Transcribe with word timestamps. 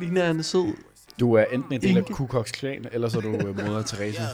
ligner 0.00 0.30
en 0.30 0.42
sød. 0.42 0.74
Du 1.20 1.32
er 1.34 1.44
enten 1.52 1.72
en 1.72 1.80
del 1.80 1.96
af. 1.98 2.04
Ku 2.04 2.26
Klux 2.26 2.52
Klan, 2.52 2.86
eller 2.92 3.08
så 3.08 3.18
er 3.18 3.22
du 3.22 3.28
øh, 3.28 3.56
moder 3.66 3.82
Teresa. 3.82 4.22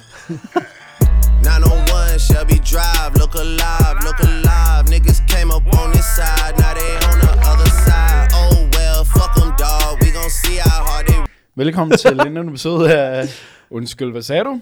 901 1.45 2.21
Shelby 2.27 2.59
Drive, 2.73 3.11
look 3.21 3.35
alive, 3.45 3.97
look 4.07 4.21
alive. 4.29 4.83
Niggas 4.93 5.19
came 5.33 5.51
up 5.57 5.67
on 5.81 5.87
this 5.97 6.09
side, 6.19 6.53
now 6.63 6.73
they 6.81 6.93
on 7.11 7.17
the 7.25 7.33
other 7.51 7.71
side. 7.87 8.27
Oh 8.43 8.57
well, 8.77 9.01
fuck 9.17 9.31
them, 9.39 9.51
dog. 9.65 9.89
We 10.03 10.09
gon' 10.19 10.31
see 10.43 10.57
how 10.69 10.81
hard 10.89 11.05
they 11.09 11.19
Velkommen 11.63 11.99
til 11.99 12.21
endnu 12.27 12.41
en 12.41 12.49
episode 12.49 12.95
af 12.99 13.29
Undskyld, 13.71 14.11
hvad 14.11 14.23
sagde 14.23 14.45
du? 14.45 14.61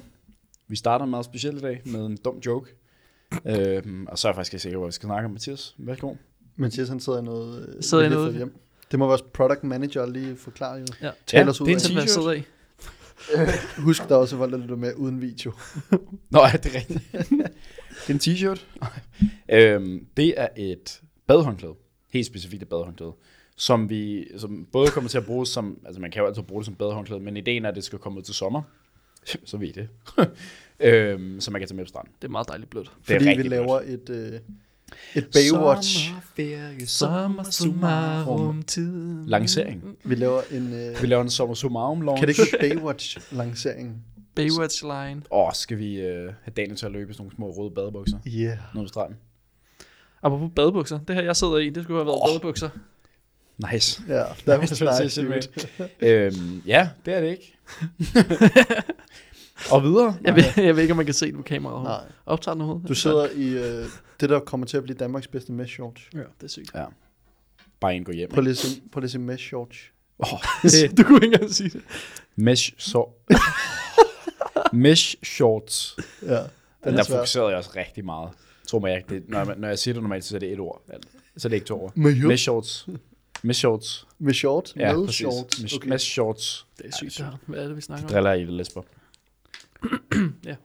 Vi 0.69 0.77
starter 0.77 1.05
meget 1.07 1.25
specielt 1.25 1.59
i 1.59 1.61
dag 1.61 1.83
med 1.85 2.07
en 2.07 2.19
dum 2.25 2.35
joke. 2.47 2.71
Øhm, 3.47 4.07
og 4.09 4.19
så 4.19 4.29
er 4.29 4.33
jeg 4.33 4.37
faktisk 4.37 4.55
ikke 4.55 4.63
sikker 4.63 4.79
på, 4.79 4.81
hvad 4.83 4.89
vi 4.89 4.93
skal 4.95 5.07
snakke 5.07 5.25
om. 5.27 5.31
Mathias, 5.33 5.75
værsgo. 5.79 6.15
Mathias 6.57 6.89
han 6.89 7.01
sidder 7.01 7.19
i 7.21 7.23
noget, 7.23 7.69
øh, 7.77 7.83
Sidder 7.83 8.05
i 8.05 8.09
lige 8.09 8.19
noget- 8.19 8.35
hjem. 8.37 8.55
Det 8.91 8.99
må 8.99 9.07
vores 9.07 9.23
product 9.23 9.65
manager 9.65 10.07
lige 10.07 10.37
forklare 10.37 10.75
jo. 10.79 10.87
Ja. 11.03 11.11
Tal 11.27 11.41
Ja, 11.45 11.49
os 11.51 11.61
ud 11.61 11.67
det 11.67 11.73
er 11.87 12.01
en 12.01 12.07
t-shirt. 12.09 12.29
af. 12.31 12.45
Husk 13.85 14.09
der 14.09 14.15
er 14.15 14.19
også 14.19 14.37
folk, 14.37 14.53
der 14.53 14.59
lytter 14.59 14.77
med 14.77 14.95
uden 14.97 15.21
video. 15.21 15.53
Nå, 16.31 16.41
ja, 16.53 16.57
det 16.57 16.75
er 16.75 16.79
rigtigt. 16.79 17.01
det 18.07 18.09
er 18.09 18.15
en 18.15 18.19
t-shirt. 18.19 18.65
øhm, 19.59 20.07
det 20.17 20.35
er 20.41 20.49
et 20.57 21.01
badehåndklæde. 21.27 21.75
Helt 22.13 22.27
specifikt 22.27 22.63
et 22.63 22.69
badehåndklæde. 22.69 23.13
Som 23.57 23.91
vi 23.91 24.29
som 24.37 24.67
både 24.73 24.91
kommer 24.91 25.11
til 25.11 25.19
at 25.19 25.25
bruge 25.27 25.47
som, 25.47 25.79
altså 25.87 26.01
man 26.01 26.11
kan 26.11 26.21
jo 26.23 26.27
altid 26.29 26.43
bruge 26.43 26.61
det 26.61 26.67
som 26.67 26.75
badehåndklæde, 26.75 27.21
men 27.21 27.37
ideen 27.37 27.65
er, 27.65 27.69
at 27.69 27.75
det 27.75 27.85
skal 27.85 27.99
komme 27.99 28.19
ud 28.19 28.23
til 28.23 28.35
sommer. 28.35 28.63
Så 29.45 29.57
ved 29.57 29.69
I 29.69 29.73
det. 29.73 29.89
øhm, 30.81 31.41
så 31.41 31.51
man 31.51 31.61
kan 31.61 31.69
tage 31.69 31.77
med 31.77 31.85
på 31.85 31.89
stranden. 31.89 32.13
Det 32.23 32.29
er 32.29 32.33
meget 32.33 32.49
dejligt 32.49 32.71
blødt. 32.71 32.93
Det 33.09 33.15
er 33.17 33.21
Fordi 33.21 33.37
vi 33.37 33.43
laver 33.49 33.81
et, 33.81 34.11
øh, 34.11 34.41
et 35.15 35.27
Baywatch. 35.33 35.99
Sommerferie, 36.09 36.87
Sommer 36.87 37.43
summarum 37.43 38.63
tid. 38.63 39.27
Lancering. 39.27 39.97
Vi 40.05 40.15
laver 40.15 40.41
en... 40.51 40.73
Øh, 40.73 41.03
Vi 41.03 41.07
laver 41.07 41.23
en 41.23 41.31
sommer 41.31 41.55
summarum 41.55 42.01
launch. 42.01 42.21
kan 42.21 42.29
det 42.29 42.39
ikke 42.39 42.59
Baywatch-lancering? 42.61 43.89
Baywatch 44.35 44.83
line. 44.85 45.23
Åh, 45.31 45.51
skal 45.55 45.79
vi 45.79 46.01
øh, 46.01 46.25
have 46.43 46.53
Daniel 46.57 46.77
til 46.77 46.87
at 46.87 46.93
løbe 46.93 47.11
i 47.11 47.15
sådan 47.15 47.23
nogle 47.23 47.37
små 47.37 47.63
røde 47.63 47.75
badebukser 47.75 48.19
Ja. 48.27 48.31
Yeah. 48.31 48.59
nede 48.75 48.89
stranden? 48.89 49.17
Apropos 50.23 50.51
badebukser. 50.57 50.99
Det 51.09 51.15
her, 51.17 51.23
jeg 51.23 51.37
sidder 51.37 51.57
i, 51.59 51.71
det 51.71 51.83
skulle 51.83 51.99
have 52.01 52.07
været 52.07 52.21
Åh. 52.23 52.29
badebukser. 52.29 52.69
Nice. 53.73 54.03
Ja, 54.09 54.23
Nice 54.61 54.77
snart 54.77 54.97
transition, 54.97 55.25
dude. 55.27 55.35
mate. 55.37 55.89
øhm, 56.01 56.63
ja, 56.67 56.89
det 57.07 57.15
er 57.15 57.21
det 57.21 57.29
ikke. 57.31 57.55
og 59.71 59.83
videre. 59.83 60.17
Jeg 60.23 60.37
ved, 60.37 60.45
jeg 60.57 60.77
ved 60.77 60.83
ikke, 60.83 60.93
om 60.93 60.97
man 60.97 61.07
kan 61.07 61.15
se 61.15 61.27
det 61.27 61.35
på 61.37 61.43
kameraet. 61.43 61.83
Nej, 61.85 62.13
Optager 62.27 62.55
den 62.55 62.61
overhovedet? 62.63 62.89
du 62.89 62.95
sidder 62.95 63.29
i 63.31 63.49
øh, 63.49 63.87
det, 64.21 64.31
der 64.31 64.41
kommer 64.41 64.67
til 64.67 64.77
at 64.77 64.83
blive 64.83 64.97
Danmarks 64.97 65.27
bedste 65.29 65.53
mesh 65.53 65.73
shorts. 65.75 66.03
Ja, 66.15 66.19
det 66.19 66.27
er 66.43 66.49
sygt. 66.49 66.71
Ja. 66.75 66.85
Bare 67.81 67.95
en 67.95 68.05
gå 68.05 68.13
hjem. 68.13 68.31
Prøv 68.31 68.43
lige 68.43 68.51
at 68.51 68.57
se, 68.57 68.81
prøv 68.93 69.01
lige 69.01 69.07
at 69.07 69.11
se 69.11 69.19
mesh 69.19 69.45
shorts. 69.47 69.79
Oh, 70.19 70.29
du 70.97 71.03
kunne 71.03 71.17
ikke 71.17 71.27
engang 71.27 71.51
sige 71.51 71.71
det. 71.71 71.83
mesh, 72.37 72.73
så. 72.79 73.09
mesh 74.73 75.17
shorts. 75.25 75.97
Ja, 76.23 76.29
Den 76.29 76.47
der 76.85 76.99
er 76.99 77.03
svær. 77.03 77.17
fokuserede 77.17 77.49
jeg 77.49 77.57
også 77.59 77.71
rigtig 77.77 78.05
meget. 78.05 78.31
Tror 78.69 78.79
mig 78.79 78.97
ikke, 78.97 79.15
det, 79.15 79.23
når, 79.29 79.39
jeg, 79.45 79.55
når 79.59 79.69
jeg 79.69 79.79
siger 79.79 79.93
det 79.95 80.03
normalt, 80.03 80.25
så 80.25 80.35
er 80.37 80.39
det 80.39 80.53
et 80.53 80.61
ord. 80.61 80.83
Så 81.37 81.49
er 81.49 81.51
det 81.51 81.57
ikke 81.57 81.67
to 81.67 81.85
ord. 81.85 81.93
Med, 81.97 82.15
Mesh 82.27 82.43
shorts. 82.43 82.87
Mesh 83.43 83.59
shorts. 83.59 84.07
med 84.19 84.35
short? 84.35 84.73
Ja, 84.77 84.97
med 84.97 85.05
præcis. 85.07 85.17
shorts. 85.19 85.63
Mesh, 85.63 85.77
Okay. 85.77 85.89
mesh 85.89 86.07
shorts. 86.11 86.67
Det 86.79 86.87
er 86.87 86.91
sygt, 86.97 87.19
det 87.19 87.27
her. 87.27 87.33
Hvad 87.47 87.59
er 87.63 87.67
det, 87.67 87.77
vi 87.77 87.81
snakker 87.81 88.07
om? 88.07 88.13
Driller 88.13 88.33
i 88.33 88.41
det, 88.41 88.53
Lesber. 88.53 88.83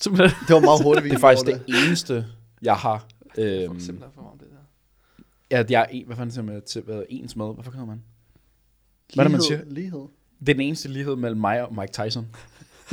Simpelthen. 0.00 0.46
Det 0.48 0.54
var 0.54 0.60
meget 0.60 0.82
hurtigt, 0.82 1.04
vi 1.04 1.08
Det 1.08 1.16
er 1.16 1.20
faktisk 1.20 1.46
det 1.46 1.86
eneste, 1.86 2.26
jeg 2.62 2.76
har. 2.76 3.06
Øhm, 3.38 3.80
Simpelthen 3.80 4.12
for 4.14 4.22
meget 4.22 4.40
det 4.40 4.48
der. 5.50 5.56
ja, 5.58 5.64
jeg 5.70 5.80
er 5.80 5.86
en, 5.86 6.06
hvad 6.06 6.16
fanden 6.16 6.30
siger 6.30 6.44
man 6.44 6.62
til, 6.66 6.82
hvad, 6.82 7.02
ens 7.08 7.36
med? 7.36 7.46
Hvad 7.54 7.64
hedder 7.64 7.86
man? 7.86 8.02
Hvad 9.14 9.24
er 9.24 9.28
det, 9.28 9.32
man 9.32 9.42
siger? 9.42 9.60
Lighed. 9.66 10.00
Det 10.40 10.48
er 10.48 10.54
den 10.54 10.60
eneste 10.60 10.88
lighed 10.88 11.16
mellem 11.16 11.40
mig 11.40 11.62
og 11.66 11.74
Mike 11.74 11.92
Tyson. 11.92 12.26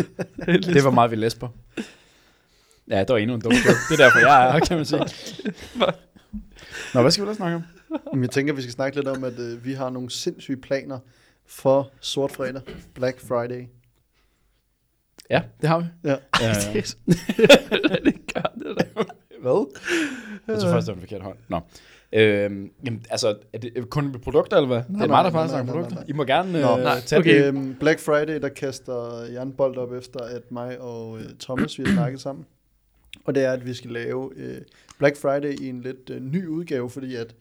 det 0.76 0.84
var 0.84 0.92
meget, 0.92 1.12
vi 1.12 1.16
læste 1.16 1.40
på. 1.40 1.50
Ja, 2.90 3.00
det 3.00 3.10
var 3.10 3.18
endnu 3.18 3.36
en 3.36 3.42
dum 3.42 3.52
joke. 3.52 3.80
Det 3.90 4.00
er 4.00 4.04
derfor, 4.06 4.20
jeg 4.20 4.48
er 4.48 4.52
her, 4.52 4.60
kan 4.60 4.78
man 4.78 4.86
sige. 4.86 5.00
Nå, 6.94 7.02
hvad 7.02 7.12
skal 7.12 7.24
vi 7.24 7.30
da 7.30 7.34
snakke 7.34 7.56
om? 7.56 7.64
Men 8.14 8.24
jeg 8.24 8.30
tænker, 8.30 8.54
vi 8.54 8.62
skal 8.62 8.72
snakke 8.74 8.98
lidt 8.98 9.08
om, 9.08 9.24
at 9.24 9.40
øh, 9.40 9.66
vi 9.66 9.74
har 9.74 9.90
nogle 9.90 10.10
sindssyge 10.10 10.58
planer 10.58 11.00
for 11.46 11.92
sort 12.02 12.32
fredag, 12.32 12.62
Black 12.94 13.20
Friday. 13.20 13.68
Ja, 15.30 15.42
det 15.62 15.70
har 15.70 15.80
vi. 15.80 15.86
Ja. 16.04 16.16
Ja, 16.42 16.54
Det 16.74 16.98
det 18.06 18.34
gør 18.34 18.52
det 18.56 18.78
der. 18.78 19.04
hvad? 19.42 19.66
Jeg 20.48 20.62
tror 20.62 20.70
først, 20.72 20.88
det 20.88 20.96
var 20.96 21.02
en 21.02 21.08
forkert 21.08 21.22
hånd. 21.22 21.38
Nå. 21.48 21.60
Øhm, 22.14 22.72
jamen, 22.86 23.06
altså, 23.10 23.36
er 23.54 23.58
det 23.58 23.90
kun 23.90 24.12
med 24.12 24.20
produkter, 24.20 24.58
eller 24.58 24.68
hvad? 24.68 24.78
det 24.78 24.86
er 24.88 24.92
nej, 24.92 25.08
mig, 25.08 25.24
der 25.24 25.32
nej, 25.32 25.32
nej, 25.32 25.48
snakker 25.48 25.64
nej, 25.66 25.74
produkter. 25.74 25.96
nej. 25.96 26.06
I 26.08 26.12
må 26.14 26.24
gerne 26.24 26.62
Nå, 26.62 26.78
øh, 26.78 26.84
nej, 26.84 27.00
tage 27.00 27.20
okay. 27.20 27.38
det. 27.38 27.46
Øhm, 27.46 27.76
Black 27.80 28.00
Friday, 28.00 28.42
der 28.42 28.50
kaster 28.50 29.24
jeg 29.34 29.44
en 29.44 29.52
bold 29.54 29.78
op 29.78 29.94
efter, 29.94 30.20
at 30.20 30.52
mig 30.52 30.80
og 30.82 31.18
øh, 31.20 31.26
Thomas, 31.40 31.80
vi 31.80 31.84
har 31.86 31.94
snakket 31.94 32.22
sammen. 32.22 32.46
Og 33.26 33.36
det 33.36 33.44
er, 33.44 33.52
at 33.52 33.66
vi 33.66 33.74
skal 33.74 33.92
lave 33.92 34.32
øh, 34.36 34.58
Black 35.00 35.18
Friday 35.18 35.60
i 35.62 35.70
en 35.70 35.82
lidt 35.82 36.10
øh, 36.10 36.22
ny 36.22 36.48
udgave, 36.48 36.90
fordi 36.90 37.16
at 37.16 37.36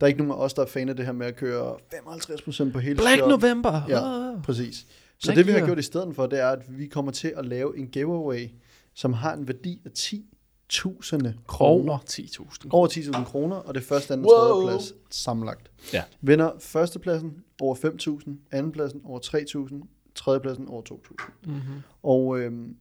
der 0.00 0.06
er 0.06 0.08
ikke 0.08 0.18
nogen 0.18 0.32
af 0.40 0.44
os, 0.44 0.54
der 0.54 0.62
er 0.62 0.66
fan 0.66 0.88
af 0.88 0.96
det 0.96 1.04
her 1.06 1.12
med 1.12 1.26
at 1.26 1.36
køre 1.36 1.74
55% 1.94 2.72
på 2.72 2.78
hele 2.78 2.94
Black 2.96 3.18
shop. 3.18 3.28
November. 3.28 3.82
Ja. 3.88 4.30
Ah. 4.36 4.42
Præcis. 4.42 4.86
Så 5.20 5.32
det 5.32 5.46
vi 5.46 5.52
har 5.52 5.66
gjort 5.66 5.78
i 5.78 5.82
stedet 5.82 6.14
for, 6.14 6.26
det 6.26 6.40
er, 6.40 6.48
at 6.48 6.78
vi 6.78 6.86
kommer 6.86 7.12
til 7.12 7.32
at 7.36 7.46
lave 7.46 7.78
en 7.78 7.86
giveaway, 7.86 8.48
som 8.94 9.12
har 9.12 9.34
en 9.34 9.48
værdi 9.48 9.82
af 9.84 9.90
10.000 9.98 11.32
kroner. 11.46 11.92
Over 11.92 11.98
10.000. 12.10 12.66
Over 12.70 12.88
10.000 12.88 13.24
kroner, 13.24 13.56
og 13.56 13.74
det 13.74 13.80
er 13.80 13.84
første, 13.84 14.12
anden 14.12 14.26
Wow. 14.26 14.34
og 14.34 14.62
tredje 14.62 14.66
plads 14.78 14.92
sammenlagt. 15.10 15.70
Ja. 15.92 16.02
Vinder 16.20 16.50
førstepladsen 16.58 17.32
over 17.60 17.74
5.000, 17.74 18.30
andenpladsen 18.50 19.00
over 19.04 19.20
3.000, 19.72 19.86
tredjepladsen 20.14 20.68
over 20.68 20.82
2.000. 20.92 21.30
Mm-hmm. 21.46 21.60
Og 22.02 22.38
øhm, 22.38 22.76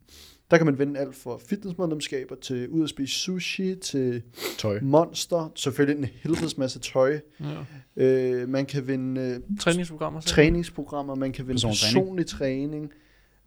der 0.52 0.58
kan 0.58 0.66
man 0.66 0.80
vinde 0.80 1.00
alt 1.00 1.16
fra 1.16 1.38
fitnessmedlemskaber 1.46 2.36
til 2.36 2.70
ud 2.70 2.84
at 2.84 2.90
spise 2.90 3.14
sushi, 3.16 3.76
til 3.76 4.22
Tøj. 4.58 4.80
monster, 4.82 5.52
selvfølgelig 5.56 6.00
en 6.04 6.10
helvedes 6.14 6.58
masse 6.58 6.80
tøj. 6.80 7.20
Ja. 7.40 8.04
Øh, 8.04 8.50
man 8.50 8.66
kan 8.66 8.88
vinde 8.88 9.22
øh, 9.22 9.58
Træningsprogrammer. 9.60 10.22
træningsprogrammer, 10.22 11.16
man 11.16 11.32
kan 11.32 11.48
vinde 11.48 11.56
Personlig 11.62 11.80
personlig 11.94 12.26
træning. 12.28 12.72
træning. 12.72 12.92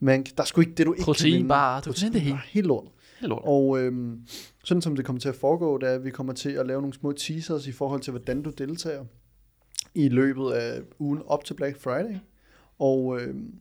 Man, 0.00 0.22
der 0.24 0.42
er 0.42 0.44
sgu 0.46 0.60
ikke 0.60 0.74
det, 0.74 0.86
du 0.86 0.92
ikke 0.92 1.04
kan 1.04 1.06
vinde. 1.06 1.18
Proteinbar, 1.18 1.80
du 1.80 1.92
kan 1.92 2.12
det 2.12 2.20
hele. 2.20 2.38
Helt 2.46 2.66
lort. 2.66 2.88
Helt 3.20 3.28
lort. 3.28 3.42
Og 3.44 3.80
øhm, 3.80 4.20
sådan 4.64 4.82
som 4.82 4.96
det 4.96 5.04
kommer 5.04 5.20
til 5.20 5.28
at 5.28 5.34
foregå, 5.34 5.78
det 5.78 5.88
er, 5.88 5.94
at 5.94 6.04
vi 6.04 6.10
kommer 6.10 6.32
til 6.32 6.50
at 6.50 6.66
lave 6.66 6.80
nogle 6.80 6.94
små 6.94 7.12
teasers 7.12 7.66
i 7.66 7.72
forhold 7.72 8.00
til, 8.00 8.10
hvordan 8.10 8.42
du 8.42 8.50
deltager 8.50 9.04
i 9.94 10.08
løbet 10.08 10.50
af 10.52 10.80
ugen 10.98 11.22
op 11.26 11.44
til 11.44 11.54
Black 11.54 11.80
Friday. 11.80 12.16
Og 12.78 13.20
øhm, 13.20 13.54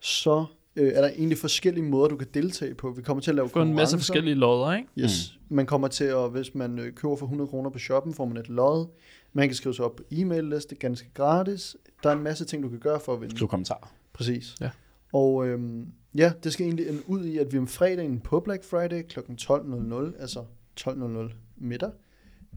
så 0.00 0.44
øh, 0.76 0.92
er 0.94 1.00
der 1.00 1.08
egentlig 1.08 1.38
forskellige 1.38 1.84
måder, 1.84 2.08
du 2.08 2.16
kan 2.16 2.26
deltage 2.34 2.74
på. 2.74 2.90
Vi 2.90 3.02
kommer 3.02 3.20
til 3.20 3.30
at 3.30 3.34
lave 3.34 3.48
Få 3.48 3.62
en 3.62 3.74
masse 3.74 3.98
forskellige 3.98 4.34
lodder, 4.34 4.74
ikke? 4.74 4.88
Yes. 4.98 5.38
Mm. 5.48 5.56
Man 5.56 5.66
kommer 5.66 5.88
til 5.88 6.04
at, 6.04 6.30
hvis 6.30 6.54
man 6.54 6.78
øh, 6.78 6.92
køber 6.92 7.16
for 7.16 7.26
100 7.26 7.48
kroner 7.50 7.70
på 7.70 7.78
shoppen, 7.78 8.14
får 8.14 8.24
man 8.24 8.36
et 8.36 8.48
lod. 8.48 8.86
Man 9.32 9.48
kan 9.48 9.54
skrive 9.54 9.74
sig 9.74 9.84
op 9.84 9.96
på 9.96 10.02
e-mail-liste, 10.10 10.74
ganske 10.74 11.08
gratis. 11.14 11.76
Der 12.02 12.10
er 12.10 12.14
en 12.14 12.22
masse 12.22 12.44
ting, 12.44 12.62
du 12.62 12.68
kan 12.68 12.78
gøre 12.78 13.00
for 13.00 13.14
at 13.14 13.20
vinde. 13.20 13.36
Skriv 13.36 13.48
kommentarer. 13.48 13.92
Præcis. 14.12 14.54
Ja. 14.60 14.70
Og 15.12 15.46
øhm, 15.46 15.86
ja, 16.14 16.32
det 16.44 16.52
skal 16.52 16.66
egentlig 16.66 16.88
ende 16.88 17.00
ud 17.06 17.24
i, 17.24 17.38
at 17.38 17.52
vi 17.52 17.58
om 17.58 17.66
fredagen 17.66 18.20
på 18.20 18.40
Black 18.40 18.64
Friday 18.64 19.02
kl. 19.02 19.20
12.00, 19.20 20.20
altså 20.20 20.44
12.00 20.80 21.32
middag, 21.56 21.90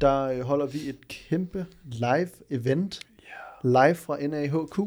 der 0.01 0.21
øh, 0.21 0.41
holder 0.41 0.65
vi 0.65 0.79
et 0.89 1.07
kæmpe 1.07 1.65
live 1.83 2.29
event, 2.49 2.99
live 3.63 3.95
fra 3.95 4.27
NAHQ, 4.27 4.79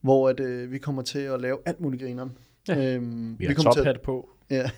hvor 0.00 0.28
at, 0.28 0.40
øh, 0.40 0.72
vi 0.72 0.78
kommer 0.78 1.02
til 1.02 1.18
at 1.18 1.40
lave 1.40 1.58
alt 1.66 1.80
muligt 1.80 2.02
grineren. 2.02 2.32
Ja. 2.68 2.94
Øhm, 2.94 3.38
Vi 3.38 3.44
har 3.46 3.54
kommer 3.54 3.72
til 3.72 3.80
at, 3.80 3.84
tophat 3.86 4.00
på. 4.00 4.28
ja, 4.50 4.70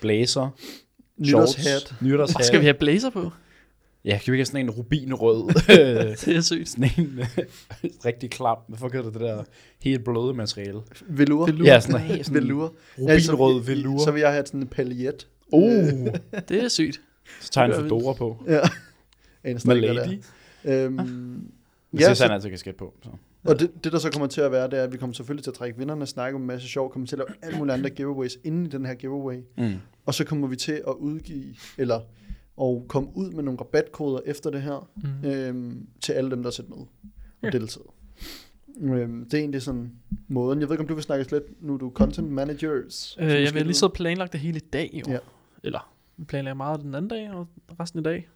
Blæser. 0.00 0.48
nytårshat. 1.18 1.94
Nytårshat. 2.00 2.36
Og 2.36 2.44
skal 2.44 2.60
vi 2.60 2.64
have 2.64 2.74
blazer 2.74 3.10
på? 3.10 3.30
Ja, 4.04 4.18
kan 4.24 4.32
vi 4.32 4.36
ikke 4.36 4.40
have 4.40 4.44
sådan 4.46 4.60
en 4.66 4.70
rubinrød? 4.70 5.48
Det 6.26 6.36
er 6.36 6.40
sygt. 6.52 6.68
sådan 6.68 6.90
en 6.98 7.18
øh, 7.18 7.28
rigtig 8.04 8.30
klam. 8.30 8.56
Hvad 8.68 8.78
fuck 8.78 8.92
hedder 8.94 9.10
det 9.10 9.20
der 9.20 9.44
helt 9.82 10.04
bløde 10.04 10.34
materiale? 10.34 10.80
Velour. 11.08 11.46
Velour. 11.46 11.66
Ja, 11.66 11.80
sådan 11.80 12.00
helt 12.00 12.26
sådan 12.26 12.42
Velour. 12.42 12.74
rubinrød 12.98 13.62
så, 13.62 13.66
velour. 13.70 13.98
Så 14.04 14.10
vil 14.10 14.20
jeg 14.20 14.32
have 14.32 14.46
sådan 14.46 14.60
en 14.60 14.66
paljet. 14.66 15.28
Uh, 15.52 15.62
Det 16.48 16.64
er 16.64 16.68
sygt. 16.68 17.00
så 17.40 17.50
tager 17.50 17.64
en 17.64 17.70
gør 17.70 17.78
vi. 17.78 17.84
fedora 17.88 18.12
på. 18.12 18.44
Ja. 18.46 18.60
En 19.44 19.60
Med 19.64 19.82
der. 19.82 19.92
lady. 19.92 20.18
Øhm, 20.64 20.96
Det 21.92 22.00
ja, 22.00 22.04
synes 22.04 22.18
så, 22.18 22.24
han 22.24 22.32
altid 22.32 22.50
kasket 22.50 22.76
på. 22.76 22.94
Så. 23.02 23.08
Og 23.44 23.60
det, 23.60 23.84
det, 23.84 23.92
der 23.92 23.98
så 23.98 24.10
kommer 24.10 24.26
til 24.26 24.40
at 24.40 24.52
være, 24.52 24.70
det 24.70 24.78
er, 24.78 24.82
at 24.82 24.92
vi 24.92 24.96
kommer 24.96 25.14
selvfølgelig 25.14 25.44
til 25.44 25.50
at 25.50 25.54
trække 25.54 25.78
vinderne, 25.78 26.06
snakke 26.06 26.34
om 26.36 26.40
en 26.40 26.46
masse 26.46 26.68
sjov, 26.68 26.92
kommer 26.92 27.06
til 27.06 27.16
at 27.16 27.18
lave 27.18 27.28
alle 27.42 27.58
mulige 27.58 27.74
andre 27.74 27.90
giveaways 27.90 28.38
inden 28.44 28.66
i 28.66 28.68
den 28.68 28.86
her 28.86 28.94
giveaway. 28.94 29.36
Mm. 29.58 29.74
Og 30.06 30.14
så 30.14 30.24
kommer 30.24 30.48
vi 30.48 30.56
til 30.56 30.72
at 30.72 30.92
udgive, 30.98 31.54
eller 31.78 32.00
og 32.56 32.84
komme 32.88 33.08
ud 33.14 33.30
med 33.30 33.42
nogle 33.42 33.60
rabatkoder 33.60 34.20
efter 34.26 34.50
det 34.50 34.62
her, 34.62 34.90
Mm. 35.22 35.28
øhm, 35.28 35.86
til 36.00 36.12
alle 36.12 36.30
dem, 36.30 36.42
der 36.42 36.46
er 36.46 36.52
set 36.52 36.68
med 36.68 36.76
og 36.76 36.88
Ja. 37.42 37.50
deltaget. 37.50 37.86
Øhm, 38.80 39.24
det 39.24 39.34
er 39.34 39.38
egentlig 39.38 39.62
sådan 39.62 39.92
måden. 40.28 40.60
Jeg 40.60 40.68
ved 40.68 40.74
ikke, 40.74 40.82
om 40.82 40.88
du 40.88 40.94
vil 40.94 41.02
snakke 41.02 41.30
lidt, 41.32 41.62
nu 41.62 41.74
er 41.74 41.78
du 41.78 41.90
content 41.94 42.30
managers. 42.30 43.16
Øh, 43.20 43.28
jeg 43.42 43.54
vil 43.54 43.62
lige 43.66 43.74
så 43.74 43.88
planlagt 43.88 44.32
det 44.32 44.40
hele 44.40 44.56
i 44.58 44.62
dag, 44.72 44.90
jo. 45.06 45.12
Ja. 45.12 45.18
Eller, 45.62 45.92
vi 46.16 46.24
planlægger 46.24 46.54
meget 46.54 46.80
den 46.80 46.94
anden 46.94 47.08
dag, 47.08 47.30
og 47.30 47.46
resten 47.80 48.00
i 48.00 48.02
dag. 48.02 48.28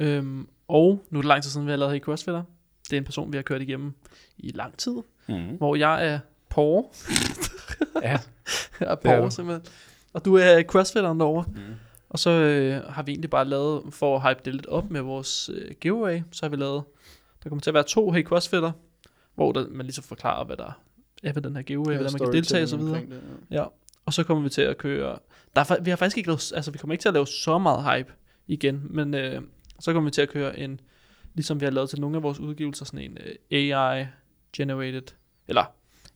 Øhm, 0.00 0.46
og 0.68 1.04
nu 1.10 1.18
er 1.18 1.22
det 1.22 1.28
lang 1.28 1.42
tid 1.42 1.50
siden, 1.50 1.66
vi 1.66 1.70
har 1.72 1.76
lavet 1.76 1.92
her 1.92 1.96
i 1.96 2.00
CrossFitter. 2.00 2.42
Det 2.90 2.92
er 2.92 2.98
en 2.98 3.04
person, 3.04 3.32
vi 3.32 3.36
har 3.38 3.42
kørt 3.42 3.62
igennem 3.62 3.92
i 4.38 4.50
lang 4.54 4.76
tid, 4.78 4.94
Mm. 5.28 5.56
hvor 5.56 5.76
jeg 5.76 6.06
er 6.08 6.18
Paul. 6.50 6.84
Ja. 8.02 8.08
jeg 8.80 8.88
er 9.04 9.10
er 9.10 9.20
du. 9.20 9.30
simpelthen. 9.30 9.66
Og 10.12 10.24
du 10.24 10.34
er 10.36 10.62
crossfitteren 10.62 11.20
derovre. 11.20 11.44
Mm. 11.48 11.60
Og 12.08 12.18
så 12.18 12.30
øh, 12.30 12.82
har 12.92 13.02
vi 13.02 13.12
egentlig 13.12 13.30
bare 13.30 13.44
lavet, 13.44 13.82
for 13.90 14.16
at 14.16 14.22
hype 14.28 14.40
det 14.44 14.54
lidt 14.54 14.66
op 14.66 14.90
med 14.90 15.00
vores 15.00 15.50
øh, 15.54 15.70
giveaway, 15.80 16.20
så 16.32 16.46
har 16.46 16.48
vi 16.50 16.56
lavet, 16.56 16.82
der 17.42 17.48
kommer 17.48 17.60
til 17.60 17.70
at 17.70 17.74
være 17.74 17.82
to 17.84 18.10
Hey 18.10 18.24
Crossfitter, 18.24 18.72
hvor 19.34 19.52
der, 19.52 19.66
man 19.70 19.86
ligesom 19.86 20.04
forklarer, 20.04 20.44
hvad 20.44 20.56
der 20.56 20.80
er 21.22 21.32
ved 21.32 21.42
den 21.42 21.56
her 21.56 21.62
giveaway, 21.62 21.92
ja, 21.92 21.96
hvordan 21.98 22.12
man 22.12 22.26
kan 22.26 22.32
deltage 22.32 22.62
og 22.62 22.68
så 22.68 22.76
videre. 22.76 23.00
Det, 23.00 23.20
ja. 23.50 23.56
Ja, 23.56 23.64
og 24.06 24.12
så 24.12 24.24
kommer 24.24 24.42
vi 24.42 24.48
til 24.50 24.62
at 24.62 24.78
køre, 24.78 25.18
der 25.56 25.60
er, 25.60 25.82
vi 25.82 25.90
har 25.90 25.96
faktisk 25.96 26.16
ikke 26.16 26.28
lavet, 26.28 26.52
altså 26.54 26.70
vi 26.70 26.78
kommer 26.78 26.92
ikke 26.94 27.02
til 27.02 27.08
at 27.08 27.14
lave 27.14 27.26
så 27.26 27.58
meget 27.58 27.84
hype 27.98 28.12
igen, 28.46 28.82
men 28.90 29.14
øh, 29.14 29.42
så 29.80 29.92
kommer 29.92 30.10
vi 30.10 30.12
til 30.14 30.22
at 30.22 30.28
køre 30.28 30.58
en, 30.58 30.80
ligesom 31.34 31.60
vi 31.60 31.64
har 31.66 31.70
lavet 31.70 31.90
til 31.90 32.00
nogle 32.00 32.16
af 32.16 32.22
vores 32.22 32.40
udgivelser, 32.40 32.84
sådan 32.84 33.00
en 33.10 33.18
øh, 33.20 33.34
AI-generated, 33.50 35.14
eller 35.48 35.64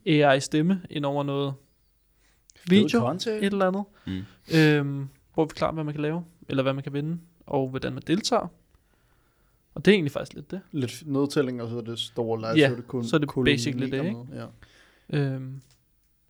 AI-stemme 0.07 0.83
ind 0.91 1.05
over 1.05 1.23
noget 1.23 1.55
video, 2.69 3.01
content. 3.01 3.37
et 3.37 3.45
eller 3.45 3.67
andet, 3.67 3.85
Mm. 4.07 4.25
øhm, 4.55 5.09
hvor 5.35 5.45
vi 5.45 5.49
forklarer, 5.49 5.73
hvad 5.73 5.85
man 5.85 5.95
kan 5.95 6.03
lave, 6.03 6.25
eller 6.49 6.63
hvad 6.63 6.73
man 6.73 6.83
kan 6.85 6.93
vinde, 6.93 7.19
og 7.47 7.69
hvordan 7.69 7.93
man 7.93 8.03
deltager. 8.07 8.47
Og 9.75 9.85
det 9.85 9.91
er 9.91 9.95
egentlig 9.95 10.13
faktisk 10.13 10.35
lidt 10.35 10.51
det. 10.51 10.61
Lidt 10.73 11.03
nedtælling, 11.07 11.63
og 11.63 11.69
så 11.71 11.77
er 11.77 11.81
det 11.83 11.99
store 11.99 12.39
live, 12.41 12.49
Ja, 12.51 12.67
så 12.69 12.73
er 12.73 12.77
det 12.77 12.87
kun 12.87 13.05
så 13.05 13.17
er 13.17 13.21
det 13.21 13.31
basically 13.45 13.91
det, 13.91 14.05
ikke? 14.05 14.25
med, 14.31 14.47
Ja. 15.11 15.19
Øhm, 15.19 15.61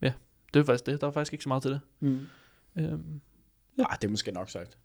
ja, 0.02 0.12
det 0.54 0.60
er 0.60 0.64
faktisk 0.64 0.86
det. 0.86 1.00
Der 1.00 1.06
var 1.06 1.12
faktisk 1.12 1.32
ikke 1.32 1.42
så 1.42 1.48
meget 1.48 1.62
til 1.62 1.70
det. 1.70 1.80
Mm. 2.00 2.20
Øhm, 2.76 3.20
Ah, 3.78 3.96
det 4.00 4.04
er 4.06 4.10
måske 4.10 4.30
nok 4.32 4.50
sagt. 4.50 4.78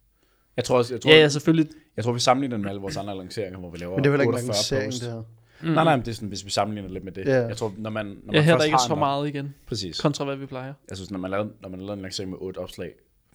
Jeg 0.58 0.64
tror 0.66 0.78
også, 0.78 0.94
jeg 0.94 1.02
tror, 1.02 1.12
ja, 1.12 1.18
ja, 1.18 1.30
selvfølgelig. 1.30 1.70
jeg 1.98 2.04
tror, 2.06 2.14
vi 2.14 2.20
sammenligner 2.20 2.56
den 2.58 2.62
med 2.62 2.70
alle 2.70 2.82
vores 2.82 2.98
andre 2.98 3.18
lanceringer, 3.18 3.60
hvor 3.60 3.70
vi 3.70 3.78
laver 3.78 3.96
Men 3.96 4.04
det 4.04 4.10
er 4.10 4.12
heller 4.18 4.24
ikke 4.24 4.30
en 4.30 4.50
48 4.50 4.54
lancering, 4.56 4.88
posts. 4.88 5.00
det 5.00 5.12
her. 5.12 5.24
Mm. 5.62 5.70
Nej, 5.70 5.84
nej, 5.84 5.96
men 5.96 6.06
det 6.06 6.12
er 6.12 6.16
sådan, 6.16 6.30
hvis 6.30 6.46
vi 6.46 6.50
sammenligner 6.50 6.90
lidt 6.90 7.04
med 7.04 7.12
det. 7.12 7.26
Ja. 7.26 7.42
Jeg 7.48 7.58
tror, 7.58 7.74
når 7.78 7.90
man, 7.90 8.06
når 8.06 8.14
man 8.26 8.36
Ja, 8.36 8.42
her 8.42 8.54
er 8.54 8.58
der 8.58 8.66
ikke 8.66 8.78
så 8.88 8.96
meget 8.96 9.28
igen, 9.28 9.56
Præcis. 9.68 10.00
kontra 10.02 10.26
hvad 10.26 10.36
vi 10.36 10.46
plejer. 10.46 10.74
Jeg 10.90 10.98
synes, 10.98 11.12
når 11.12 11.20
man 11.20 11.32
laver, 11.32 11.48
når 11.62 11.70
man 11.70 11.80
laver 11.80 11.94
en 11.94 12.02
lancering 12.02 12.30
med 12.30 12.38
otte 12.42 12.58
opslag 12.58 12.92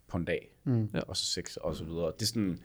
på 0.08 0.16
en 0.16 0.24
dag, 0.24 0.48
Mm. 0.64 0.88
Ja. 0.94 1.00
og 1.00 1.16
så 1.16 1.24
seks 1.26 1.56
og 1.56 1.76
så 1.76 1.84
videre. 1.84 2.06
Det 2.06 2.22
er 2.22 2.26
sådan, 2.26 2.58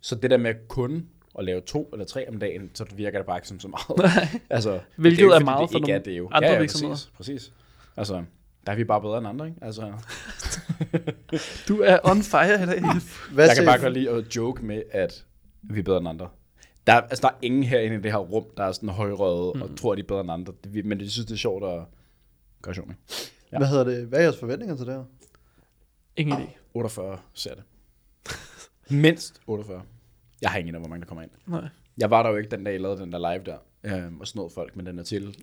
så 0.00 0.14
det 0.14 0.30
der 0.30 0.36
med 0.36 0.54
kun 0.68 1.06
at 1.38 1.44
lave 1.44 1.60
to 1.60 1.88
eller 1.92 2.06
tre 2.06 2.28
om 2.28 2.38
dagen, 2.38 2.70
så 2.74 2.84
virker 2.96 3.18
det 3.18 3.26
bare 3.26 3.36
ikke 3.38 3.48
som 3.48 3.60
så 3.60 3.68
meget. 3.68 4.12
altså, 4.50 4.80
Hvilket 4.96 5.18
det 5.18 5.24
jo 5.24 5.30
er 5.30 5.40
meget 5.40 5.70
for 5.70 5.78
nogle 5.78 5.94
er 5.94 6.28
andre 6.32 6.46
ja, 6.48 6.52
ja, 6.52 6.58
virksomheder. 6.60 6.94
Præcis, 6.94 7.10
præcis. 7.16 7.52
Altså, 7.96 8.24
der 8.66 8.72
er 8.72 8.76
vi 8.76 8.84
bare 8.84 9.00
bedre 9.00 9.18
end 9.18 9.26
andre, 9.28 9.46
ikke? 9.46 9.58
Altså, 9.62 9.82
Du 11.68 11.80
er 11.80 11.98
on 12.04 12.22
fire 12.22 12.62
i 12.62 12.66
dag. 12.66 12.82
Hvad 13.32 13.46
jeg 13.46 13.56
kan 13.56 13.64
bare 13.66 13.80
godt 13.80 13.92
lide 13.92 14.10
at 14.10 14.36
joke 14.36 14.64
med, 14.64 14.82
at 14.90 15.24
vi 15.62 15.78
er 15.78 15.82
bedre 15.84 15.98
end 15.98 16.08
andre. 16.08 16.28
Der, 16.86 16.92
er- 16.92 17.00
altså, 17.00 17.20
der 17.22 17.28
er 17.28 17.38
ingen 17.42 17.62
herinde 17.62 17.96
i 17.96 18.00
det 18.00 18.12
her 18.12 18.18
rum, 18.18 18.44
der 18.56 18.64
er 18.64 18.72
sådan 18.72 18.88
højrøde 18.88 19.52
mm. 19.54 19.62
og 19.62 19.70
tror, 19.76 19.92
at 19.92 19.96
de 19.98 20.02
er 20.02 20.06
bedre 20.06 20.20
end 20.20 20.30
andre. 20.30 20.52
Men 20.84 21.00
de 21.00 21.10
synes, 21.10 21.26
det 21.26 21.34
er 21.34 21.38
sjovt 21.38 21.64
at 21.64 21.80
gøre 22.62 22.74
sjov 22.74 22.86
med. 22.86 22.94
Ja. 23.52 23.58
Hvad 23.58 23.68
hedder 23.68 23.84
det? 23.84 24.06
Hvad 24.06 24.18
er 24.18 24.22
jeres 24.22 24.38
forventninger 24.38 24.76
til 24.76 24.86
det 24.86 24.94
her? 24.94 25.04
Ingen 26.16 26.38
idé. 26.42 26.50
48 26.74 27.18
ser 27.34 27.54
det. 27.54 27.62
Mindst 29.02 29.40
48. 29.46 29.82
Jeg 30.42 30.50
har 30.50 30.58
ingen 30.58 30.74
idé, 30.74 30.78
hvor 30.78 30.88
mange 30.88 31.00
der 31.00 31.06
kommer 31.06 31.22
ind. 31.22 31.30
Nej. 31.46 31.68
Jeg 31.98 32.10
var 32.10 32.22
der 32.22 32.30
jo 32.30 32.36
ikke 32.36 32.50
den 32.50 32.64
dag, 32.64 32.72
jeg 32.72 32.80
lavede 32.80 33.00
den 33.00 33.12
der 33.12 33.18
live 33.32 33.44
der, 33.44 33.58
øhm, 33.84 34.20
og 34.20 34.26
snod 34.26 34.50
folk 34.50 34.76
med 34.76 34.84
den 34.84 34.98
artikel. 34.98 35.28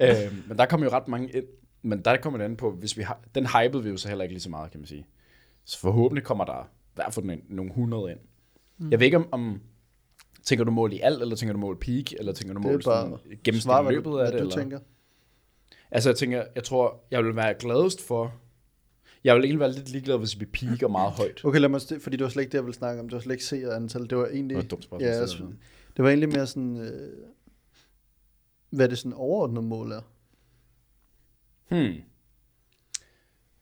øhm, 0.00 0.42
men 0.48 0.58
der 0.58 0.66
kom 0.66 0.82
jo 0.82 0.90
ret 0.90 1.08
mange 1.08 1.28
ind. 1.30 1.44
Men 1.82 2.00
der 2.02 2.16
kommer 2.16 2.38
det 2.38 2.44
an 2.44 2.56
på, 2.56 2.70
hvis 2.70 2.96
vi 2.96 3.02
har, 3.02 3.20
den 3.34 3.46
hypede 3.46 3.82
vi 3.82 3.90
jo 3.90 3.96
så 3.96 4.08
heller 4.08 4.22
ikke 4.22 4.34
lige 4.34 4.42
så 4.42 4.50
meget, 4.50 4.70
kan 4.70 4.80
man 4.80 4.86
sige. 4.86 5.06
Så 5.64 5.78
forhåbentlig 5.78 6.24
kommer 6.24 6.44
der 6.44 6.62
i 6.64 6.94
hvert 6.94 7.14
fald 7.14 7.38
nogle 7.48 7.70
100 7.70 8.10
ind. 8.10 8.18
Mm. 8.78 8.90
Jeg 8.90 8.98
ved 9.00 9.04
ikke 9.06 9.16
om, 9.16 9.28
om, 9.32 9.60
tænker 10.42 10.64
du 10.64 10.70
mål 10.70 10.92
i 10.92 11.00
alt, 11.00 11.22
eller 11.22 11.36
tænker 11.36 11.52
du 11.52 11.58
mål 11.58 11.78
peak, 11.78 12.12
eller 12.18 12.32
tænker 12.32 12.54
du 12.54 12.62
Det 12.62 12.70
mål 12.72 12.82
sådan, 12.82 13.18
gennemsnit 13.44 13.74
hvad 13.82 13.92
løbet 13.92 14.04
du, 14.04 14.18
af 14.18 14.22
hvad 14.24 14.32
det? 14.32 14.38
du 14.40 14.44
eller? 14.44 14.56
tænker. 14.56 14.80
Altså 15.90 16.08
jeg 16.10 16.16
tænker, 16.16 16.44
jeg 16.54 16.64
tror, 16.64 17.00
jeg 17.10 17.24
vil 17.24 17.36
være 17.36 17.54
gladest 17.58 18.00
for, 18.06 18.34
jeg 19.24 19.36
vil 19.36 19.44
egentlig 19.44 19.60
være 19.60 19.72
lidt 19.72 19.88
ligeglad, 19.88 20.18
hvis 20.18 20.40
vi 20.40 20.44
peaker 20.44 20.88
meget 20.88 21.12
højt. 21.12 21.44
Okay, 21.44 21.60
lad 21.60 21.68
mig 21.68 21.80
st- 21.80 21.98
fordi 22.00 22.16
det 22.16 22.24
var 22.24 22.30
slet 22.30 22.42
ikke 22.42 22.52
det, 22.52 22.58
jeg 22.58 22.64
ville 22.64 22.74
snakke 22.74 23.00
om. 23.00 23.08
Det 23.08 23.14
var 23.14 23.20
slet 23.20 23.32
ikke 23.34 23.44
se 23.44 23.72
antal. 23.74 24.10
Det 24.10 24.18
var 24.18 24.26
egentlig... 24.26 24.48
Det 24.48 24.56
var 24.56 24.62
et 24.62 24.70
dumt 24.70 24.84
spørgsmål. 24.84 25.08
Ja, 25.08 25.14
så- 25.14 25.20
altså, 25.20 25.38
det 25.96 26.02
var 26.02 26.08
egentlig 26.08 26.28
mere 26.28 26.46
sådan... 26.46 26.76
Øh, 26.76 27.12
hvad 28.70 28.88
det 28.88 28.98
sådan 28.98 29.12
overordnede 29.12 29.62
mål 29.66 29.92
er. 29.92 30.00
Hmm. 31.72 32.02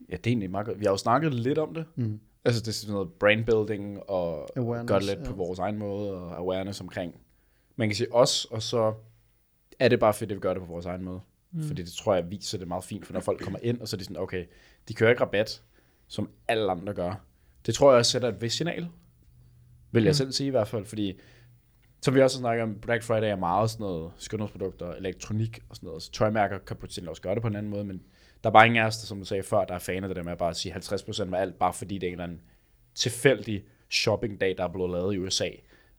Ja, 0.08 0.16
det 0.16 0.26
er 0.26 0.30
egentlig 0.30 0.50
meget 0.50 0.66
godt. 0.66 0.80
Vi 0.80 0.84
har 0.84 0.90
jo 0.92 0.96
snakket 0.96 1.34
lidt 1.34 1.58
om 1.58 1.74
det. 1.74 1.84
Mm. 1.96 2.20
Altså 2.44 2.60
det 2.60 2.68
er 2.68 2.72
sådan 2.72 2.92
noget 2.94 3.12
brand 3.12 3.44
building 3.46 4.10
og 4.10 4.58
Awareness, 4.58 4.92
det 5.06 5.16
lidt 5.16 5.26
ja. 5.26 5.30
på 5.30 5.36
vores 5.36 5.58
egen 5.58 5.78
måde 5.78 6.12
og 6.12 6.36
awareness 6.38 6.80
omkring. 6.80 7.14
Man 7.76 7.88
kan 7.88 7.96
sige 7.96 8.14
os, 8.14 8.44
og 8.44 8.62
så 8.62 8.94
er 9.78 9.88
det 9.88 10.00
bare 10.00 10.14
fedt, 10.14 10.30
at 10.32 10.36
vi 10.36 10.40
gør 10.40 10.54
det 10.54 10.62
på 10.62 10.66
vores 10.66 10.86
egen 10.86 11.02
måde. 11.04 11.20
Mm. 11.52 11.62
Fordi 11.62 11.82
det 11.82 11.92
tror 11.92 12.14
jeg 12.14 12.30
viser 12.30 12.58
det 12.58 12.68
meget 12.68 12.84
fint, 12.84 13.06
for 13.06 13.12
når 13.12 13.20
folk 13.20 13.40
kommer 13.42 13.58
ind, 13.62 13.80
og 13.80 13.88
så 13.88 13.96
er 13.96 13.98
de 13.98 14.04
sådan, 14.04 14.16
okay, 14.16 14.46
de 14.88 14.94
kører 14.94 15.10
ikke 15.10 15.22
rabat, 15.22 15.62
som 16.06 16.30
alle 16.48 16.70
andre 16.70 16.94
gør. 16.94 17.24
Det 17.66 17.74
tror 17.74 17.90
jeg 17.90 17.98
også 17.98 18.12
sætter 18.12 18.28
et 18.28 18.42
vist 18.42 18.56
signal, 18.56 18.88
vil 19.92 20.02
jeg 20.02 20.10
Mm. 20.10 20.14
selv 20.14 20.32
sige 20.32 20.46
i 20.46 20.50
hvert 20.50 20.68
fald, 20.68 20.84
fordi 20.84 21.18
som 22.02 22.14
vi 22.14 22.20
også 22.22 22.36
har 22.36 22.40
snakket 22.40 22.62
om, 22.62 22.74
Black 22.74 23.02
Friday 23.02 23.30
er 23.30 23.36
meget 23.36 23.70
sådan 23.70 23.84
noget 23.84 24.12
skønhedsprodukter, 24.16 24.92
elektronik 24.92 25.58
og 25.68 25.76
sådan 25.76 25.86
noget, 25.86 26.02
så 26.02 26.12
tøjmærker 26.12 26.58
kan 26.58 26.76
potentielt 26.76 27.08
også 27.08 27.22
gøre 27.22 27.34
det 27.34 27.42
på 27.42 27.48
en 27.48 27.56
anden 27.56 27.70
måde, 27.70 27.84
men 27.84 28.02
der 28.44 28.50
er 28.50 28.52
bare 28.52 28.66
ingen 28.66 28.82
af 28.82 28.86
os, 28.86 28.98
der, 28.98 29.06
som 29.06 29.18
du 29.18 29.24
sagde 29.24 29.42
før, 29.42 29.64
der 29.64 29.74
er 29.74 29.78
fan 29.78 30.04
af 30.04 30.08
det 30.08 30.16
der 30.16 30.22
med 30.22 30.32
at 30.32 30.38
bare 30.38 30.54
sige 30.54 30.74
50% 30.74 31.34
af 31.34 31.40
alt, 31.40 31.58
bare 31.58 31.72
fordi 31.72 31.94
det 31.94 32.02
er 32.02 32.08
en 32.08 32.12
eller 32.12 32.24
anden 32.24 32.40
tilfældig 32.94 33.64
shoppingdag, 33.90 34.54
der 34.58 34.64
er 34.64 34.68
blevet 34.68 34.90
lavet 34.90 35.14
i 35.14 35.18
USA. 35.18 35.48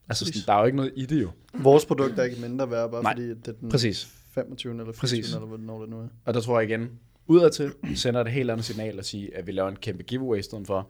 Altså, 0.10 0.26
sådan, 0.26 0.42
der 0.46 0.54
er 0.54 0.60
jo 0.60 0.66
ikke 0.66 0.76
noget 0.76 0.94
i 0.96 1.06
det 1.06 1.22
jo. 1.22 1.32
Vores 1.54 1.86
produkt 1.86 2.20
er 2.20 2.24
ikke 2.24 2.42
mindre 2.42 2.72
værd, 2.72 2.92
bare 2.92 3.04
Nej, 3.04 3.14
fordi 3.14 3.30
det 3.30 3.48
er 3.48 3.52
den 3.52 3.70
Præcis. 3.70 4.08
25. 4.32 4.72
eller 4.72 4.84
24. 4.84 5.00
Præcis. 5.00 5.34
eller 5.34 5.48
hvornår 5.48 5.80
det 5.82 5.90
nu 5.90 6.00
er. 6.00 6.08
Og 6.26 6.34
der 6.34 6.42
tror 6.42 6.60
jeg 6.60 6.70
igen, 6.70 7.00
udadtil 7.28 7.74
sender 7.96 8.24
det 8.24 8.30
et 8.30 8.34
helt 8.34 8.52
andet 8.52 8.66
signal 8.66 9.00
at 9.00 9.06
sige, 9.06 9.38
at 9.38 9.48
vi 9.48 9.52
laver 9.52 9.70
en 9.70 9.76
kæmpe 9.76 10.04
giveaway 10.04 10.40
i 10.40 10.42
stedet 10.42 10.68
for, 10.68 10.90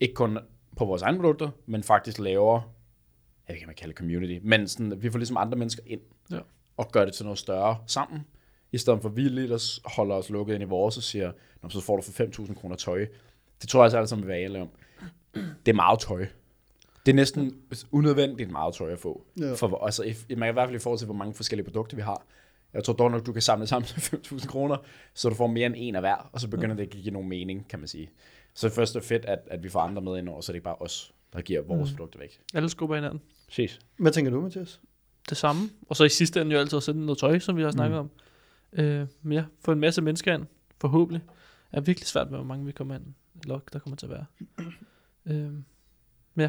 ikke 0.00 0.14
kun 0.14 0.38
på 0.76 0.84
vores 0.84 1.02
egne 1.02 1.18
produkter, 1.18 1.50
men 1.66 1.82
faktisk 1.82 2.18
laver, 2.18 2.72
jeg 3.52 3.62
ved 3.62 3.68
ikke, 3.68 3.80
kalder 3.80 3.92
det 3.92 3.98
community, 3.98 4.38
men 4.42 4.68
sådan, 4.68 5.02
vi 5.02 5.10
får 5.10 5.18
ligesom 5.18 5.36
andre 5.36 5.58
mennesker 5.58 5.82
ind, 5.86 6.00
Ja. 6.30 6.38
og 6.76 6.92
gør 6.92 7.04
det 7.04 7.14
til 7.14 7.24
noget 7.24 7.38
større 7.38 7.78
sammen, 7.86 8.20
i 8.72 8.78
stedet 8.78 9.02
for 9.02 9.08
at 9.08 9.16
vi 9.16 9.22
lige 9.22 9.48
der 9.48 9.80
holder 9.96 10.14
os 10.14 10.30
lukket 10.30 10.54
ind 10.54 10.62
i 10.62 10.66
vores 10.66 10.96
og 10.96 11.02
siger, 11.02 11.32
Nå, 11.62 11.68
så 11.68 11.80
får 11.80 11.96
du 11.96 12.02
for 12.02 12.24
5.000 12.44 12.54
kroner 12.54 12.76
tøj. 12.76 13.06
Det 13.60 13.68
tror 13.68 13.80
jeg 13.80 13.84
altså 13.84 13.96
alle 13.96 14.08
sammen 14.08 14.26
vil 14.26 14.28
være 14.28 14.42
ærlige 14.44 14.62
om. 14.62 14.68
Det 15.66 15.72
er 15.72 15.76
meget 15.76 15.98
tøj. 16.00 16.26
Det 17.06 17.12
er 17.12 17.16
næsten 17.16 17.56
unødvendigt 17.92 18.50
meget 18.50 18.74
tøj 18.74 18.92
at 18.92 18.98
få. 18.98 19.24
Ja. 19.40 19.52
For, 19.54 19.84
altså, 19.84 20.02
i, 20.02 20.34
man 20.34 20.38
kan 20.46 20.48
i 20.48 20.52
hvert 20.52 20.68
fald 20.68 20.76
i 20.76 20.78
forhold 20.78 20.98
til, 20.98 21.04
hvor 21.06 21.14
mange 21.14 21.34
forskellige 21.34 21.64
produkter 21.64 21.96
vi 21.96 22.02
har. 22.02 22.26
Jeg 22.74 22.84
tror 22.84 22.92
dog 22.94 23.10
nok, 23.10 23.26
du 23.26 23.32
kan 23.32 23.42
samle 23.42 23.66
sammen 23.66 23.86
til 23.86 24.00
5.000 24.16 24.46
kroner, 24.46 24.76
så 25.14 25.28
du 25.28 25.34
får 25.34 25.46
mere 25.46 25.66
end 25.66 25.74
en 25.78 25.94
af 25.94 26.02
hver, 26.02 26.30
og 26.32 26.40
så 26.40 26.48
begynder 26.48 26.76
det 26.76 26.82
at 26.82 26.90
give 26.90 27.10
nogen 27.10 27.28
mening, 27.28 27.68
kan 27.68 27.78
man 27.78 27.88
sige. 27.88 28.10
Så 28.54 28.68
først 28.68 28.96
er 28.96 29.00
det 29.00 29.08
fedt, 29.08 29.24
at, 29.24 29.38
at 29.50 29.62
vi 29.62 29.68
får 29.68 29.80
andre 29.80 30.02
med 30.02 30.18
ind 30.18 30.28
over, 30.28 30.40
så 30.40 30.52
det 30.52 30.54
er 30.54 30.58
ikke 30.58 30.64
bare 30.64 30.76
os, 30.80 31.14
der 31.32 31.40
giver 31.40 31.62
vores 31.62 31.90
mm. 31.90 31.96
produkter 31.96 32.18
væk. 32.18 32.40
Alle 32.54 32.68
skubber 32.68 32.94
hinanden. 32.96 33.20
Præcis. 33.48 33.78
Hvad 33.98 34.12
tænker 34.12 34.30
du, 34.30 34.40
Mathias? 34.40 34.80
Det 35.28 35.36
samme. 35.36 35.70
Og 35.88 35.96
så 35.96 36.04
i 36.04 36.08
sidste 36.08 36.40
ende 36.40 36.52
jo 36.52 36.58
altid 36.58 36.76
at 36.76 36.82
sende 36.82 37.06
noget 37.06 37.18
tøj, 37.18 37.38
som 37.38 37.56
vi 37.56 37.62
har 37.62 37.70
snakket 37.70 37.98
om. 37.98 38.10
Øh, 38.72 39.06
men 39.22 39.32
ja, 39.32 39.44
få 39.64 39.72
en 39.72 39.80
masse 39.80 40.02
mennesker 40.02 40.34
ind, 40.34 40.46
forhåbentlig. 40.80 41.22
Er 41.72 41.80
virkelig 41.80 42.06
svært 42.06 42.30
med, 42.30 42.38
hvor 42.38 42.46
mange 42.46 42.66
vi 42.66 42.72
kommer 42.72 42.94
ind. 42.94 43.04
Eller 43.42 43.58
der 43.72 43.78
kommer 43.78 43.96
til 43.96 44.06
at 44.06 44.10
være. 44.12 44.24
øh, 45.26 45.34
ja. 45.34 45.40
Men 45.46 45.52
det 46.36 46.48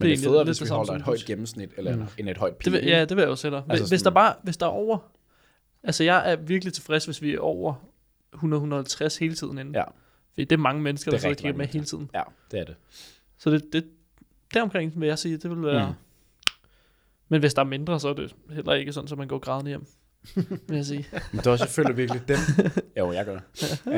er, 0.00 0.04
egentlig 0.04 0.18
federe, 0.18 0.38
lidt 0.38 0.48
hvis 0.48 0.58
det 0.58 0.64
vi 0.64 0.68
holder 0.74 0.92
et 0.92 1.02
højt 1.02 1.24
gennemsnit, 1.26 1.70
eller 1.76 1.96
Mm. 1.96 2.02
mm. 2.02 2.08
end 2.18 2.28
et 2.28 2.36
højt 2.38 2.64
Det 2.64 2.72
vil, 2.72 2.84
ja, 2.84 3.00
det 3.04 3.16
vil 3.16 3.22
jeg 3.22 3.28
jo 3.30 3.36
sætte 3.36 3.56
dig. 3.56 3.64
Altså 3.68 3.88
hvis, 3.88 4.00
sådan- 4.00 4.04
der 4.14 4.20
bare, 4.20 4.34
hvis 4.42 4.56
der 4.56 4.66
er 4.66 4.70
over... 4.70 4.98
Altså 5.82 6.04
jeg 6.04 6.32
er 6.32 6.36
virkelig 6.36 6.72
tilfreds, 6.72 7.04
hvis 7.04 7.22
vi 7.22 7.34
er 7.34 7.38
over 7.40 7.74
100-150 8.34 9.18
hele 9.20 9.34
tiden 9.34 9.58
inden. 9.58 9.74
Ja. 9.74 9.84
Fordi 10.32 10.44
det 10.44 10.52
er 10.52 10.56
mange 10.56 10.82
mennesker, 10.82 11.10
Det 11.10 11.16
er 11.16 11.18
der 11.18 11.22
sidder 11.22 11.34
og 11.34 11.36
kigger 11.42 11.58
med 11.58 11.66
hele 11.66 11.84
tiden. 11.84 12.10
Ja, 12.14 12.22
det 12.50 12.60
er 12.60 12.64
det. 12.64 12.76
Så 13.42 13.50
det, 13.50 13.72
det 13.72 13.84
deromkring 14.54 15.00
vil 15.00 15.06
jeg 15.06 15.18
sige, 15.18 15.36
det 15.36 15.50
vil 15.50 15.62
være... 15.62 15.88
Mm. 15.88 15.94
Men 17.28 17.40
hvis 17.40 17.54
der 17.54 17.60
er 17.62 17.66
mindre, 17.66 18.00
så 18.00 18.08
er 18.08 18.12
det 18.14 18.34
heller 18.50 18.72
ikke 18.72 18.92
sådan, 18.92 19.08
at 19.12 19.18
man 19.18 19.28
går 19.28 19.38
grædende 19.38 19.68
hjem. 19.68 19.86
vil 20.68 20.76
jeg 20.76 20.86
sige. 20.86 21.06
Men 21.12 21.38
det 21.38 21.46
er 21.46 21.50
også 21.50 21.64
selvfølgelig 21.64 21.96
virkelig 21.96 22.28
dem. 22.28 22.36
Jo, 22.98 23.12
jeg 23.12 23.24
gør 23.24 23.32
det. 23.38 23.80
uh, 23.86 23.92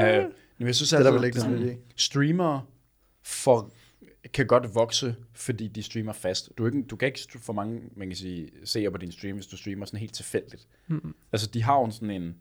men 0.58 0.66
jeg 0.66 0.74
synes 0.74 0.90
Det 0.90 0.98
er 0.98 1.02
der 1.02 1.06
altså, 1.06 1.12
vel 1.18 1.24
ikke 1.24 1.40
sådan- 1.40 1.78
streamere 1.96 2.62
for, 3.22 3.70
kan 4.32 4.46
godt 4.46 4.74
vokse, 4.74 5.16
fordi 5.32 5.68
de 5.68 5.82
streamer 5.82 6.12
fast. 6.12 6.50
Du, 6.58 6.62
er 6.62 6.66
ikke, 6.70 6.82
du 6.82 6.96
kan 6.96 7.06
ikke 7.06 7.20
få 7.38 7.52
mange, 7.52 7.80
man 7.96 8.08
kan 8.08 8.16
sige, 8.16 8.50
seere 8.64 8.90
på 8.90 8.98
din 8.98 9.12
stream, 9.12 9.34
hvis 9.36 9.46
du 9.46 9.56
streamer 9.56 9.86
sådan 9.86 10.00
helt 10.00 10.14
tilfældigt. 10.14 10.66
Mm. 10.88 11.14
Altså, 11.32 11.46
de 11.54 11.62
har 11.62 11.78
jo 11.78 11.90
sådan 11.90 12.10
en... 12.10 12.34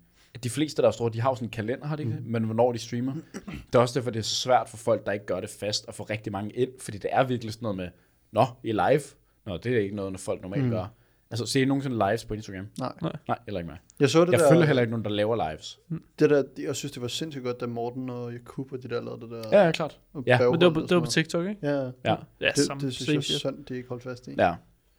De 0.43 0.49
fleste, 0.49 0.81
der 0.81 0.87
er 0.87 0.91
store, 0.91 1.11
de 1.13 1.21
har 1.21 1.29
jo 1.29 1.35
sådan 1.35 1.45
en 1.45 1.51
kalender, 1.51 1.87
har 1.87 1.95
de 1.95 2.03
ikke 2.03 2.15
det? 2.15 2.25
Men 2.25 2.43
hvornår 2.43 2.71
de 2.71 2.77
streamer. 2.79 3.13
Det 3.45 3.75
er 3.75 3.79
også 3.79 3.99
derfor, 3.99 4.11
det 4.11 4.19
er 4.19 4.23
så 4.23 4.35
svært 4.35 4.69
for 4.69 4.77
folk, 4.77 5.05
der 5.05 5.11
ikke 5.11 5.25
gør 5.25 5.39
det 5.39 5.49
fast, 5.49 5.85
at 5.87 5.93
få 5.95 6.03
rigtig 6.03 6.31
mange 6.31 6.51
ind, 6.51 6.69
fordi 6.79 6.97
det 6.97 7.09
er 7.13 7.23
virkelig 7.23 7.53
sådan 7.53 7.63
noget 7.63 7.77
med, 7.77 7.89
Nå, 8.31 8.45
I 8.63 8.69
er 8.69 8.89
live? 8.89 9.01
Nå, 9.45 9.57
det 9.57 9.73
er 9.75 9.79
ikke 9.79 9.95
noget, 9.95 10.11
når 10.11 10.17
folk 10.19 10.41
normalt 10.41 10.63
Mm. 10.63 10.69
mm. 10.69 10.75
gør. 10.75 10.85
Altså, 11.31 11.45
ser 11.45 11.61
I 11.61 11.65
nogensinde 11.65 11.95
lives 11.97 12.25
på 12.25 12.33
Instagram? 12.33 12.67
Nej. 12.79 12.93
Nej, 13.27 13.37
heller 13.45 13.59
ikke 13.59 13.69
mig. 13.71 13.79
Jeg 13.99 14.09
så 14.09 14.25
det 14.25 14.31
Jeg 14.31 14.39
der, 14.39 14.49
følger 14.51 14.65
heller 14.65 14.81
ikke 14.81 14.91
nogen, 14.91 15.03
der 15.05 15.11
laver 15.11 15.49
lives. 15.51 15.79
det 16.19 16.29
der, 16.29 16.43
jeg 16.57 16.75
synes, 16.75 16.91
det 16.91 17.01
var 17.01 17.07
sindssygt 17.07 17.43
godt, 17.45 17.59
da 17.61 17.65
Morten 17.65 18.09
og 18.09 18.33
Jakub 18.33 18.71
og 18.71 18.83
de 18.83 18.87
der 18.87 19.01
lavede 19.01 19.21
det 19.21 19.29
der. 19.29 19.43
Ja, 19.51 19.65
ja, 19.65 19.71
klart. 19.71 19.99
og 20.13 20.23
Ja. 20.27 20.49
Men 20.49 20.59
det 20.59 20.65
var, 20.67 20.73
på, 20.73 20.79
og 20.81 20.89
det 20.89 20.95
var 20.95 21.01
på 21.03 21.09
sådan 21.11 21.23
TikTok, 21.23 21.47
ikke? 21.47 21.67
Ja, 21.67 21.81
Ja, 22.05 22.15
Ja, 22.41 22.51
det, 22.55 22.65
samme 22.65 22.81
det 22.81 22.93
synes 22.93 23.09
jeg 23.09 23.35
er 23.35 23.39
synd, 23.39 23.65
de 23.65 23.75
ikke 23.75 23.89
holdt 23.89 24.03
fast 24.03 24.27
i. 24.27 24.31
ja. 24.37 24.55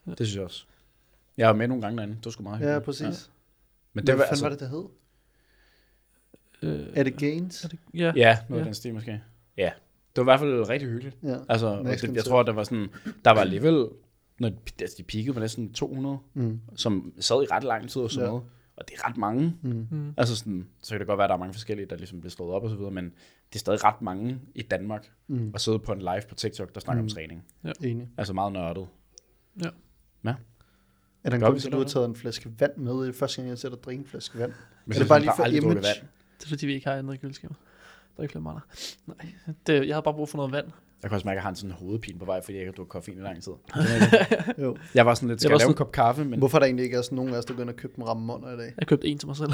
Det 0.07 0.17
synes 0.27 0.35
jeg 0.37 0.45
også. 0.45 0.65
Jeg 1.37 1.49
var 1.49 1.55
med 1.55 1.69
nogle 1.69 1.83
gange 1.83 1.97
derinde. 1.97 2.15
Det 2.17 2.25
var 2.25 2.31
sgu 2.31 2.43
meget 2.43 2.61
Ja, 2.61 2.65
hyggeligt. 2.65 2.85
præcis. 2.85 3.05
Men 3.05 3.15
Men 3.93 4.07
det 4.07 4.15
hvad 4.15 4.17
var, 4.25 4.25
altså, 4.31 4.45
var 4.45 4.51
det, 4.51 4.61
der 4.61 4.69
hed? 4.69 4.85
Øh, 6.65 6.87
Er 6.95 7.03
det 7.03 7.17
Gains? 7.17 7.65
er 7.65 7.69
det, 7.69 7.79
ja. 7.95 8.13
Ja, 8.17 8.39
noget 8.49 8.51
Ja. 8.51 8.59
af 8.59 8.65
den 8.65 8.75
stil 8.75 8.95
måske. 8.95 9.21
Ja, 9.57 9.71
det 10.17 10.17
var 10.17 10.23
i 10.23 10.25
hvert 10.25 10.41
fald 10.41 10.69
rigtig 10.69 10.89
hyggeligt. 10.89 11.17
Ja. 11.23 11.37
Altså, 11.49 11.67
og 11.67 11.85
det, 11.85 12.15
jeg 12.15 12.25
tror, 12.25 12.43
der 12.43 12.53
var 12.53 12.65
sådan, 12.65 12.89
der 13.25 13.31
var 13.31 13.41
alligevel, 13.41 13.89
når 14.39 14.49
de, 14.49 14.57
altså, 14.81 14.95
de 14.99 15.03
peakede 15.03 15.33
på 15.35 15.41
næsten 15.41 15.73
200, 15.73 16.19
Mm. 16.35 16.61
som 16.77 17.13
sad 17.21 17.43
i 17.43 17.47
ret 17.51 17.65
lang 17.65 17.91
tid 17.91 18.03
og 18.03 18.11
sådan 18.11 18.25
Ja. 18.25 18.31
noget. 18.31 18.45
Og 18.77 18.89
det 18.89 18.95
er 18.99 19.09
ret 19.09 19.17
mange. 19.17 19.57
Mm. 19.63 19.87
Mm. 19.91 20.15
Altså 20.17 20.37
sådan, 20.37 20.69
så 20.83 20.91
kan 20.91 20.99
det 20.99 21.07
godt 21.07 21.19
være, 21.19 21.25
at 21.25 21.29
der 21.29 21.35
er 21.35 21.39
mange 21.39 21.53
forskellige, 21.55 21.87
der 21.87 21.97
ligesom 21.97 22.21
bliver 22.21 22.31
slået 22.31 22.53
op 22.53 22.63
og 22.65 22.71
så 22.71 22.77
videre, 22.77 22.91
men 22.91 23.05
det 23.49 23.55
er 23.55 23.59
stadig 23.59 23.85
ret 23.85 24.03
mange 24.03 24.39
i 24.55 24.63
Danmark 24.63 25.11
Mm. 25.29 25.51
at 25.55 25.61
sidde 25.61 25.79
på 25.79 25.93
en 25.93 25.99
live 25.99 26.23
på 26.29 26.35
TikTok, 26.35 26.75
der 26.75 26.81
snakker 26.81 27.03
Mm. 27.03 27.07
om 27.07 27.09
træning. 27.09 27.45
Enig. 27.81 28.09
Altså 28.19 28.33
meget 28.33 28.53
nørdet. 28.53 28.87
Er 31.25 31.31
der 31.31 31.37
en 31.37 31.43
grund 31.43 31.61
til, 31.61 31.69
at 31.69 31.73
du 31.73 31.79
har 31.79 31.85
taget 31.85 32.09
en 32.09 32.17
flaske 32.17 32.51
vand 32.59 32.77
med? 32.77 32.93
Det 32.93 33.09
er 33.09 33.13
første 33.13 33.37
gang, 33.37 33.49
jeg 33.49 33.59
ser 33.59 33.69
dig 33.69 33.79
drikke 33.85 34.01
en 34.01 34.07
flaske 34.07 34.39
vand. 34.39 34.53
Men 34.87 34.95
Er 34.95 34.99
det 34.99 35.09
bare 35.09 35.21
lige 35.21 35.33
for 35.37 35.45
image? 35.45 35.75
Vand. 35.75 35.85
Det 36.45 36.49
er 36.49 36.57
fordi, 36.57 36.67
vi 36.67 36.75
ikke 36.75 36.87
har 36.89 36.95
andet 36.97 37.15
i 37.15 37.17
køleskabet. 37.17 37.57
Der 38.17 38.21
er 38.21 38.23
ikke 38.23 38.33
flere. 38.33 38.61
Nej, 39.07 39.17
det, 39.67 39.89
jeg 39.89 39.97
har 39.97 40.01
bare 40.01 40.15
brug 40.15 40.29
for 40.29 40.37
noget 40.37 40.53
vand. 40.53 40.67
Jeg 41.03 41.11
kan 41.11 41.15
også 41.15 41.27
mærke, 41.27 41.35
at 41.35 41.37
jeg 41.37 41.43
har 41.43 41.51
en 41.51 41.57
sådan 41.57 41.71
hovedpine 41.77 42.19
på 42.19 42.25
vej, 42.25 42.41
fordi 42.43 42.53
jeg 42.53 42.61
ikke 42.63 42.71
har 42.73 42.75
drukket 42.77 42.91
koffein 42.93 43.19
i 43.19 43.21
lang 43.21 43.43
tid. 43.43 43.53
Jo. 44.65 44.77
Jeg 44.95 45.07
var 45.07 45.15
sådan 45.15 45.29
lidt, 45.29 45.41
skal 45.41 45.49
Jeg 45.49 45.51
jeg, 45.51 45.51
var 45.51 45.51
lave 45.51 45.55
en 45.55 45.61
sådan- 45.61 45.75
kop 45.75 45.93
kaffe, 45.93 46.25
men 46.25 46.39
Hvorfor 46.39 46.59
er 46.59 46.61
der 46.61 46.67
egentlig 46.67 46.85
ikke 46.85 46.97
er 46.97 47.03
sådan 47.03 47.17
nogen 47.17 47.35
af 47.35 47.39
os, 47.39 47.45
der 47.45 47.61
ind 47.61 47.69
og 47.71 47.77
købe 47.77 47.95
en 47.99 48.09
rammer 48.09 48.53
i 48.55 48.57
dag? 48.57 48.75
Jeg 48.79 48.87
købte 48.87 49.07
en 49.09 49.19
til 49.19 49.27
mig 49.29 49.37
selv. 49.37 49.51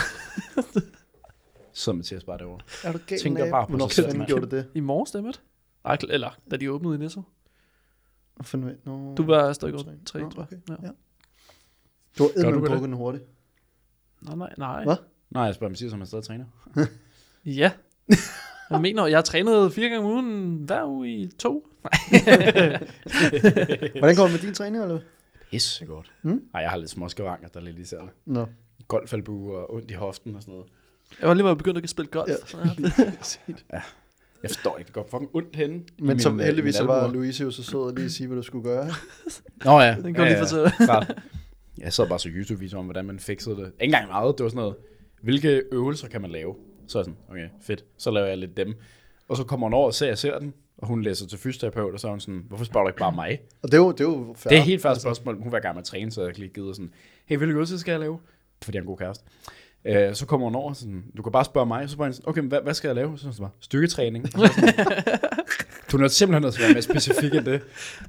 så 1.72 1.92
Mathias 1.92 2.24
bare 2.24 2.38
derovre. 2.38 2.60
Er 2.84 2.92
du 2.92 2.98
galt 3.06 3.22
Tænker 3.22 3.44
af? 3.44 3.50
bare 3.50 3.66
på 3.66 3.68
Hvornår 3.68 3.88
sig 3.88 4.04
selv, 4.04 4.24
gjorde 4.26 4.46
du 4.46 4.56
det? 4.56 4.66
I 4.74 4.80
morges, 4.80 5.10
det 5.10 5.40
Ej, 5.84 5.96
eller 6.08 6.38
da 6.50 6.56
de 6.56 6.72
åbnede 6.72 6.94
i 6.94 6.98
Netto. 6.98 7.22
Ved- 8.52 8.76
Nå, 8.84 9.14
Du 9.14 9.22
var 9.24 9.52
stadig 9.52 9.74
godt 9.74 9.86
tre, 10.06 10.20
tror 10.20 10.20
jeg. 10.20 10.38
okay. 10.38 10.56
Ja. 10.68 10.74
Ja. 10.82 10.90
Du 12.18 12.22
har 12.22 12.30
eddermame 12.36 12.60
det? 12.62 12.68
drukket 12.70 12.88
den 12.88 12.92
hurtigt. 12.96 13.24
Nej, 14.22 14.34
nej, 14.36 14.54
nej. 14.58 14.84
Hvad? 14.84 14.96
Nej, 15.30 15.42
jeg 15.42 15.54
spørger 15.54 15.70
Mathias, 15.70 15.92
om 15.92 15.98
han 15.98 16.06
stadig 16.06 16.24
træner. 16.24 16.44
Ja. 17.46 17.70
Jeg 18.70 18.80
mener, 18.80 19.06
jeg 19.06 19.16
har 19.16 19.22
trænet 19.22 19.72
fire 19.72 19.88
gange 19.88 19.98
om 20.06 20.12
ugen 20.12 20.56
hver 20.64 20.84
uge 20.86 21.08
i 21.08 21.26
to. 21.38 21.66
Hvordan 23.98 24.16
går 24.16 24.22
det 24.22 24.32
med 24.32 24.38
din 24.40 24.54
træning, 24.54 24.82
eller 24.82 24.94
hvad? 24.96 25.04
Pisse 25.50 25.86
godt. 25.86 26.12
Mm? 26.22 26.42
Nej, 26.52 26.62
jeg 26.62 26.70
har 26.70 26.76
lidt 26.76 26.90
småskavanker, 26.90 27.48
der 27.48 27.60
er 27.60 27.64
lidt 27.64 27.78
især. 27.78 27.98
Nå. 28.26 28.46
Golfalbue 28.88 29.56
og 29.56 29.74
ondt 29.74 29.90
i 29.90 29.94
hoften 29.94 30.36
og 30.36 30.42
sådan 30.42 30.52
noget. 30.52 30.66
Jeg 31.20 31.28
var 31.28 31.34
lige 31.34 31.44
ved 31.44 31.50
at 31.50 31.58
begynde 31.58 31.80
at 31.82 31.90
spille 31.90 32.10
golf. 32.10 32.30
Ja. 32.30 32.34
Så 33.22 33.38
jeg- 33.48 33.82
Jeg 34.42 34.50
forstår 34.50 34.78
ikke, 34.78 34.86
det 34.86 34.94
går 34.94 35.08
fucking 35.10 35.30
ondt 35.34 35.56
henne. 35.56 35.80
Men 35.98 36.20
som 36.20 36.34
min, 36.34 36.44
heldigvis 36.46 36.74
så 36.74 36.82
min 36.82 36.88
var. 36.88 37.08
Louise 37.12 37.44
jo 37.44 37.50
så 37.50 37.62
sød 37.62 37.88
at 37.88 37.94
lige 37.98 38.10
sige, 38.10 38.26
hvad 38.26 38.36
du 38.36 38.42
skulle 38.42 38.64
gøre. 38.64 38.88
Nå 39.64 39.80
ja. 39.80 39.96
Den 40.02 40.14
kan 40.14 40.24
jeg 40.24 40.32
lige 40.32 40.48
fortælle. 40.48 40.70
Klart. 40.86 41.14
Jeg 41.78 41.92
sad 41.92 42.08
bare 42.08 42.18
så 42.18 42.28
YouTube-videoer 42.32 42.78
om, 42.80 42.84
hvordan 42.86 43.04
man 43.04 43.18
fikset 43.18 43.56
det. 43.56 43.66
Ikke 43.66 43.74
engang 43.84 44.08
meget, 44.08 44.38
det 44.38 44.44
var 44.44 44.50
sådan 44.50 44.56
noget, 44.60 44.76
hvilke 45.20 45.62
øvelser 45.72 46.08
kan 46.08 46.20
man 46.20 46.30
lave? 46.30 46.54
Så 46.86 46.98
er 46.98 47.00
jeg 47.00 47.04
sådan, 47.04 47.18
okay, 47.28 47.48
fedt. 47.62 47.84
Så 47.96 48.10
laver 48.10 48.26
jeg 48.26 48.38
lidt 48.38 48.56
dem. 48.56 48.74
Og 49.28 49.36
så 49.36 49.44
kommer 49.44 49.66
hun 49.66 49.74
over 49.74 49.86
og 49.86 49.94
ser, 49.94 50.06
jeg 50.06 50.18
ser 50.18 50.38
den, 50.38 50.54
og 50.78 50.88
hun 50.88 51.02
læser 51.02 51.26
til 51.26 51.38
fysioterapeut, 51.38 51.94
og 51.94 52.00
så 52.00 52.06
er 52.06 52.10
hun 52.10 52.20
sådan, 52.20 52.44
hvorfor 52.48 52.64
spørger 52.64 52.84
du 52.84 52.88
ikke 52.88 52.98
bare 52.98 53.12
mig? 53.12 53.40
Og 53.62 53.68
det 53.68 53.74
er 53.74 53.82
jo, 53.82 53.92
det 53.92 54.00
er 54.00 54.04
jo 54.04 54.34
fair. 54.36 54.50
Det 54.50 54.58
er 54.58 54.62
helt 54.62 54.82
færdigt 54.82 55.02
spørgsmål. 55.02 55.42
Hun 55.42 55.52
var 55.52 55.58
i 55.58 55.60
gang 55.60 55.74
med 55.74 55.80
at 55.82 55.86
træne, 55.86 56.12
så 56.12 56.24
jeg 56.24 56.38
lige 56.38 56.48
givet 56.48 56.76
sådan, 56.76 56.90
hey, 57.26 57.36
hvilke 57.36 57.54
øvelser 57.54 57.76
skal 57.76 57.92
jeg 57.92 58.00
lave? 58.00 58.18
Fordi 58.62 58.76
jeg 58.76 58.80
er 58.80 58.82
en 58.82 58.86
god 58.86 58.96
kæreste. 58.96 59.24
Øh, 59.84 60.14
så 60.14 60.26
kommer 60.26 60.46
hun 60.46 60.54
over 60.54 60.72
sådan, 60.72 61.04
du 61.16 61.22
kan 61.22 61.32
bare 61.32 61.44
spørge 61.44 61.66
mig. 61.66 61.88
Så 61.88 61.92
spørger 61.92 62.08
jeg 62.08 62.14
sådan, 62.14 62.28
okay, 62.28 62.42
hvad, 62.42 62.60
hvad 62.62 62.74
skal 62.74 62.88
jeg 62.88 62.94
lave? 62.94 63.18
Så 63.18 63.24
hun 63.24 63.34
bare, 63.38 63.50
styrketræning. 63.60 64.28
Så 64.28 64.32
sådan, 64.32 64.74
du 65.92 66.04
er 66.04 66.08
simpelthen 66.08 66.42
nødt 66.42 66.54
til 66.54 66.62
at 66.62 66.66
være 66.66 66.74
mere 66.74 66.82
specifik 66.82 67.34
end 67.34 67.44
det. 67.44 67.62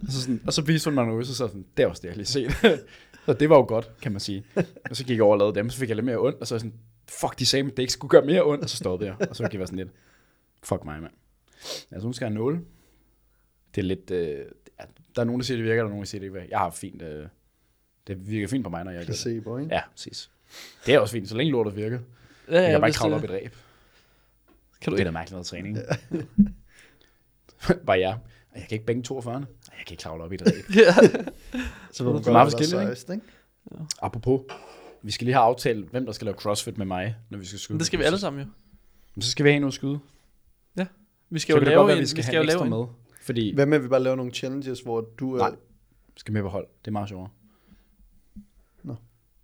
Og 0.08 0.12
så, 0.12 0.22
sådan, 0.22 0.42
og 0.48 0.54
så 0.54 0.62
viste 0.62 0.88
hun 0.88 0.96
mig 0.96 1.06
noget, 1.06 1.28
så 1.28 1.36
sådan, 1.36 1.66
det 1.78 1.84
er 1.84 1.88
også 1.88 2.02
det, 2.02 2.08
jeg 2.08 2.18
lige 2.18 2.26
set. 2.26 2.52
så 3.26 3.34
det 3.34 3.50
var 3.50 3.56
jo 3.56 3.66
godt, 3.68 3.92
kan 4.02 4.12
man 4.12 4.22
sige. 4.22 4.44
Og 4.90 4.96
så 4.96 5.06
gik 5.06 5.16
jeg 5.16 5.24
over 5.24 5.34
og 5.34 5.40
lavede 5.40 5.56
dem, 5.56 5.70
så 5.70 5.78
fik 5.78 5.90
jeg 5.90 5.96
lidt 5.96 6.06
mere 6.06 6.18
ondt, 6.18 6.38
og 6.42 6.48
så 6.48 6.56
var 6.56 6.60
sådan, 6.60 6.74
fuck, 7.10 7.40
de 7.40 7.46
sagde, 7.46 7.66
at 7.66 7.72
det 7.78 7.84
ikke 7.84 7.94
skulle 7.94 8.10
gøre 8.10 8.26
mere 8.26 8.44
ondt, 8.44 8.64
og 8.64 8.70
så 8.70 8.78
stoppede 8.78 9.10
jeg. 9.20 9.30
Og 9.30 9.36
så 9.36 9.48
gik 9.48 9.60
jeg 9.60 9.68
sådan 9.68 9.78
lidt, 9.80 9.90
fuck 10.64 10.86
mig, 10.86 11.02
mand. 11.02 11.14
Altså, 11.92 12.04
hun 12.04 12.14
skal 12.14 12.28
have 12.28 12.36
0. 12.36 12.66
Det 13.76 13.82
er 13.82 13.86
lidt, 13.86 14.12
øh, 14.12 14.38
ja, 14.80 14.84
der 15.16 15.22
er 15.22 15.26
nogen, 15.26 15.40
der 15.42 15.46
siger, 15.46 15.58
det 15.58 15.66
virker, 15.66 15.76
der 15.82 15.84
er 15.86 15.90
nogen, 15.90 16.02
der 16.04 16.08
siger, 16.08 16.20
det 16.20 16.26
ikke 16.26 16.34
virker. 16.34 16.48
Jeg 16.50 16.60
har 16.60 16.72
fint, 16.72 17.02
øh, 17.02 17.28
det 18.08 18.30
virker 18.30 18.48
fint 18.48 18.64
på 18.64 18.70
mig, 18.70 18.84
når 18.84 18.92
jeg 18.92 18.98
gør 19.00 19.06
det. 19.06 19.08
Placebo, 19.08 19.58
ikke? 19.58 19.76
Ja, 19.76 19.82
præcis. 19.92 20.32
Det 20.86 20.94
er 20.94 21.00
også 21.00 21.12
fint, 21.12 21.30
så 21.30 21.38
længe 21.38 21.52
lortet 21.52 21.76
virker. 21.76 22.00
Ja, 22.50 22.62
Jeg 22.62 22.72
kan 22.72 22.80
bare 22.82 22.90
ikke 22.90 22.98
kravle 22.98 23.16
op 23.16 23.24
i 23.24 23.28
dræb. 23.28 23.56
Kan 24.82 24.92
du 24.92 24.98
Det 24.98 25.02
er 25.02 25.06
da 25.06 25.12
mærkeligt 25.12 25.32
noget 25.32 25.46
træning. 25.46 25.78
bare 27.88 28.00
jeg. 28.00 28.14
Og 28.52 28.60
Jeg 28.60 28.66
kan 28.70 28.76
ikke 28.76 28.86
bænke 28.86 29.04
42. 29.04 29.36
Ej, 29.36 29.40
Jeg 29.78 29.86
kan 29.86 29.94
ikke 29.94 30.02
kravle 30.04 30.24
op 30.24 30.34
i 30.34 30.38
dræb. 30.38 30.66
Ja. 30.76 30.94
Så 31.92 32.04
man 32.04 32.16
Det 32.16 32.26
meget 32.32 32.46
forskelligt, 32.46 32.70
sejst, 32.70 33.10
ikke? 33.10 33.26
Apropos, 34.02 34.42
vi 35.04 35.12
skal 35.12 35.26
lige 35.26 35.36
have 35.36 35.44
aftalt, 35.44 35.90
hvem 35.90 36.06
der 36.06 36.12
skal 36.12 36.26
lave 36.26 36.36
crossfit 36.36 36.78
med 36.78 36.86
mig, 36.86 37.16
når 37.30 37.38
vi 37.38 37.46
skal 37.46 37.60
skyde. 37.60 37.76
Men 37.76 37.80
det 37.80 37.88
skal 37.88 38.00
vi 38.00 38.04
alle 38.04 38.20
sammen 38.20 38.42
jo. 38.42 38.48
Men 39.16 39.22
så 39.22 39.32
skal 39.32 39.46
vi 39.46 39.50
have 39.50 39.60
noget 39.60 39.72
at 39.72 39.76
skyde. 39.76 40.00
Vi 41.34 41.40
Så 41.40 41.42
skal 41.42 41.54
jo 41.54 41.60
kan 41.60 41.68
det 41.68 41.76
godt 41.76 41.78
lave 41.78 41.88
være, 41.88 41.96
en, 41.96 42.00
vi 42.00 42.02
vi 42.02 42.08
skal 42.08 42.24
skal 42.24 42.36
have 42.36 42.38
jo 42.38 42.42
en 42.42 42.48
lave 42.48 42.64
en, 42.64 42.70
med. 42.70 42.86
Fordi 43.22 43.54
Hvad 43.54 43.66
med, 43.66 43.78
at 43.78 43.84
vi 43.84 43.88
bare 43.88 44.04
laver 44.04 44.16
nogle 44.16 44.32
challenges, 44.32 44.80
hvor 44.80 45.02
du 45.20 45.34
er... 45.36 45.38
Nej. 45.38 45.50
vi 46.14 46.20
skal 46.20 46.34
med 46.34 46.42
på 46.42 46.48
hold. 46.48 46.68
Det 46.82 46.88
er 46.88 46.92
meget 46.92 47.10
sjovere. 47.10 47.30
Nå. 48.84 48.96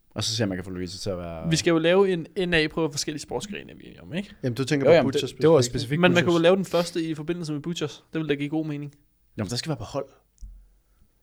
Og 0.10 0.24
så 0.24 0.36
ser 0.36 0.46
man, 0.46 0.58
kan 0.58 0.66
få 0.66 0.70
Louise 0.72 0.98
til 0.98 1.10
at 1.10 1.18
være... 1.18 1.50
vi 1.50 1.56
skal 1.56 1.72
jo 1.72 1.78
lave 1.78 2.10
en 2.14 2.50
NA 2.50 2.68
på 2.68 2.92
forskellige 2.92 3.22
sportsgrene, 3.22 3.74
vi 3.78 3.96
er 3.96 4.02
om, 4.02 4.14
ikke? 4.14 4.36
Jamen, 4.44 4.56
du 4.56 4.66
tænker 4.66 4.86
jo, 4.86 4.92
på 4.92 4.96
jamen, 4.96 5.12
Butcher 5.12 5.28
det, 5.28 5.42
det 5.42 5.50
var 5.50 5.62
specifikt, 5.62 6.02
Men 6.02 6.12
man 6.12 6.16
kan 6.16 6.26
jo 6.26 6.26
Butchers. 6.26 6.44
lave 6.44 6.56
den 6.56 6.66
første 6.66 7.04
i 7.04 7.16
forbindelse 7.16 7.54
med 7.54 7.62
Butchers. 7.62 8.04
Det 8.14 8.22
vil 8.22 8.30
da 8.30 8.34
give 8.34 8.50
god 8.50 8.66
mening. 8.66 8.94
Jamen, 9.38 9.50
der 9.50 9.56
skal 9.56 9.70
være 9.70 9.78
på 9.78 9.84
hold. 9.84 10.06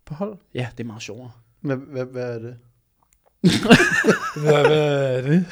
På 0.05 0.15
hold? 0.15 0.39
Ja, 0.55 0.69
det 0.79 0.85
er 0.85 0.87
meget 0.87 1.03
sjovere. 1.03 1.31
Hvad, 1.61 1.77
hvad, 1.77 2.05
hvad 2.05 2.35
er 2.35 2.39
det? 2.39 2.57
Hvad, 4.37 4.67
hvad 4.67 5.17
er 5.17 5.23
det? 5.23 5.45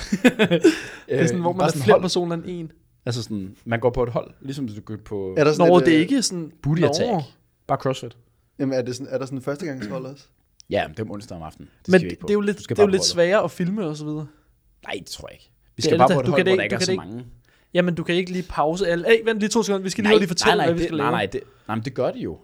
Det 1.09 1.21
er 1.21 1.27
sådan, 1.27 1.41
hvor 1.41 1.53
man 1.53 1.67
er 1.67 1.73
flere 1.85 2.01
personer 2.01 2.37
end 2.37 2.45
en. 2.47 2.73
Altså 3.07 3.23
sådan, 3.23 3.57
man 3.65 3.81
går 3.81 3.91
på 3.91 4.03
et 4.03 4.09
hold, 4.09 4.31
ligesom 4.41 4.69
du 4.69 4.81
går 4.81 4.97
på 5.05 5.35
Er 5.39 5.45
der 5.45 5.53
sådan 5.53 5.71
Nå, 5.71 5.79
et, 5.79 5.85
det 5.87 5.93
er 5.93 5.97
øh, 5.99 6.03
ikke 6.03 6.23
sådan... 6.23 6.53
booty 6.63 6.81
Nå. 6.81 6.87
attack. 6.89 7.13
Bare 7.67 7.79
crossfit. 7.79 8.17
Jamen, 8.59 8.79
er, 8.79 8.83
det 8.83 8.97
sådan, 8.97 9.13
er 9.13 9.19
der 9.19 9.27
sådan 9.27 9.39
en 9.39 9.43
førstegangshold 9.43 10.07
også? 10.07 10.25
Ja, 10.71 10.89
men 10.89 10.93
det 10.97 10.99
er 11.01 11.05
om 11.05 11.11
onsdag 11.11 11.37
om 11.37 11.43
aftenen. 11.43 11.69
Det 11.87 11.89
Men 11.93 12.01
det, 12.01 12.11
det 12.23 12.31
er 12.31 12.35
jo 12.35 12.41
lidt, 12.41 12.59
det 12.69 12.79
er 12.79 12.83
jo 12.83 12.89
lidt 12.89 13.05
sværere 13.05 13.45
at 13.45 13.51
filme 13.51 13.87
og 13.87 13.97
så 13.97 14.05
videre. 14.05 14.27
Nej, 14.87 14.95
det 14.99 15.07
tror 15.07 15.29
jeg 15.29 15.35
ikke. 15.35 15.51
Vi 15.67 15.73
Det 15.77 15.85
skal 15.85 15.99
bare 15.99 16.09
det 16.09 16.15
på 16.15 16.21
et 16.21 16.27
Du 16.27 16.31
hold, 16.31 16.39
kan 16.45 16.47
hvor 16.47 16.51
det 16.53 16.59
der 16.59 16.65
ikke- 16.65 16.75
er 16.75 16.81
så 16.81 16.95
mange. 16.95 17.25
Jamen, 17.75 17.95
du 17.95 18.03
kan 18.03 18.15
ikke 18.15 18.33
lige 18.33 18.45
pause 18.49 18.89
alle. 18.89 19.05
Hey, 19.09 19.25
vent 19.25 19.39
lige 19.41 19.49
to 19.49 19.63
sekunder. 19.63 19.83
Vi 19.83 19.91
skal 19.91 20.05
lige, 20.05 20.19
lige 20.19 20.29
fortælle, 20.29 20.57
nej, 20.57 20.67
hvad 20.67 20.75
vi 20.75 20.79
det, 20.79 20.87
skal 20.89 20.97
nej, 20.97 21.05
lave. 21.07 21.11
nej, 21.13 21.27
det, 21.27 21.41
nej, 21.69 21.75
men 21.77 21.85
det 21.85 21.95
gør 21.95 22.11
de 22.11 22.19
jo. 22.19 22.39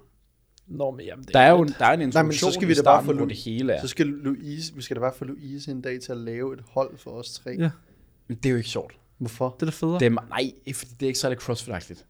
Nå, 0.68 0.90
men 0.90 1.06
jamen, 1.06 1.24
det 1.24 1.34
Der 1.34 1.40
er 1.40 1.50
jo 1.50 1.64
der 1.78 1.84
er 1.86 1.92
en 1.92 1.98
men 1.98 2.08
introduktion 2.08 2.50
så 2.52 2.54
skal 2.54 2.68
vi 2.68 2.74
da 2.74 2.82
bare 2.82 3.04
få 3.04 3.12
Lu- 3.12 3.28
det 3.28 3.36
hele 3.36 3.72
er. 3.72 3.80
Så 3.80 3.88
skal 3.88 4.06
Louise, 4.06 4.74
vi 4.74 4.82
skal 4.82 4.96
da 4.96 5.00
bare 5.00 5.12
få 5.16 5.24
Louise 5.24 5.70
en 5.70 5.80
dag 5.80 6.00
til 6.00 6.12
at 6.12 6.18
lave 6.18 6.54
et 6.54 6.60
hold 6.70 6.98
for 6.98 7.10
os 7.10 7.34
tre. 7.34 7.50
Ja. 7.58 7.70
Men 8.28 8.36
det 8.36 8.46
er 8.46 8.50
jo 8.50 8.56
ikke 8.56 8.68
sjovt. 8.68 8.98
Hvorfor? 9.18 9.50
Det 9.60 9.62
er 9.62 9.66
da 9.66 9.70
federe. 9.70 9.98
Det 9.98 10.06
er, 10.06 10.10
nej, 10.10 10.52
fordi 10.74 10.90
det 11.00 11.02
er 11.02 11.06
ikke 11.06 11.18
særlig 11.18 11.38
crossfit-agtigt. 11.38 12.04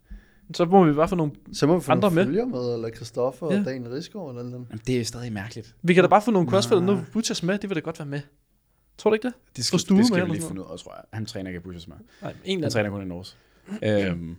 Så 0.54 0.64
må 0.64 0.84
vi 0.84 0.92
bare 0.92 1.08
få 1.08 1.14
nogle... 1.16 1.32
Så 1.52 1.66
må 1.66 1.74
vi 1.78 1.80
få 1.84 1.92
Andre 1.92 2.00
nogle 2.10 2.14
med. 2.14 2.24
følger 2.24 2.44
med, 2.46 2.74
eller 2.74 2.90
Christoffer 2.90 3.52
Ja. 3.52 3.58
og 3.60 3.64
Daniel 3.64 3.90
Rigsgaard 3.90 4.28
eller 4.30 4.42
noget. 4.42 4.66
Jamen, 4.70 4.80
det 4.86 5.00
er 5.00 5.04
stadig 5.04 5.32
mærkeligt. 5.32 5.74
Vi 5.82 5.94
kan 5.94 6.04
da 6.04 6.08
bare 6.08 6.22
få 6.22 6.30
nogle 6.30 6.48
crossfit, 6.48 6.82
Nej. 6.82 6.94
nu 6.94 7.00
Butchers 7.12 7.42
med. 7.42 7.58
Det 7.58 7.70
vil 7.70 7.74
da 7.76 7.80
godt 7.80 7.98
være 7.98 8.06
med. 8.08 8.20
Tror 8.98 9.10
du 9.10 9.14
ikke 9.14 9.26
det? 9.28 9.34
Det 9.56 9.64
skal- 9.64 9.76
det 9.78 9.86
skal 9.86 10.04
skal 10.06 10.16
vi 10.24 10.30
vi 10.30 10.36
lige 10.36 10.46
finde 10.46 10.60
ud 10.62 10.66
af, 10.72 10.78
tror 10.78 10.94
jeg. 10.94 11.04
Han 11.12 11.26
træner 11.26 11.48
ikke 11.50 11.60
Bushes 11.60 11.88
med. 11.88 11.96
Nej, 12.22 12.30
en 12.30 12.36
Han 12.44 12.58
eller 12.58 12.70
træner 12.70 12.90
kun 12.90 13.02
i 13.02 13.04
Norge. 13.04 14.06
øhm, 14.10 14.36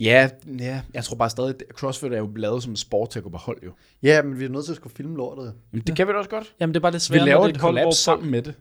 ja, 0.00 0.28
ja, 0.58 0.80
jeg 0.94 1.04
tror 1.04 1.16
bare 1.16 1.30
stadig, 1.30 1.50
at 1.50 1.62
CrossFit 1.72 2.12
er 2.12 2.18
jo 2.18 2.32
lavet 2.36 2.62
som 2.62 2.72
en 2.72 2.76
sport 2.76 3.10
til 3.10 3.18
at 3.18 3.22
gå 3.22 3.28
på 3.30 3.36
hold 3.36 3.58
jo. 3.64 3.72
Ja, 4.02 4.22
men 4.22 4.38
vi 4.40 4.44
er 4.44 4.48
nødt 4.48 4.64
til 4.64 4.72
at 4.72 4.76
skulle 4.76 4.94
filme 4.94 5.16
lortet. 5.16 5.54
Jamen, 5.72 5.86
det 5.86 5.96
kan 5.96 6.06
vi 6.06 6.12
da 6.12 6.18
også 6.18 6.30
godt. 6.30 6.54
Jamen, 6.60 6.74
det 6.74 6.80
er 6.80 6.82
bare 6.82 6.92
lidt 6.92 7.00
Vi 7.02 7.04
svært, 7.16 7.24
laver 7.26 7.38
når 7.40 7.46
et 7.48 7.54
det 7.54 7.60
hvor 7.84 7.90
sammen 7.90 8.30
med 8.30 8.42
det. 8.42 8.54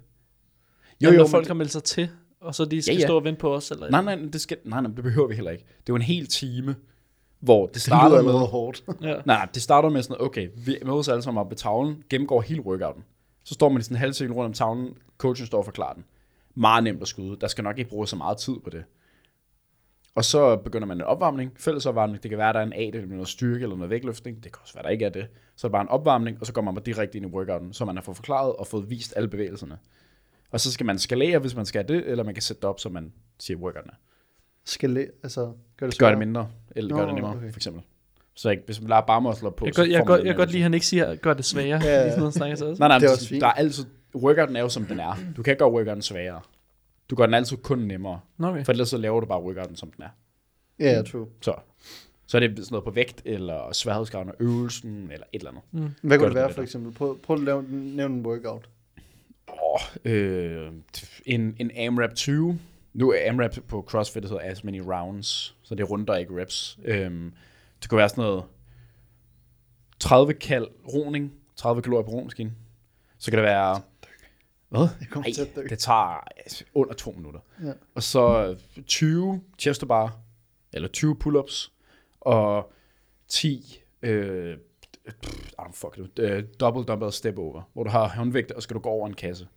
jo, 1.04 1.10
jo, 1.10 1.16
når 1.18 1.24
men 1.24 1.32
folk 1.32 1.44
det- 1.44 1.48
har 1.48 1.54
meldt 1.56 1.72
sig 1.72 1.84
til, 1.84 2.10
og 2.42 2.56
så 2.56 2.66
de 2.66 2.82
skal 2.82 2.94
Ja, 2.96 3.00
ja. 3.00 3.06
stå 3.08 3.16
og 3.16 3.24
vente 3.24 3.40
på 3.40 3.56
os. 3.56 3.72
Eller 3.72 3.90
Nej, 3.90 4.02
nej, 4.02 4.16
det 4.34 4.42
skal, 4.42 4.58
nej, 4.66 4.82
nej, 4.82 4.92
det 4.96 5.04
behøver 5.04 5.28
vi 5.28 5.36
heller 5.36 5.52
ikke. 5.52 5.64
Det 5.64 5.78
er 5.80 5.84
jo 5.90 5.96
en 5.96 6.02
hel 6.02 6.28
time, 6.28 6.76
hvor 7.40 7.66
det 7.66 7.74
Det 7.74 7.82
starter 7.82 8.10
lyder 8.10 8.22
med... 8.22 8.30
allerede 8.30 8.48
hårdt. 8.48 8.84
Ja. 9.02 9.16
Nej, 9.26 9.48
det 9.54 9.62
starter 9.62 9.90
med 9.90 10.04
sådan, 10.04 10.18
okay, 10.22 10.50
vi 10.58 10.78
mødes 10.86 11.08
alle 11.08 11.22
sammen 11.22 11.42
op 11.42 11.50
ved 11.50 11.58
tavlen, 11.58 12.04
gennemgår 12.10 12.42
hele 12.42 12.62
workouten. 12.62 13.04
Så 13.44 13.54
står 13.54 13.70
man 13.70 13.80
i 13.80 13.84
sådan 13.84 13.96
en 13.96 14.00
halv 14.00 14.14
cirkel 14.14 14.34
rundt 14.34 14.48
om 14.48 14.54
tavlen, 14.54 14.90
coachen 15.18 15.48
står 15.48 15.58
og 15.58 15.66
forklarer 15.66 15.94
den. 15.94 16.04
Meget 16.56 16.84
nemt 16.84 17.02
at 17.02 17.08
skyde. 17.08 17.38
Der 17.42 17.48
skal 17.48 17.64
nok 17.64 17.78
ikke 17.78 17.90
bruge 17.90 18.08
så 18.08 18.16
meget 18.16 18.38
tid 18.38 18.54
på 18.64 18.70
det. 18.70 18.84
Og 20.16 20.26
så 20.26 20.56
begynder 20.56 20.88
man 20.88 20.98
en 20.98 21.02
opvarmning, 21.04 21.52
fællesopvarmning. 21.58 22.24
Det 22.24 22.30
kan 22.30 22.38
være, 22.38 22.54
der 22.54 22.60
er 22.60 22.64
en 22.64 22.74
A, 22.74 22.80
det 22.86 22.94
med 22.94 23.02
noget 23.16 23.28
styrke 23.28 23.64
eller 23.64 23.76
noget 23.76 23.90
vægtløftning. 23.90 24.44
Det 24.44 24.52
kan 24.52 24.60
også 24.62 24.74
være, 24.74 24.84
der 24.84 24.90
ikke 24.90 25.06
er 25.06 25.10
det. 25.10 25.28
Så 25.56 25.68
er 25.68 25.70
det 25.70 25.72
bare 25.72 25.82
en 25.82 25.90
opvarmning, 25.90 26.38
og 26.40 26.46
så 26.46 26.54
går 26.54 26.62
man 26.62 26.74
bare 26.76 26.84
direkte 26.86 27.18
ind 27.18 27.26
i 27.26 27.30
workouten, 27.30 27.74
så 27.74 27.86
man 27.86 27.96
har 27.96 28.02
fået 28.04 28.18
forklaret 28.18 28.54
og 28.56 28.68
fået 28.68 28.90
vist 28.90 29.14
alle 29.16 29.28
bevægelserne. 29.30 29.78
Og 30.52 30.60
så 30.60 30.72
skal 30.72 30.86
man 30.86 31.00
skalere, 31.00 31.40
hvis 31.40 31.56
man 31.56 31.66
skal 31.66 31.88
det, 31.88 32.08
eller 32.08 32.24
man 32.24 32.34
kan 32.34 32.42
sætte 32.44 32.62
det 32.62 32.70
op, 32.70 32.80
så 32.80 32.90
man 32.90 33.12
siger 33.40 33.58
workouten 33.58 33.90
er. 33.90 33.96
Skal 34.66 34.90
læ- 34.90 35.06
altså, 35.24 35.52
gør 35.78 35.88
det 35.88 36.00
Gør 36.00 36.10
det 36.10 36.18
mindre, 36.18 36.48
eller 36.76 36.90
Nå, 36.90 36.98
gør 36.98 37.06
det 37.06 37.16
nemmere, 37.16 37.36
okay. 37.36 37.52
for 37.52 37.58
eksempel. 37.60 37.84
Så 38.36 38.50
ikke, 38.50 38.64
hvis 38.66 38.82
man 38.82 38.90
lader 38.90 39.02
bare 39.02 39.22
muscler 39.22 39.50
på, 39.50 39.66
Jeg, 39.66 39.74
så 39.76 39.82
godt, 39.82 39.92
jeg, 39.92 40.06
godt, 40.06 40.20
jeg 40.20 40.26
mere 40.26 40.36
godt 40.36 40.50
lide, 40.52 40.60
at 40.60 40.64
han 40.64 40.74
ikke 40.74 40.86
siger, 40.86 41.16
gør 41.16 41.34
det 41.34 41.46
sværere. 41.46 41.82
Ja, 41.84 42.04
ja. 42.04 42.10
Sådan 42.10 42.20
noget. 42.20 42.80
Nej, 42.80 42.88
nej, 42.88 43.00
Det 43.00 43.08
er 43.08 43.12
også 43.12 43.28
fint. 43.28 43.42
der 43.42 43.48
er 43.48 43.52
altid, 43.52 43.86
workouten 44.16 44.56
er 44.56 44.62
jo 44.62 44.70
som 44.70 44.86
den 44.86 45.00
er. 45.00 45.16
Du 45.38 45.44
kan 45.44 45.52
ikke 45.52 45.60
gøre 45.60 45.72
workouten 45.72 46.02
sværere. 46.02 46.42
Du 47.10 47.16
gør 47.16 47.26
den 47.26 47.34
altid 47.34 47.58
kun 47.58 47.80
nemmere. 47.80 48.20
Okay. 48.40 48.66
For 48.66 48.72
ellers 48.72 48.90
så 48.90 48.98
laver 48.98 49.20
du 49.20 49.26
bare 49.26 49.44
workouten, 49.44 49.76
som 49.76 49.92
den 49.92 50.04
er. 50.04 50.10
Ja, 50.80 51.02
true. 51.02 51.28
Så, 51.42 51.56
så 52.26 52.38
er 52.38 52.42
det 52.42 52.58
sådan 52.58 52.68
noget 52.72 52.84
på 52.84 52.92
vægt, 52.92 53.22
eller 53.26 53.74
sværhedsgraden 53.74 54.30
af 54.30 54.34
øvelsen, 54.40 55.12
eller 55.12 55.26
et 55.34 55.40
eller 55.40 55.52
andet. 55.52 55.64
Mm. 55.72 55.90
Hvad 56.02 56.18
kunne 56.18 56.28
det 56.28 56.36
være 56.36 56.50
for 56.50 56.56
der. 56.56 56.64
eksempel? 56.64 56.94
Prøv, 56.94 57.20
prøv 57.20 57.36
at 57.36 57.44
lave, 57.44 57.64
nævne 57.70 58.16
en 58.16 58.26
workout. 58.26 58.70
Åh, 59.48 60.12
øh, 60.12 60.72
en, 61.26 61.56
en 61.60 61.72
AMRAP 61.78 62.14
20. 62.14 62.60
Nu 62.94 63.12
er 63.12 63.30
AMRAP 63.30 63.58
på 63.68 63.86
CrossFit, 63.88 64.24
det 64.24 64.32
hedder 64.32 64.52
as 64.52 64.64
many 64.64 64.80
rounds, 64.80 65.56
så 65.64 65.76
det 65.76 65.84
er 65.84 65.88
runder, 65.88 66.16
ikke 66.16 66.42
reps. 66.42 66.80
Øhm, 66.86 67.34
det 67.82 67.90
kunne 67.90 67.98
være 67.98 68.10
sådan 68.10 68.24
noget 68.24 68.44
30 70.00 70.34
kald 70.34 70.68
roning, 70.94 71.34
30 71.56 71.82
kalorier 71.82 72.04
på 72.06 72.12
roningskin. 72.12 72.52
Så 73.18 73.32
kan 73.32 73.38
det 73.38 73.44
være... 73.44 73.82
Hvad? 74.78 74.88
Jeg 75.00 75.08
kommer 75.10 75.28
Nej, 75.28 75.34
til 75.34 75.42
at 75.42 75.56
dø. 75.56 75.68
det 75.70 75.80
tager 75.80 76.28
altså, 76.38 76.64
under 76.74 76.94
to 76.94 77.12
minutter. 77.12 77.40
Ja. 77.64 77.72
Og 77.96 78.04
så 78.04 78.56
20 78.88 79.42
chest 79.60 79.88
bar, 79.88 80.18
eller 80.74 80.88
20 80.90 81.16
pull-ups, 81.24 81.72
og 82.22 82.72
10 83.28 83.82
øh, 84.02 84.58
pff, 85.22 85.52
don't 85.62 85.72
fuck 85.74 85.98
it, 85.98 86.20
øh, 86.20 86.44
double 86.60 86.84
dumbbell 86.84 87.12
step 87.12 87.38
over, 87.38 87.62
hvor 87.74 87.84
du 87.84 87.90
har 87.90 88.08
håndvægt, 88.08 88.52
og 88.52 88.64
skal 88.64 88.74
du 88.74 88.80
gå 88.80 88.90
over 88.90 89.08
en 89.08 89.14
kasse. 89.14 89.48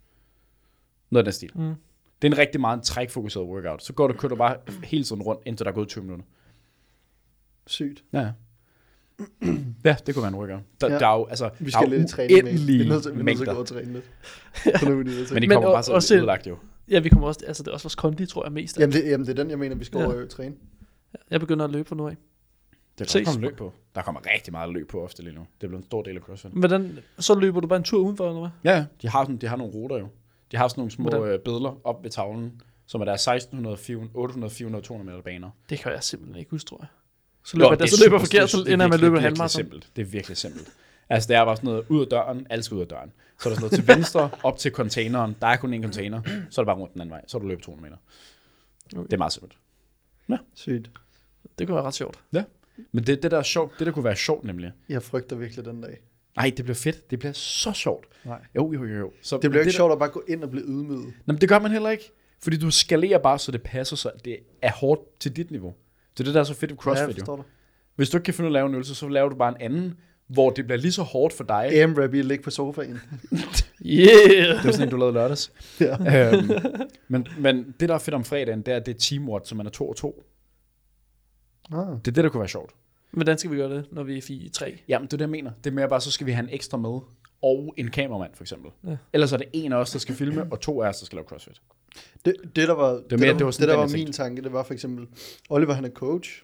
Noget 1.11 1.21
af 1.21 1.25
den 1.25 1.33
stil. 1.33 1.51
Mm. 1.55 1.75
Det 2.23 2.29
er 2.29 2.33
en 2.33 2.39
rigtig 2.39 2.61
meget 2.61 2.83
trækfokuseret 2.83 3.47
workout. 3.47 3.83
Så 3.83 3.93
går 3.93 4.07
du, 4.09 4.15
kører 4.15 4.29
du 4.29 4.37
bare 4.37 4.57
hele 4.85 5.05
tiden 5.05 5.23
rundt, 5.23 5.43
indtil 5.47 5.65
der 5.65 5.71
er 5.71 5.75
gået 5.75 5.89
20 5.89 6.05
minutter. 6.05 6.27
Sygt. 7.67 8.05
Ja, 8.13 8.33
ja. 9.85 9.97
det 10.07 10.15
kunne 10.15 10.23
være 10.23 10.29
en 10.33 10.35
workout. 10.35 10.61
Der, 10.81 10.93
Ja. 10.93 10.99
der 10.99 11.07
er 11.07 11.17
jo, 11.19 11.27
altså, 11.27 11.51
Vi 11.59 11.65
der 11.65 11.71
skal 11.71 11.85
er 11.93 11.97
lidt 11.99 12.11
i 12.11 12.15
træning 12.15 12.45
med. 12.45 12.53
Vi 12.67 12.83
er 12.83 12.89
nødt 12.89 13.03
til, 13.03 13.15
vi 13.15 13.21
er 13.21 13.25
nødt 13.25 13.39
til 13.39 13.45
at 13.49 13.55
gå 13.55 13.61
og 13.61 13.67
træne 13.67 13.93
lidt. 13.93 14.05
Men 15.33 15.43
de 15.43 15.49
Men 15.49 15.51
kommer 15.51 15.71
o- 15.71 15.75
bare 15.75 15.83
så 15.83 15.93
også- 15.93 16.15
ødelagt 16.17 16.47
jo. 16.47 16.57
Ja, 16.91 16.99
vi 17.01 17.09
kommer 17.09 17.27
også, 17.29 17.41
altså 17.47 17.63
det 17.63 17.69
er 17.69 17.73
også 17.73 17.85
vores 17.85 17.95
kondi, 17.95 18.27
tror 18.27 18.45
jeg 18.45 18.53
mest. 18.53 18.77
af. 18.77 18.81
Jamen 18.81 18.93
det, 18.93 19.05
jamen, 19.11 19.27
det 19.27 19.33
er 19.39 19.43
den, 19.43 19.51
jeg 19.51 19.59
mener, 19.59 19.77
vi 19.77 19.85
skal 19.85 19.99
Ja. 20.01 20.07
over 20.07 20.23
og 20.23 20.29
træne. 20.29 20.55
Jeg 21.31 21.41
begynder 21.41 21.65
at 21.65 21.71
løbe 21.71 21.89
fra 21.89 21.97
nu 21.97 22.09
af. 22.09 22.17
Det 22.99 23.15
er 23.15 23.19
der 23.19 23.25
kommer 23.25 23.41
løb 23.49 23.57
på. 23.57 23.73
Der 23.95 24.03
kommer 24.03 24.21
rigtig 24.35 24.53
meget 24.53 24.73
løb 24.73 24.89
på 24.89 25.03
ofte 25.03 25.23
lige 25.23 25.35
nu. 25.35 25.41
Det 25.41 25.65
er 25.65 25.69
blevet 25.69 25.83
en 25.83 25.87
stor 25.87 26.03
del 26.03 26.17
af 26.17 26.23
CrossFit. 26.23 26.51
Hvordan, 26.53 26.99
så 27.19 27.35
løber 27.35 27.61
du 27.61 27.67
bare 27.67 27.77
en 27.77 27.83
tur 27.85 27.99
udenfor, 28.05 28.29
eller 28.29 28.41
hvad? 28.41 28.73
Ja, 28.73 28.85
de 29.03 29.09
har, 29.09 29.25
sådan, 29.25 29.37
de 29.37 29.47
har 29.47 29.57
nogle 29.57 29.73
ruter 29.73 29.99
jo. 29.99 30.09
De 30.53 30.57
har 30.57 30.69
sådan 30.69 30.81
nogle 30.81 30.91
små 30.91 31.09
Hvordan? 31.11 31.29
øh, 31.29 31.39
billeder 31.39 31.81
op 31.87 32.03
ved 32.05 32.11
tavlen, 32.11 32.61
som 32.87 33.01
er 33.01 33.05
der 33.05 33.13
1600, 33.13 33.77
400, 33.77 34.11
800, 34.17 34.51
400, 34.55 34.85
200 34.85 35.11
meter 35.11 35.23
baner. 35.23 35.51
Det 35.71 35.79
kan 35.79 35.93
jeg 35.93 36.03
simpelthen 36.05 36.39
ikke 36.39 36.51
huske, 36.51 36.69
tror 36.69 36.79
jeg. 36.81 36.89
Så 37.51 37.57
løber, 37.57 37.77
jeg, 37.81 37.89
så 37.89 38.05
løber 38.05 38.17
jeg 38.17 38.27
forkert, 38.27 38.51
så 38.51 38.65
ender 38.69 38.87
med 38.87 38.95
at 38.95 39.01
løbe 39.01 39.21
halvmarathon. 39.21 39.49
simpelt. 39.49 39.89
Det 39.97 40.03
er 40.03 40.07
virkelig 40.07 40.37
simpelt. 40.37 40.69
Altså, 41.09 41.29
det 41.29 41.37
er 41.37 41.45
bare 41.45 41.57
sådan 41.57 41.69
noget 41.69 41.85
ud 41.89 42.01
af 42.01 42.07
døren, 42.07 42.47
alle 42.51 42.63
skal 42.63 42.75
ud 42.75 42.81
af 42.81 42.87
døren. 42.89 43.13
Så 43.41 43.49
er 43.49 43.53
der 43.55 43.61
sådan 43.61 43.61
noget 43.61 43.73
til 43.87 43.97
venstre, 43.97 44.31
op 44.43 44.59
til 44.59 44.71
containeren. 44.73 45.37
Der 45.41 45.47
er 45.47 45.57
kun 45.57 45.75
en 45.75 45.83
container. 45.83 46.23
Så 46.51 46.61
er 46.61 46.65
det 46.65 46.67
bare 46.67 46.77
rundt 46.77 46.93
den 46.93 47.01
anden 47.01 47.11
vej. 47.11 47.21
Så 47.27 47.37
er 47.37 47.41
du 47.43 47.49
løbet 47.49 47.65
200 47.65 47.91
meter. 47.91 47.97
Okay. 48.97 49.05
Det 49.07 49.13
er 49.13 49.17
meget 49.19 49.33
simpelt. 49.33 49.53
Sygt. 50.55 50.91
Det 51.59 51.67
kunne 51.67 51.75
være 51.75 51.85
ret 51.85 51.95
sjovt. 51.95 52.19
Men 52.93 53.07
det, 53.07 53.23
det 53.23 53.31
der 53.31 53.39
er 53.39 53.43
sjovt, 53.43 53.73
det 53.79 53.87
der 53.87 53.93
kunne 53.93 54.05
være 54.05 54.17
sjovt 54.17 54.45
nemlig. 54.45 54.73
Jeg 54.89 55.03
frygter 55.03 55.37
virkelig 55.37 55.65
den 55.65 55.81
dag. 55.81 56.01
Nej, 56.37 56.53
det 56.57 56.65
bliver 56.65 56.75
fedt. 56.75 57.11
Det 57.11 57.19
bliver 57.19 57.33
så 57.33 57.73
sjovt. 57.73 58.07
Nej. 58.25 58.39
Jo, 58.57 58.73
jo, 58.73 58.85
jo. 58.85 58.97
jo. 58.99 59.13
Så, 59.23 59.39
Det 59.43 59.51
bliver 59.51 59.63
ikke 59.63 59.71
der- 59.73 59.77
sjovt 59.77 59.93
at 59.93 59.99
bare 59.99 60.09
gå 60.09 60.23
ind 60.29 60.45
og 60.45 60.51
blive 60.51 60.65
ydmyget. 60.65 61.05
Nå, 61.27 61.33
men 61.33 61.41
det 61.41 61.49
gør 61.49 61.59
man 61.59 61.71
heller 61.71 61.91
ikke. 61.91 62.13
Fordi 62.43 62.57
du 62.59 62.71
skalerer 62.71 63.19
bare, 63.19 63.39
så 63.39 63.53
det 63.53 63.63
passer 63.63 63.97
sig. 63.97 64.13
Det 64.25 64.39
er 64.63 64.73
hårdt 64.73 65.21
til 65.21 65.37
dit 65.37 65.51
niveau. 65.51 65.75
Det 66.19 66.21
er 66.21 66.25
det, 66.25 66.35
der 66.35 66.41
er 66.41 66.45
så 66.45 66.55
fedt 66.55 66.71
ved 66.71 66.79
ja, 66.85 66.91
jeg 66.91 66.97
CrossFit. 66.97 67.19
jo. 67.19 67.21
forstår 67.21 67.37
dig. 67.37 67.45
Hvis 67.97 68.11
du 68.11 68.17
ikke 68.17 68.25
kan 68.25 68.35
finde 68.35 68.51
ud 68.51 68.55
af 68.55 68.59
at 68.59 68.61
lave 68.61 68.67
en 68.69 68.75
øvelse, 68.75 68.95
så 68.95 69.09
laver 69.09 69.29
du 69.29 69.37
bare 69.37 69.49
en 69.49 69.57
anden, 69.61 69.95
hvor 70.27 70.51
det 70.51 70.65
bliver 70.67 70.79
lige 70.79 70.93
så 70.93 71.03
hårdt 71.03 71.35
for 71.35 71.45
dig. 71.45 71.83
AM-rap 71.83 72.15
i 72.15 72.19
at 72.19 72.25
ligge 72.25 72.45
på 72.45 72.51
sofaen. 72.51 73.01
Yeah! 73.87 74.57
Det 74.57 74.65
var 74.65 74.73
sådan 74.73 74.89
en, 74.89 74.91
du 74.91 74.97
lavede 74.97 75.15
lørdags. 75.15 75.53
ja. 75.81 76.33
øhm, 76.33 76.51
men, 77.09 77.27
men 77.39 77.75
det, 77.81 77.89
der 77.89 77.95
er 77.95 77.99
fedt 77.99 78.15
om 78.15 78.25
fredagen, 78.25 78.63
det 78.63 78.73
er, 78.73 78.77
at 78.77 78.87
det 78.87 78.95
er 78.95 78.99
teamwork, 78.99 79.43
så 79.45 79.55
man 79.55 79.67
er 79.67 79.71
to 79.71 79.89
og 79.89 79.97
to. 79.97 80.25
Ah. 81.73 81.79
Det 81.79 82.09
er 82.09 82.13
det, 82.13 82.25
der 82.25 82.29
kunne 82.29 82.41
være 82.41 82.49
sjovt. 82.49 82.75
Hvordan 83.11 83.39
skal 83.39 83.51
vi 83.51 83.57
gøre 83.57 83.77
det, 83.77 83.85
når 83.93 84.03
vi 84.03 84.19
er 84.19 84.23
i 84.29 84.51
tre? 84.53 84.79
Jamen, 84.89 85.07
det 85.07 85.13
er 85.13 85.17
det, 85.17 85.23
jeg 85.23 85.31
mener. 85.31 85.51
Det 85.65 85.71
er 85.71 85.75
mere 85.75 85.89
bare, 85.89 86.01
så 86.01 86.11
skal 86.11 86.27
vi 86.27 86.33
have 86.33 86.45
en 86.45 86.55
ekstra 86.55 86.79
med, 86.79 87.01
og 87.43 87.75
en 87.77 87.91
kameramand, 87.91 88.31
for 88.35 88.45
eksempel. 88.45 88.71
Ja. 88.87 88.97
Ellers 89.13 89.33
er 89.33 89.37
det 89.37 89.47
en 89.53 89.73
af 89.73 89.77
os, 89.77 89.91
der 89.91 89.99
skal 89.99 90.15
filme, 90.15 90.47
og 90.51 90.61
to 90.61 90.83
af 90.83 90.89
os, 90.89 90.99
der 90.99 91.07
skal 91.07 91.17
lave 91.17 91.27
CrossFit. 91.27 91.61
Det, 92.25 92.35
det, 92.57 92.69
der 92.69 92.75
var, 92.75 92.93
det, 93.11 93.21
mere, 93.21 93.29
der, 93.33 93.37
det 93.37 93.45
var 93.47 93.51
det, 93.51 93.69
der 93.69 93.77
var 93.77 93.89
min 93.89 94.13
tanke, 94.13 94.43
det 94.43 94.53
var 94.53 94.63
for 94.63 94.75
eksempel, 94.75 95.07
Oliver 95.51 95.73
han 95.73 95.85
er 95.85 95.91
coach, 95.91 96.43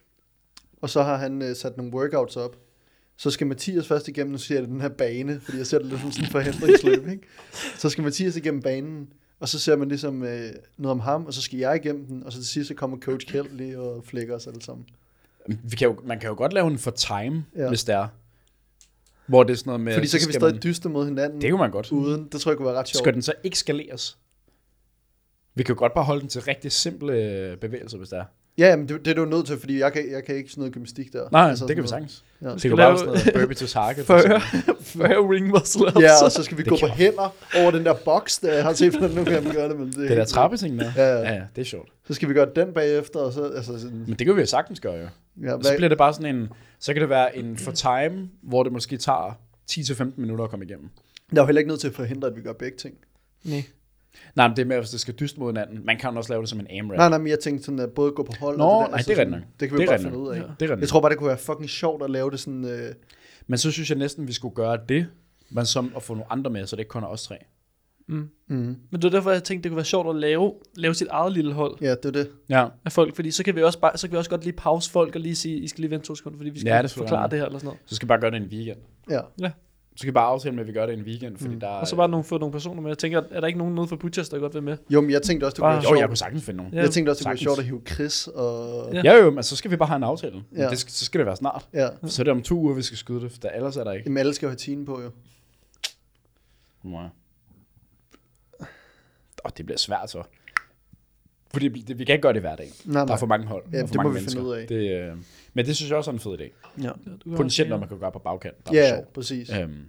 og 0.81 0.89
så 0.89 1.03
har 1.03 1.17
han 1.17 1.41
uh, 1.41 1.55
sat 1.55 1.77
nogle 1.77 1.93
workouts 1.93 2.35
op. 2.35 2.55
Så 3.17 3.31
skal 3.31 3.47
Mathias 3.47 3.87
først 3.87 4.07
igennem, 4.07 4.31
nu 4.31 4.37
ser 4.37 4.59
jeg 4.59 4.67
den 4.67 4.81
her 4.81 4.89
bane, 4.89 5.39
fordi 5.39 5.57
jeg 5.57 5.67
ser 5.67 5.77
det 5.77 5.87
lidt 5.87 6.01
som 6.01 6.11
sådan 6.11 6.25
en 6.25 6.31
forhindringsløb, 6.31 7.07
ikke? 7.11 7.23
Så 7.77 7.89
skal 7.89 8.03
Mathias 8.03 8.35
igennem 8.35 8.61
banen, 8.61 9.07
og 9.39 9.49
så 9.49 9.59
ser 9.59 9.75
man 9.75 9.87
ligesom 9.87 10.21
uh, 10.21 10.27
noget 10.77 10.91
om 10.91 10.99
ham, 10.99 11.25
og 11.25 11.33
så 11.33 11.41
skal 11.41 11.59
jeg 11.59 11.75
igennem 11.75 12.05
den, 12.05 12.23
og 12.23 12.31
så 12.31 12.37
til 12.39 12.47
sidst 12.47 12.67
så 12.67 12.73
kommer 12.73 12.97
coach 12.97 13.27
Kjeld 13.27 13.49
lige 13.51 13.79
og 13.79 14.03
flækker 14.05 14.35
os 14.35 14.47
alle 14.47 14.61
sammen. 14.61 14.85
Vi 15.47 15.75
kan 15.75 15.87
jo, 15.87 15.95
man 16.03 16.19
kan 16.19 16.29
jo 16.29 16.35
godt 16.35 16.53
lave 16.53 16.67
en 16.67 16.77
for 16.77 16.91
time, 16.91 17.45
Ja. 17.55 17.67
hvis 17.69 17.83
det 17.83 17.95
er. 17.95 18.07
Hvor 19.27 19.43
det 19.43 19.53
er 19.53 19.57
sådan 19.57 19.69
noget 19.69 19.81
med... 19.81 19.93
Fordi 19.93 20.07
så 20.07 20.19
kan 20.19 20.27
vi 20.27 20.33
stadig 20.33 20.53
man- 20.53 20.61
dyste 20.61 20.89
mod 20.89 21.05
hinanden, 21.05 21.41
Det 21.41 21.49
kunne 21.51 21.59
man 21.59 21.71
godt. 21.71 21.91
uden. 21.91 22.27
Det 22.31 22.41
tror 22.41 22.51
jeg 22.51 22.57
kunne 22.57 22.65
være 22.67 22.75
ret 22.75 22.87
sjovt. 22.87 22.99
Skal 23.03 23.13
den 23.13 23.21
så 23.21 23.33
ikke 23.43 23.57
skaleres? 23.59 24.17
Vi 25.55 25.63
kan 25.63 25.75
jo 25.75 25.79
godt 25.79 25.93
bare 25.93 26.03
holde 26.05 26.21
den 26.21 26.29
til 26.29 26.41
rigtig 26.41 26.71
simple 26.71 27.13
øh, 27.13 27.57
bevægelser, 27.57 27.97
hvis 27.97 28.09
det 28.09 28.19
er. 28.19 28.23
Ja, 28.57 28.75
men 28.75 28.87
det, 28.89 29.05
det 29.05 29.11
er 29.11 29.15
du 29.15 29.25
nødt 29.25 29.47
til, 29.47 29.59
fordi 29.59 29.79
jeg 29.79 29.93
kan, 29.93 30.11
jeg 30.11 30.23
kan 30.23 30.35
ikke 30.35 30.49
sådan 30.49 30.61
noget 30.61 30.73
gymnastik 30.73 31.13
der. 31.13 31.29
Nej, 31.31 31.49
Altså 31.49 31.67
det 31.67 31.75
kan 31.75 31.83
vi 31.83 31.87
sagtens. 31.89 32.23
Ja. 32.41 32.49
Det 32.49 32.61
kan 32.61 32.75
bare 32.77 32.97
sådan 32.97 33.13
noget 33.13 33.31
burpee 33.33 33.55
to 33.55 33.65
target. 33.65 34.05
for 34.05 34.17
40, 34.27 34.35
eksempel. 34.35 34.83
40 34.85 35.09
ring 35.33 35.47
muscle 35.47 35.85
ups. 35.87 36.01
Ja, 36.01 36.23
og 36.23 36.31
så 36.31 36.43
skal 36.43 36.57
vi 36.57 36.63
Det 36.63 36.69
gå 36.69 36.77
på 36.81 36.87
hænder 36.87 37.35
over 37.57 37.71
den 37.71 37.85
der 37.85 37.93
boks, 37.93 38.37
der 38.39 38.53
jeg 38.53 38.63
har 38.63 38.73
set, 38.73 38.91
hvordan 38.97 39.15
nu 39.15 39.23
kan 39.23 39.43
man 39.43 39.53
gøre 39.53 39.69
det. 39.69 39.79
Men 39.79 39.87
det, 39.87 39.95
Det 40.09 40.17
der 40.17 40.25
trappeting 40.25 40.79
der. 40.79 40.91
Ja, 40.95 41.33
ja. 41.33 41.41
det 41.55 41.61
er 41.61 41.65
sjovt. 41.65 41.89
Så 42.07 42.13
skal 42.13 42.29
vi 42.29 42.33
gøre 42.33 42.47
den 42.55 42.73
bagefter, 42.73 43.19
og 43.19 43.33
så, 43.33 43.43
altså 43.43 43.79
sådan, 43.79 43.97
Men 44.07 44.15
det 44.15 44.27
kan 44.27 44.35
vi 44.35 44.41
jo 44.41 44.45
sagtens 44.47 44.79
gøre 44.79 44.93
jo. 44.95 45.07
ja, 45.43 45.53
Og 45.53 45.63
så 45.63 45.73
bliver 45.77 45.89
det 45.89 45.97
bare 45.97 46.13
sådan 46.13 46.35
en, 46.35 46.49
så 46.79 46.93
kan 46.93 47.01
det 47.01 47.09
være 47.09 47.37
en 47.37 47.57
for 47.57 47.71
time, 47.71 48.29
hvor 48.43 48.63
det 48.63 48.71
måske 48.71 48.97
tager 48.97 49.37
10-15 49.71 50.03
minutter 50.15 50.43
at 50.43 50.49
komme 50.49 50.65
igennem. 50.65 50.89
der 51.31 51.37
er 51.37 51.41
jo 51.41 51.45
heller 51.45 51.59
ikke 51.59 51.69
nødt 51.69 51.79
til 51.79 51.87
at 51.87 51.93
forhindre, 51.93 52.27
at 52.27 52.35
vi 52.35 52.41
gør 52.41 52.53
begge 52.53 52.77
ting. 52.77 52.95
Nej. 53.43 53.63
Nej, 54.35 54.47
men 54.47 54.57
det 54.57 54.61
er 54.63 54.67
mere, 54.67 54.79
hvis 54.79 54.89
det 54.89 54.99
skal 54.99 55.13
dyste 55.13 55.39
mod 55.39 55.49
hinanden. 55.49 55.85
Man 55.85 55.97
kan 55.97 56.11
jo 56.11 56.17
også 56.17 56.33
lave 56.33 56.41
det 56.41 56.49
som 56.49 56.59
en 56.59 56.67
AMRAP. 56.69 56.97
Nej, 56.97 57.09
nej, 57.09 57.17
men 57.17 57.27
jeg 57.27 57.39
tænkte 57.39 57.63
sådan, 57.65 57.79
at 57.79 57.91
både 57.91 58.11
gå 58.11 58.23
på 58.23 58.31
hold 58.39 58.57
Nå, 58.57 58.63
og 58.63 58.79
det 58.79 58.85
der. 58.85 58.89
nej, 58.89 58.97
altså 58.97 59.11
det 59.11 59.17
er 59.19 59.23
sådan, 59.23 59.33
rigtigt 59.33 59.49
nok. 59.49 59.59
Det 59.59 59.69
kan 59.69 59.77
vi 59.77 59.81
Det 59.81 59.87
er 59.87 59.91
bare 59.91 59.95
rigtigt 59.97 60.11
finde 60.13 60.23
ud 60.25 60.31
af. 60.33 60.37
Ja. 60.39 60.43
Det 60.59 60.71
er 60.71 60.77
Jeg 60.79 60.87
tror 60.87 61.01
bare, 61.01 61.09
det 61.09 61.17
kunne 61.17 61.27
være 61.27 61.37
fucking 61.37 61.69
sjovt 61.69 62.03
at 62.03 62.09
lave 62.09 62.31
det 62.31 62.39
sådan... 62.39 62.65
Øh, 62.65 62.93
Men 63.47 63.57
så 63.57 63.71
synes 63.71 63.89
jeg 63.89 63.97
næsten, 63.97 64.27
vi 64.27 64.33
skulle 64.33 64.55
gøre 64.55 64.79
det, 64.89 65.07
men 65.49 65.65
som 65.65 65.93
at 65.95 66.03
få 66.03 66.13
nogle 66.13 66.31
andre 66.31 66.51
med, 66.51 66.65
så 66.65 66.75
det 66.75 66.79
ikke 66.81 66.89
kun 66.89 67.03
er 67.03 67.07
os 67.07 67.23
tre. 67.23 67.35
Mm. 68.07 68.29
mm, 68.47 68.55
Men 68.57 68.77
det 68.91 69.03
var 69.03 69.09
derfor, 69.09 69.31
jeg 69.31 69.43
tænkte, 69.43 69.63
det 69.63 69.71
kunne 69.71 69.75
være 69.77 69.85
sjovt 69.85 70.09
at 70.09 70.15
lave, 70.15 70.53
lave 70.75 70.93
sit 70.93 71.07
eget 71.11 71.33
lille 71.33 71.53
hold 71.53 71.77
ja, 71.81 71.89
det 71.91 72.05
er 72.05 72.11
det. 72.11 72.29
Ja, 72.49 72.67
af 72.85 72.91
folk, 72.91 73.15
fordi 73.15 73.31
så 73.31 73.43
kan 73.43 73.55
vi 73.55 73.63
også, 73.63 73.79
bare, 73.79 73.97
så 73.97 74.07
kan 74.07 74.11
vi 74.13 74.17
også 74.17 74.29
godt 74.29 74.43
lige 74.43 74.53
pause 74.53 74.91
folk 74.91 75.15
og 75.15 75.21
lige 75.21 75.35
sige, 75.35 75.57
I 75.57 75.67
skal 75.67 75.81
lige 75.81 75.91
vente 75.91 76.05
to 76.07 76.15
sekunder, 76.15 76.37
fordi 76.37 76.49
vi 76.49 76.59
skal 76.59 76.69
Ja, 76.69 76.75
ja, 76.75 76.81
det 76.81 76.89
skal 76.89 76.99
forklare 76.99 77.21
være. 77.21 77.29
det 77.29 77.39
her 77.39 77.45
eller 77.45 77.59
sådan 77.59 77.65
noget. 77.67 77.79
så 77.85 77.95
skal 77.95 78.05
vi 78.05 78.07
bare 78.07 78.19
gøre 78.21 78.31
det 78.31 78.37
en 78.37 78.47
weekend. 78.47 78.77
Ja. 79.09 79.21
Så 79.95 79.99
skal 79.99 80.07
vi 80.07 80.11
bare 80.13 80.25
aftale 80.25 80.55
med, 80.55 80.61
at 80.63 80.67
vi 80.67 80.73
gør 80.73 80.85
det 80.85 80.93
en 80.97 81.01
weekend, 81.01 81.37
fordi 81.37 81.53
Mm. 81.53 81.59
der 81.59 81.67
er... 81.67 81.71
Og 81.71 81.87
så 81.87 81.95
bare 81.95 82.09
nogle, 82.09 82.23
få 82.23 82.37
nogle 82.37 82.51
personer 82.51 82.81
med. 82.81 82.89
Jeg 82.89 82.97
tænker, 82.97 83.21
er 83.31 83.39
der 83.39 83.47
ikke 83.47 83.59
nogen 83.59 83.75
nede 83.75 83.87
for 83.87 83.95
Butchers, 83.95 84.29
der 84.29 84.39
godt 84.39 84.53
vil 84.53 84.63
med? 84.63 84.77
Jo, 84.89 85.01
men 85.01 85.11
jeg 85.11 85.21
tænkte 85.21 85.45
også, 85.45 85.53
det 85.55 85.59
kunne 85.61 85.67
være 85.69 85.75
Jo, 85.75 85.81
sjovt. 85.81 85.99
jeg 85.99 86.07
kunne 86.07 86.17
sagtens 86.17 86.43
finde 86.45 86.57
nogen. 86.57 86.73
Ja. 86.73 86.79
Jeg 86.81 86.91
tænkte 86.91 87.09
også, 87.09 87.19
det 87.19 87.25
kunne 87.25 87.29
være 87.29 87.37
sjovt 87.37 87.59
at 87.59 87.65
hive 87.65 87.81
Chris 87.89 88.27
og... 88.27 88.89
Ja. 88.93 89.01
Ja, 89.03 89.23
jo, 89.23 89.31
men 89.31 89.43
så 89.43 89.55
skal 89.55 89.71
vi 89.71 89.75
bare 89.75 89.87
have 89.87 89.97
en 89.97 90.03
aftale. 90.03 90.43
Ja. 90.55 90.69
Det 90.69 90.77
skal, 90.79 90.91
så 90.93 91.05
skal 91.05 91.19
det 91.19 91.25
være 91.25 91.35
snart. 91.35 91.67
ja. 91.73 91.87
Så 92.05 92.21
er 92.21 92.23
det 92.23 92.31
om 92.31 92.41
to 92.41 92.55
uger, 92.55 92.73
vi 92.73 92.81
skal 92.81 92.97
skyde 92.97 93.21
det, 93.21 93.31
for 93.31 93.37
der, 93.39 93.49
ellers 93.49 93.77
er 93.77 93.83
der 93.83 93.91
ikke. 93.91 94.03
Jamen, 94.05 94.17
alle 94.17 94.33
skal 94.33 94.45
jo 94.45 94.49
have 94.49 94.57
tine 94.57 94.85
på, 94.85 95.01
jo. 95.01 95.09
Nej. 96.83 97.07
Og 99.43 99.57
det 99.57 99.65
bliver 99.65 99.77
svært 99.77 100.09
så. 100.11 100.23
Fordi 101.55 101.67
det, 101.69 101.99
vi 101.99 102.03
kan 102.05 102.13
ikke 102.13 102.21
gøre 102.21 102.33
det 102.33 102.41
hver 102.41 102.55
dag. 102.55 102.69
Nej, 102.85 102.93
Der 102.93 102.99
er 103.01 103.05
nej. 103.05 103.17
for 103.19 103.25
mange 103.25 103.47
hold. 103.47 103.63
Ja, 103.73 103.81
for 103.81 103.87
det 103.87 103.95
må 103.95 104.01
mange 104.03 104.13
vi 104.13 104.15
mennesker. 104.19 104.39
finde 104.41 104.49
ud 104.51 104.55
af. 104.55 104.67
Det, 104.67 104.91
øh, 105.11 105.17
men 105.53 105.65
det 105.65 105.75
synes 105.75 105.89
jeg 105.89 105.97
også 105.97 106.11
er 106.11 106.13
en 106.13 106.19
fed 106.19 106.39
idé. 106.39 106.43
Ja, 106.83 106.91
Potentielt, 107.35 107.69
når 107.69 107.75
også- 107.75 107.79
man 107.79 107.89
kan 107.89 107.99
gøre 107.99 108.11
på 108.11 108.19
bagkant. 108.19 108.67
Der 108.67 108.73
ja, 108.73 108.95
er 108.95 109.03
præcis. 109.13 109.49
Øhm, 109.49 109.69
men 109.71 109.87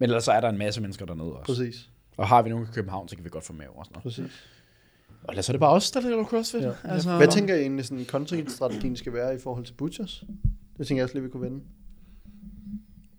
ellers 0.00 0.24
så 0.24 0.32
er 0.32 0.40
der 0.40 0.48
en 0.48 0.58
masse 0.58 0.80
mennesker 0.80 1.06
dernede 1.06 1.32
også. 1.32 1.52
Præcis. 1.52 1.90
Og 2.16 2.28
har 2.28 2.42
vi 2.42 2.50
nogen 2.50 2.64
i 2.64 2.68
København, 2.74 3.08
så 3.08 3.16
kan 3.16 3.24
vi 3.24 3.30
godt 3.30 3.44
få 3.44 3.52
med 3.52 3.66
over. 3.66 3.78
og 3.78 3.84
Sådan 3.86 3.94
noget. 3.94 4.02
præcis. 4.30 4.44
Og 5.24 5.32
ellers 5.32 5.48
er 5.48 5.52
det 5.52 5.60
bare 5.60 5.70
os, 5.72 5.90
der 5.90 6.00
laver 6.00 6.24
CrossFit. 6.24 6.62
Ja. 6.62 6.72
Altså, 6.84 7.16
Hvad 7.16 7.28
tænker 7.28 7.54
I 7.54 7.60
egentlig, 7.60 7.84
sådan 7.84 8.04
content-strategien 8.04 8.96
skal 8.96 9.12
være 9.12 9.34
i 9.34 9.38
forhold 9.38 9.64
til 9.64 9.72
Butchers? 9.74 10.24
Det 10.78 10.86
tænker 10.86 11.00
jeg 11.00 11.04
også 11.04 11.14
lige, 11.14 11.22
vi 11.24 11.30
kunne 11.30 11.42
vende. 11.42 11.60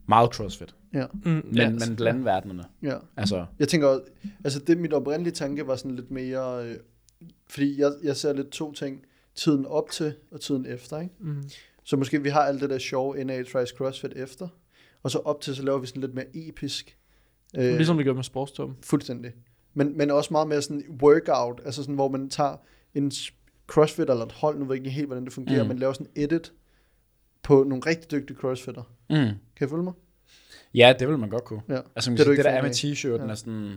Meget 0.08 0.34
CrossFit. 0.34 0.76
Ja. 0.94 1.06
Mm, 1.14 1.22
Men, 1.32 1.44
ja, 1.56 1.70
men 1.70 1.96
blande 1.96 2.26
verdenerne. 2.26 2.64
ja. 2.84 2.96
Altså, 3.18 3.46
Jeg 3.60 3.68
tænker, 3.68 3.88
også- 3.88 4.04
altså 4.44 4.60
det 4.60 4.78
mit 4.78 4.94
oprindelige 4.94 5.34
tanke 5.34 5.68
var 5.68 5.76
sådan 5.76 5.96
lidt 5.96 6.12
mere, 6.12 6.66
øh, 6.66 6.76
fordi 7.50 7.80
jeg, 7.82 7.92
jeg 8.04 8.16
ser 8.18 8.34
lidt 8.34 8.50
to 8.50 8.72
ting, 8.74 9.06
tiden 9.36 9.66
op 9.66 9.90
til 9.92 10.14
og 10.32 10.42
tiden 10.42 10.66
efter, 10.66 11.00
ikke? 11.00 11.14
Mm. 11.20 11.44
Så 11.84 11.98
måske 11.98 12.24
vi 12.24 12.30
har 12.30 12.42
alt 12.42 12.62
det 12.62 12.70
der 12.70 12.78
sjove 12.78 13.24
NA 13.24 13.44
Tries 13.44 13.70
CrossFit 13.70 14.14
efter, 14.16 14.48
og 15.04 15.12
så 15.12 15.18
op 15.20 15.42
til, 15.42 15.56
så 15.56 15.64
laver 15.64 15.78
vi 15.80 15.88
sådan 15.88 16.02
lidt 16.02 16.14
mere 16.14 16.26
episk. 16.34 16.98
Øh, 17.58 17.76
Ligesom 17.76 17.98
vi 17.98 18.04
gør 18.04 18.14
med 18.14 18.24
sportstoppen. 18.24 18.78
Fuldstændig. 18.84 19.32
Men, 19.74 19.98
men 19.98 20.12
også 20.12 20.30
meget 20.34 20.48
mere 20.48 20.62
sådan 20.62 20.84
workout, 21.02 21.62
altså 21.66 21.82
sådan, 21.84 21.96
hvor 21.96 22.08
man 22.10 22.30
tager 22.30 22.56
en 22.94 23.12
CrossFit 23.68 24.10
eller 24.10 24.26
et 24.26 24.32
hold, 24.32 24.60
nu 24.60 24.66
ved 24.66 24.76
jeg 24.76 24.86
ikke 24.86 24.90
helt, 24.96 25.08
hvordan 25.08 25.26
det 25.26 25.34
fungerer, 25.34 25.64
mm. 25.64 25.68
Men 25.70 25.80
laver 25.80 25.94
sådan 25.94 26.08
en 26.16 26.24
edit 26.24 26.54
på 27.44 27.64
nogle 27.64 27.84
rigtig 27.86 28.12
dygtige 28.12 28.38
CrossFitter. 28.38 28.84
mm. 29.10 29.16
Kan 29.56 29.68
I 29.68 29.70
følge 29.70 29.84
mig? 29.84 29.94
Ja, 30.74 30.94
det 31.00 31.08
vil 31.08 31.18
man 31.18 31.30
godt 31.30 31.44
kunne. 31.44 31.62
Ja. 31.70 31.80
Altså, 31.96 32.10
Det 32.12 32.18
det, 32.18 32.24
er 32.24 32.26
du 32.26 32.32
det, 32.32 32.38
ikke 32.38 32.44
det 32.44 32.52
der 32.52 32.58
er 32.58 32.62
med 32.62 32.72
t-shirten 32.72 33.26
Ja. 33.26 33.32
er 33.32 33.36
sådan... 33.36 33.76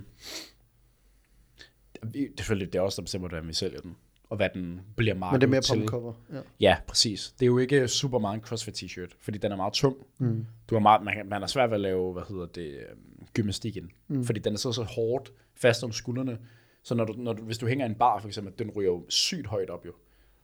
Det 2.02 2.22
er 2.22 2.26
selvfølgelig 2.36 2.72
det 2.72 2.78
er 2.78 2.82
også 2.82 2.96
der 2.96 3.02
bestemmer, 3.04 3.28
hvordan 3.28 3.48
vi 3.48 3.52
sælger 3.52 3.80
den. 3.80 3.96
Og 4.30 4.36
hvad 4.36 4.48
den 4.54 4.80
bliver 4.96 5.14
markedet 5.14 5.48
Men 5.48 5.52
det 5.52 5.72
er 5.72 5.76
mere 5.78 6.12
til. 6.32 6.36
Ja. 6.36 6.40
Ja, 6.60 6.76
præcis. 6.88 7.34
Det 7.40 7.42
er 7.42 7.46
jo 7.46 7.58
ikke 7.58 7.88
super 7.88 8.18
meget 8.18 8.34
en 8.34 8.40
CrossFit 8.40 8.82
t-shirt, 8.82 9.16
fordi 9.20 9.38
den 9.38 9.52
er 9.52 9.56
meget 9.56 9.72
tung. 9.72 9.96
Mm. 10.18 10.46
Du 10.70 10.74
har 10.74 10.80
meget, 10.80 11.02
man, 11.02 11.14
man 11.28 11.40
har 11.40 11.46
svært 11.46 11.70
ved 11.70 11.74
at 11.74 11.80
lave, 11.80 12.12
hvad 12.12 12.22
hedder 12.28 12.46
det, 12.46 12.66
øhm, 12.90 13.26
gymnastik 13.34 13.76
ind. 13.76 13.88
Mm. 14.08 14.24
Fordi 14.24 14.40
den 14.40 14.52
er 14.52 14.58
så 14.58 14.72
så 14.72 14.82
hårdt 14.82 15.32
fast 15.54 15.84
om 15.84 15.92
skuldrene, 15.92 16.38
så 16.82 16.94
når 16.94 17.04
du, 17.04 17.14
når 17.16 17.32
du, 17.32 17.42
hvis 17.42 17.58
du 17.58 17.66
hænger 17.66 17.86
i 17.86 17.88
en 17.88 17.94
bar 17.94 18.18
for 18.20 18.28
eksempel, 18.28 18.52
den 18.58 18.70
ryger 18.70 18.90
jo 18.90 19.04
sygt 19.08 19.46
højt 19.46 19.70
op 19.70 19.86
jo. 19.86 19.92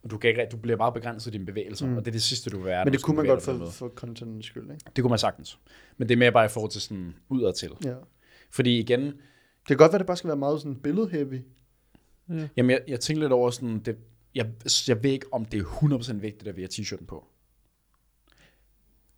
Og 0.03 0.11
du, 0.11 0.19
kan 0.19 0.31
ikke, 0.31 0.47
du 0.53 0.57
bliver 0.57 0.77
bare 0.77 0.93
begrænset 0.93 1.31
i 1.31 1.33
dine 1.33 1.47
bevægelser, 1.47 1.87
Mm. 1.87 1.97
og 1.97 2.05
det 2.05 2.11
er 2.11 2.13
det 2.13 2.23
sidste, 2.23 2.51
du 2.51 2.57
vil 2.57 2.67
være. 2.67 2.85
Men 2.85 2.93
det 2.93 3.03
kunne 3.03 3.17
man 3.17 3.27
godt 3.27 3.43
for, 3.43 3.67
for 3.71 3.89
contentens 3.89 4.47
skyld, 4.47 4.63
ikke? 4.63 4.85
Det 4.97 5.03
kunne 5.05 5.11
man 5.11 5.19
sagtens. 5.19 5.59
Men 5.97 6.09
det 6.09 6.15
er 6.15 6.19
mere 6.19 6.33
bare 6.33 6.45
i 6.45 6.49
forhold 6.49 6.71
til 6.71 6.81
sådan 6.81 7.15
udadtil. 7.29 7.71
Ja. 7.85 7.95
Fordi 8.51 8.79
igen, 8.79 9.13
kan 9.69 9.77
godt 9.77 9.93
være, 9.93 9.97
at 9.97 10.01
det 10.01 10.07
bare 10.07 10.17
skal 10.17 10.29
være 10.29 10.37
meget 10.37 10.61
sådan 10.61 10.77
billedheavy. 10.77 11.41
Ja. 12.29 12.49
jamen 12.57 12.71
jeg, 12.71 12.81
jeg 12.89 13.01
tænker 13.01 13.21
lidt 13.23 13.33
over 13.33 13.51
sådan, 13.51 13.79
det, 13.79 13.97
jeg, 14.35 14.51
jeg 14.89 15.03
ved 15.03 15.11
ikke, 15.11 15.27
om 15.33 15.45
det 15.45 15.61
er 15.61 15.65
100% 15.65 16.13
vigtigt, 16.13 16.49
at 16.49 16.57
vi 16.57 16.63
har 16.63 16.69
t-shirten 16.69 17.05
på. 17.07 17.25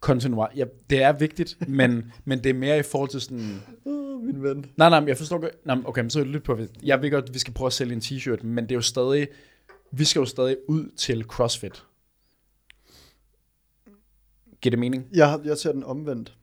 Content 0.00 0.34
wise, 0.34 0.52
ja, 0.56 0.64
det 0.90 1.02
er 1.02 1.12
vigtigt, 1.12 1.56
men, 1.68 2.12
men 2.24 2.44
det 2.44 2.50
er 2.50 2.54
mere 2.54 2.78
i 2.78 2.82
forhold 2.82 3.10
til 3.10 3.20
sådan, 3.20 3.60
Åh, 3.84 4.22
min 4.22 4.42
ven. 4.42 4.66
Nej, 4.76 4.88
nej, 4.90 5.00
men 5.00 5.08
jeg 5.08 5.16
forstår 5.16 5.38
godt. 5.38 5.66
Nej, 5.66 5.76
okay, 5.84 6.00
men 6.00 6.10
så 6.10 6.24
lyt 6.24 6.42
på. 6.42 6.58
Jeg 6.82 7.02
ved 7.02 7.10
godt, 7.10 7.24
at 7.28 7.34
vi 7.34 7.38
skal 7.38 7.54
prøve 7.54 7.66
at 7.66 7.72
sælge 7.72 7.92
en 7.92 8.00
t-shirt, 8.00 8.42
men 8.46 8.64
det 8.64 8.70
er 8.70 8.76
jo 8.76 8.80
stadig, 8.82 9.28
vi 9.90 10.04
skal 10.04 10.20
jo 10.20 10.26
stadig 10.26 10.56
ud 10.68 10.90
til 10.96 11.24
CrossFit. 11.24 11.84
Giver 14.60 14.70
det 14.70 14.78
mening? 14.78 15.06
Jeg, 15.12 15.30
har- 15.30 15.40
jeg 15.44 15.58
ser 15.58 15.72
den 15.72 15.84
omvendt. 15.84 16.36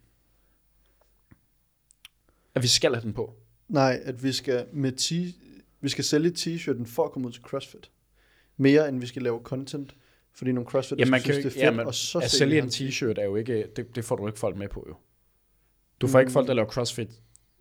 At 2.56 2.64
vi 2.64 2.68
skal 2.68 2.94
have 2.94 3.02
den 3.04 3.14
på? 3.14 3.36
Nej, 3.68 4.02
at 4.04 4.24
vi 4.24 4.32
skal, 4.32 4.66
med 4.74 4.94
t- 5.02 5.36
vi 5.82 5.90
skal 5.90 6.04
sælge 6.04 6.30
t-shirten 6.30 6.86
for 6.86 7.06
at 7.06 7.12
komme 7.12 7.28
ud 7.28 7.34
til 7.34 7.42
CrossFit. 7.42 7.92
Mere 8.58 8.90
end 8.90 9.00
vi 9.00 9.06
skal 9.06 9.22
lave 9.22 9.40
content. 9.44 9.96
Fordi 10.34 10.52
nogle 10.52 10.70
CrossFit 10.70 11.00
Jamen, 11.00 11.12
man 11.12 11.22
synes, 11.22 11.36
kan 11.36 11.44
jo 11.44 11.50
det 11.50 11.56
er 11.56 11.60
fedt, 11.60 11.64
ja, 11.64 11.72
men 11.72 11.86
og 11.88 11.96
så 11.96 12.20
at 12.20 12.32
sælge 12.32 12.58
en 12.58 12.68
t-shirt 12.68 13.20
er 13.22 13.26
jo 13.26 13.36
ikke, 13.36 13.68
det, 13.76 13.96
det 13.96 14.06
får 14.06 14.16
du 14.16 14.28
ikke 14.28 14.40
folk 14.40 14.58
med 14.58 14.68
på 14.68 14.86
jo. 14.90 14.96
Du 16.02 16.08
får 16.08 16.20
mm. 16.20 16.22
ikke 16.22 16.32
folk, 16.32 16.48
der 16.48 16.54
laver 16.54 16.70
CrossFit, 16.70 17.10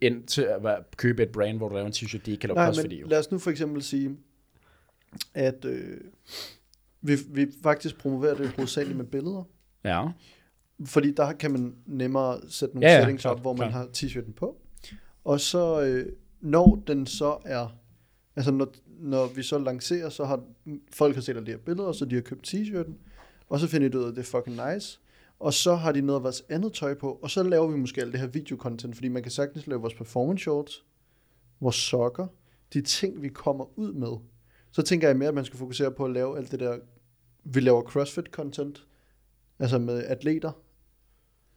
ind 0.01 0.23
til 0.23 0.41
at 0.41 0.63
være, 0.63 0.83
købe 0.97 1.23
et 1.23 1.29
brand, 1.29 1.57
hvor 1.57 1.69
du 1.69 1.75
laver 1.75 1.87
en 1.87 1.93
t-shirt, 1.93 2.21
de 2.25 2.31
ikke 2.31 2.41
kan 2.41 2.47
lave 2.47 2.55
Nej, 2.55 2.65
CrossFit 2.65 2.91
i 2.91 2.95
men 2.95 3.01
jo. 3.01 3.07
lad 3.07 3.19
os 3.19 3.31
nu 3.31 3.39
for 3.39 3.51
eksempel 3.51 3.83
sige, 3.83 4.17
at 5.33 5.65
øh, 5.65 5.97
vi, 7.01 7.13
vi 7.29 7.47
faktisk 7.63 7.97
promoverer 7.97 8.35
det 8.35 8.49
hovedsageligt 8.49 8.97
med 8.97 9.05
billeder. 9.05 9.43
Ja. 9.83 10.07
Fordi 10.85 11.11
der 11.11 11.33
kan 11.33 11.51
man 11.51 11.75
nemmere 11.85 12.39
sætte 12.49 12.75
nogle 12.75 12.87
Ja, 12.87 12.93
ja, 12.93 12.97
ja, 12.97 13.03
settings 13.03 13.21
klart, 13.21 13.35
op, 13.35 13.41
hvor 13.41 13.53
man 13.53 13.69
klart. 13.69 13.73
har 13.73 13.85
t-shirten 13.97 14.33
på. 14.33 14.61
Og 15.27 15.39
så 15.39 15.81
øh, 15.81 16.13
når 16.41 16.83
den 16.87 17.05
så 17.05 17.37
er, 17.45 17.67
altså 18.35 18.51
når, 18.51 18.67
når 18.99 19.27
vi 19.27 19.43
så 19.43 19.57
lancerer, 19.57 20.09
så 20.09 20.25
har 20.25 20.43
folk 20.93 21.15
har 21.15 21.21
set 21.21 21.35
alle 21.35 21.45
de 21.45 21.51
her 21.51 21.57
billeder, 21.57 21.91
så 21.91 22.05
de 22.05 22.15
har 22.15 22.21
købt 22.21 22.47
t-shirten, 22.47 22.93
og 23.49 23.59
så 23.59 23.67
finder 23.67 23.89
de 23.89 23.97
ud 23.97 24.03
af, 24.03 24.07
at 24.07 24.15
det 24.15 24.21
er 24.21 24.25
fucking 24.25 24.59
nice. 24.73 24.99
Og 25.39 25.53
så 25.53 25.75
har 25.75 25.91
de 25.91 26.01
noget 26.01 26.19
af 26.19 26.23
vores 26.23 26.43
andet 26.49 26.73
tøj 26.73 26.93
på, 26.93 27.19
og 27.21 27.29
så 27.29 27.43
laver 27.43 27.67
vi 27.67 27.77
måske 27.77 28.01
alt 28.01 28.11
det 28.11 28.19
her 28.19 28.27
videocontent, 28.27 28.95
fordi 28.95 29.07
man 29.07 29.23
kan 29.23 29.31
sagtens 29.31 29.67
lave 29.67 29.81
vores 29.81 29.93
performance 29.93 30.41
shorts, 30.41 30.85
vores 31.59 31.75
sokker, 31.75 32.27
de 32.73 32.81
ting, 32.81 33.21
vi 33.21 33.29
kommer 33.29 33.79
ud 33.79 33.93
med. 33.93 34.17
Så 34.71 34.81
tænker 34.81 35.07
jeg 35.07 35.17
mere, 35.17 35.29
at 35.29 35.35
man 35.35 35.45
skal 35.45 35.59
fokusere 35.59 35.91
på 35.91 36.05
at 36.05 36.11
lave 36.11 36.37
alt 36.37 36.51
det 36.51 36.59
der, 36.59 36.79
vi 37.43 37.59
laver 37.59 37.81
CrossFit-content, 37.81 38.87
altså 39.59 39.77
med 39.77 40.03
atleter, 40.03 40.51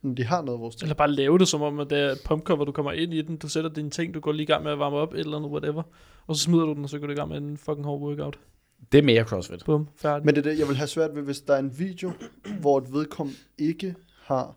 men 0.03 0.17
de 0.17 0.25
har 0.25 0.43
noget 0.43 0.61
vores 0.61 0.77
ting. 0.77 0.87
Eller 0.87 0.95
bare 0.95 1.11
lave 1.11 1.39
det 1.39 1.49
som 1.49 1.63
om, 1.63 1.81
at 1.81 1.91
det 1.91 1.99
er 1.99 2.15
pumpcover, 2.25 2.65
du 2.65 2.73
kommer 2.73 2.93
ind 2.93 3.15
i 3.15 3.23
den, 3.23 3.37
du 3.37 3.49
sætter 3.49 3.71
dine 3.71 3.91
ting, 3.91 4.15
du 4.15 4.21
går 4.21 4.33
lige 4.33 4.43
i 4.43 4.47
gang 4.47 4.65
med 4.65 4.73
at 4.73 4.79
varme 4.79 4.97
op, 4.97 5.15
et 5.15 5.21
eller 5.21 5.37
andet, 5.37 5.51
whatever. 5.51 5.83
Og 6.27 6.37
så 6.37 6.43
smider 6.43 6.65
du 6.65 6.75
den, 6.75 6.85
og 6.85 6.91
så 6.91 6.99
går 6.99 7.07
du 7.07 7.13
i 7.13 7.17
gang 7.17 7.29
med 7.29 7.37
en 7.37 7.59
fucking 7.59 7.85
hård 7.85 8.01
workout. 8.01 8.39
Det 8.93 8.99
er 8.99 9.03
mere 9.03 9.25
CrossFit. 9.25 9.65
Bum, 9.65 9.89
færdig. 9.97 10.27
Men 10.27 10.35
det 10.35 10.47
er 10.47 10.51
det, 10.51 10.59
jeg 10.59 10.69
vil 10.69 10.77
have 10.77 10.87
svært 10.87 11.15
ved, 11.15 11.23
hvis 11.23 11.41
der 11.41 11.55
er 11.55 11.59
en 11.59 11.79
video, 11.79 12.13
hvor 12.61 12.79
et 12.79 12.93
vedkommende 12.93 13.39
ikke 13.59 13.95
har 14.23 14.57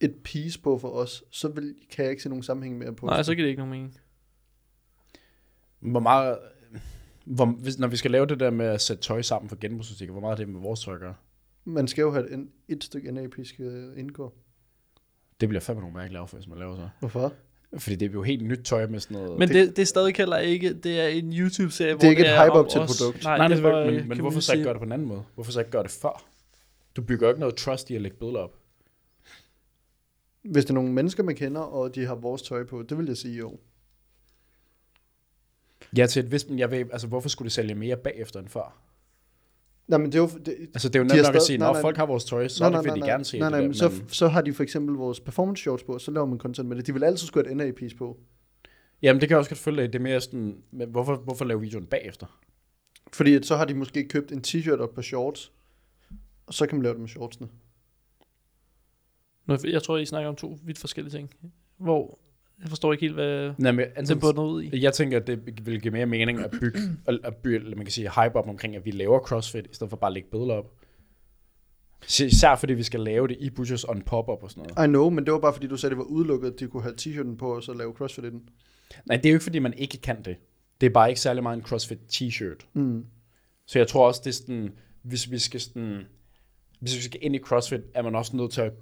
et 0.00 0.14
piece 0.24 0.60
på 0.60 0.78
for 0.78 0.88
os, 0.88 1.24
så 1.30 1.48
vil, 1.48 1.74
kan 1.90 2.04
jeg 2.04 2.10
ikke 2.10 2.22
se 2.22 2.28
nogen 2.28 2.42
sammenhæng 2.42 2.78
mere 2.78 2.92
på. 2.92 3.06
Nej, 3.06 3.22
så 3.22 3.34
giver 3.34 3.44
det 3.44 3.50
ikke 3.50 3.60
nogen 3.60 3.70
mening. 3.70 3.98
Hvor 5.80 6.00
meget, 6.00 6.38
hvor, 7.24 7.46
hvis, 7.46 7.78
når 7.78 7.88
vi 7.88 7.96
skal 7.96 8.10
lave 8.10 8.26
det 8.26 8.40
der 8.40 8.50
med 8.50 8.66
at 8.66 8.80
sætte 8.80 9.02
tøj 9.02 9.22
sammen 9.22 9.48
for 9.48 9.56
genbrugsbutikker, 9.56 10.12
hvor 10.12 10.20
meget 10.20 10.32
er 10.32 10.36
det 10.36 10.48
med 10.48 10.60
vores 10.60 10.80
tøj 10.80 10.94
at 10.94 11.00
gøre? 11.00 11.14
Man 11.68 11.88
skal 11.88 12.02
jo 12.02 12.10
have 12.12 12.30
et, 12.30 12.48
et 12.68 12.84
stykke 12.84 13.12
NAP 13.12 13.34
skal 13.44 13.92
indgå. 13.96 14.32
Det 15.40 15.48
bliver 15.48 15.60
fandme 15.60 15.80
nogle 15.80 15.96
mærkelige 15.96 16.20
affald, 16.20 16.42
hvis 16.42 16.48
man 16.48 16.58
laver 16.58 16.76
så. 16.76 16.88
Hvorfor? 17.00 17.32
Fordi 17.78 17.96
det 17.96 18.08
er 18.08 18.12
jo 18.12 18.22
helt 18.22 18.44
nyt 18.44 18.58
tøj 18.64 18.86
med 18.86 19.00
sådan 19.00 19.16
noget... 19.16 19.38
Men 19.38 19.48
det, 19.48 19.76
det 19.76 19.82
er 19.82 19.86
stadig 19.86 20.14
heller 20.16 20.38
ikke, 20.38 20.74
det 20.74 21.00
er 21.00 21.06
en 21.06 21.32
YouTube-serie, 21.32 21.94
Det 21.94 22.04
er 22.04 22.10
ikke 22.10 22.22
et 22.22 22.42
hype 22.42 22.52
om 22.52 22.64
up 22.64 22.70
til 22.70 22.80
et 22.80 22.86
produkt. 22.86 23.24
Nej, 23.24 23.38
Nej, 23.38 23.48
det 23.48 23.56
det 23.56 23.64
var, 23.64 23.70
er, 23.70 23.90
men, 23.90 24.08
men 24.08 24.20
hvorfor 24.20 24.40
så 24.40 24.52
ikke 24.52 24.64
gøre 24.64 24.74
det 24.74 24.80
på 24.80 24.84
en 24.84 24.92
anden 24.92 25.08
måde? 25.08 25.22
Hvorfor 25.34 25.52
så 25.52 25.60
ikke 25.60 25.70
gøre 25.70 25.82
det 25.82 25.90
før? 25.90 26.24
Du 26.96 27.02
bygger 27.02 27.26
jo 27.26 27.30
ikke 27.30 27.40
noget 27.40 27.54
trust 27.54 27.90
i 27.90 27.94
at 27.94 28.02
lægge 28.02 28.16
billeder 28.16 28.38
op. 28.40 28.54
Hvis 30.42 30.64
det 30.64 30.70
er 30.70 30.74
nogle 30.74 30.92
mennesker, 30.92 31.22
man 31.22 31.34
kender, 31.34 31.60
og 31.60 31.94
de 31.94 32.06
har 32.06 32.14
vores 32.14 32.42
tøj 32.42 32.64
på, 32.64 32.82
det 32.82 32.98
vil 32.98 33.06
jeg 33.06 33.16
sige 33.16 33.36
jo. 33.38 33.58
Ja, 35.96 36.06
til 36.06 36.24
et 36.24 36.32
vist, 36.32 36.50
men 36.50 36.58
jeg 36.58 36.70
ved, 36.70 36.78
altså 36.78 37.06
hvorfor 37.06 37.28
skulle 37.28 37.46
det 37.46 37.52
sælge 37.52 37.74
mere 37.74 37.96
bagefter 37.96 38.40
end 38.40 38.48
før? 38.48 38.85
Nej, 39.88 39.98
men 39.98 40.12
det 40.12 40.14
er 40.14 40.22
jo... 40.22 40.28
Det, 40.46 40.56
Altså 40.74 40.88
det 40.88 40.96
er 40.96 41.00
jo 41.00 41.04
nemt 41.04 41.22
nok 41.26 41.34
at 41.34 41.42
sige, 41.42 41.58
nej, 41.58 41.66
når 41.66 41.72
nej. 41.72 41.82
folk 41.82 41.96
har 41.96 42.06
vores 42.06 42.24
tøj, 42.24 42.48
så 42.48 42.62
nej, 42.62 42.68
er 42.68 42.70
nej, 42.70 42.82
det, 42.82 42.84
vil 42.84 42.90
nej, 42.90 42.94
de 42.94 43.00
nej, 43.00 43.08
gerne 43.08 43.24
se 43.24 43.38
nej, 43.38 43.48
det 43.48 43.58
nej, 43.58 43.66
men 43.66 43.74
så, 43.74 44.02
så 44.08 44.28
har 44.28 44.42
de 44.42 44.52
for 44.52 44.62
eksempel 44.62 44.94
vores 44.94 45.20
performance 45.20 45.60
shorts 45.60 45.82
på, 45.82 45.92
og 45.92 46.00
så 46.00 46.10
laver 46.10 46.26
man 46.26 46.38
content 46.38 46.68
med 46.68 46.76
det. 46.76 46.86
De 46.86 46.92
vil 46.92 47.04
altid 47.04 47.26
skulle 47.26 47.48
have 47.48 47.62
et 47.62 47.66
NA-piece 47.66 47.96
på. 47.96 48.18
Jamen 49.02 49.20
det 49.20 49.28
kan 49.28 49.34
jeg 49.34 49.38
også 49.38 49.50
godt 49.50 49.58
følge. 49.58 49.82
Det 49.82 49.94
er 49.94 49.98
mere 49.98 50.20
sådan, 50.20 50.56
men 50.70 50.88
hvorfor, 50.90 51.16
hvorfor 51.16 51.44
lave 51.44 51.60
videoen 51.60 51.86
bagefter? 51.86 52.40
Fordi 53.12 53.34
at 53.34 53.46
så 53.46 53.56
har 53.56 53.64
de 53.64 53.74
måske 53.74 54.08
købt 54.08 54.32
en 54.32 54.44
t-shirt 54.46 54.78
og 54.78 54.84
et 54.84 54.90
par 54.90 55.02
shorts, 55.02 55.52
og 56.46 56.54
så 56.54 56.66
kan 56.66 56.76
man 56.78 56.82
lave 56.82 56.92
det 56.92 57.00
med 57.00 57.08
shortsene. 57.08 57.48
Jeg 59.64 59.82
tror, 59.82 59.96
I 59.96 60.06
snakker 60.06 60.28
om 60.28 60.36
to 60.36 60.58
vidt 60.62 60.78
forskellige 60.78 61.12
ting. 61.12 61.30
Hvor, 61.76 62.18
jeg 62.60 62.68
forstår 62.68 62.92
ikke 62.92 63.00
helt, 63.00 63.14
hvad 63.14 63.52
Nej, 63.58 63.72
men, 63.72 63.84
altså, 63.96 64.16
bunder 64.16 64.42
ud 64.42 64.62
i. 64.62 64.82
jeg 64.82 64.92
tænker, 64.92 65.16
at 65.16 65.26
det 65.26 65.66
vil 65.66 65.80
give 65.80 65.92
mere 65.92 66.06
mening 66.06 66.40
at 66.40 66.50
bygge, 66.60 66.78
at, 67.08 67.18
at 67.24 67.36
bygge 67.36 67.64
eller 67.64 67.76
man 67.76 67.84
kan 67.84 67.92
sige, 67.92 68.10
hype 68.10 68.36
op 68.36 68.48
omkring, 68.48 68.76
at 68.76 68.84
vi 68.84 68.90
laver 68.90 69.20
CrossFit, 69.20 69.66
i 69.66 69.74
stedet 69.74 69.90
for 69.90 69.96
bare 69.96 70.08
at 70.08 70.14
lægge 70.14 70.28
billeder 70.30 70.54
op. 70.54 70.72
Især 72.08 72.56
fordi 72.56 72.72
vi 72.72 72.82
skal 72.82 73.00
lave 73.00 73.28
det 73.28 73.36
i 73.40 73.50
Butchers 73.50 73.84
on 73.84 74.02
pop-up 74.02 74.42
og 74.42 74.50
sådan 74.50 74.66
noget. 74.76 74.88
I 74.88 74.90
know, 74.90 75.10
men 75.10 75.24
det 75.24 75.32
var 75.32 75.38
bare 75.38 75.52
fordi, 75.52 75.66
du 75.66 75.76
sagde, 75.76 75.90
det 75.90 75.98
var 75.98 76.04
udelukket, 76.04 76.52
at 76.52 76.60
de 76.60 76.68
kunne 76.68 76.82
have 76.82 76.94
t-shirten 77.00 77.36
på, 77.36 77.56
og 77.56 77.62
så 77.62 77.72
lave 77.72 77.92
CrossFit 77.92 78.24
i 78.24 78.30
den. 78.30 78.42
Nej, 79.06 79.16
det 79.16 79.26
er 79.26 79.30
jo 79.30 79.34
ikke 79.34 79.42
fordi, 79.42 79.58
man 79.58 79.74
ikke 79.74 79.98
kan 79.98 80.22
det. 80.22 80.36
Det 80.80 80.86
er 80.86 80.90
bare 80.90 81.08
ikke 81.08 81.20
særlig 81.20 81.42
meget 81.42 81.56
en 81.56 81.62
CrossFit 81.62 81.98
t-shirt. 82.12 82.66
Mm. 82.74 83.04
Så 83.66 83.78
jeg 83.78 83.88
tror 83.88 84.06
også, 84.06 84.20
det 84.24 84.30
er 84.30 84.34
sådan, 84.34 84.72
hvis 85.02 85.30
vi 85.30 85.38
skal 85.38 85.60
sådan, 85.60 86.02
hvis 86.80 86.96
vi 86.96 87.02
skal 87.02 87.20
ind 87.22 87.36
i 87.36 87.38
CrossFit, 87.38 87.80
er 87.94 88.02
man 88.02 88.14
også 88.14 88.36
nødt 88.36 88.50
til 88.52 88.60
at 88.60 88.72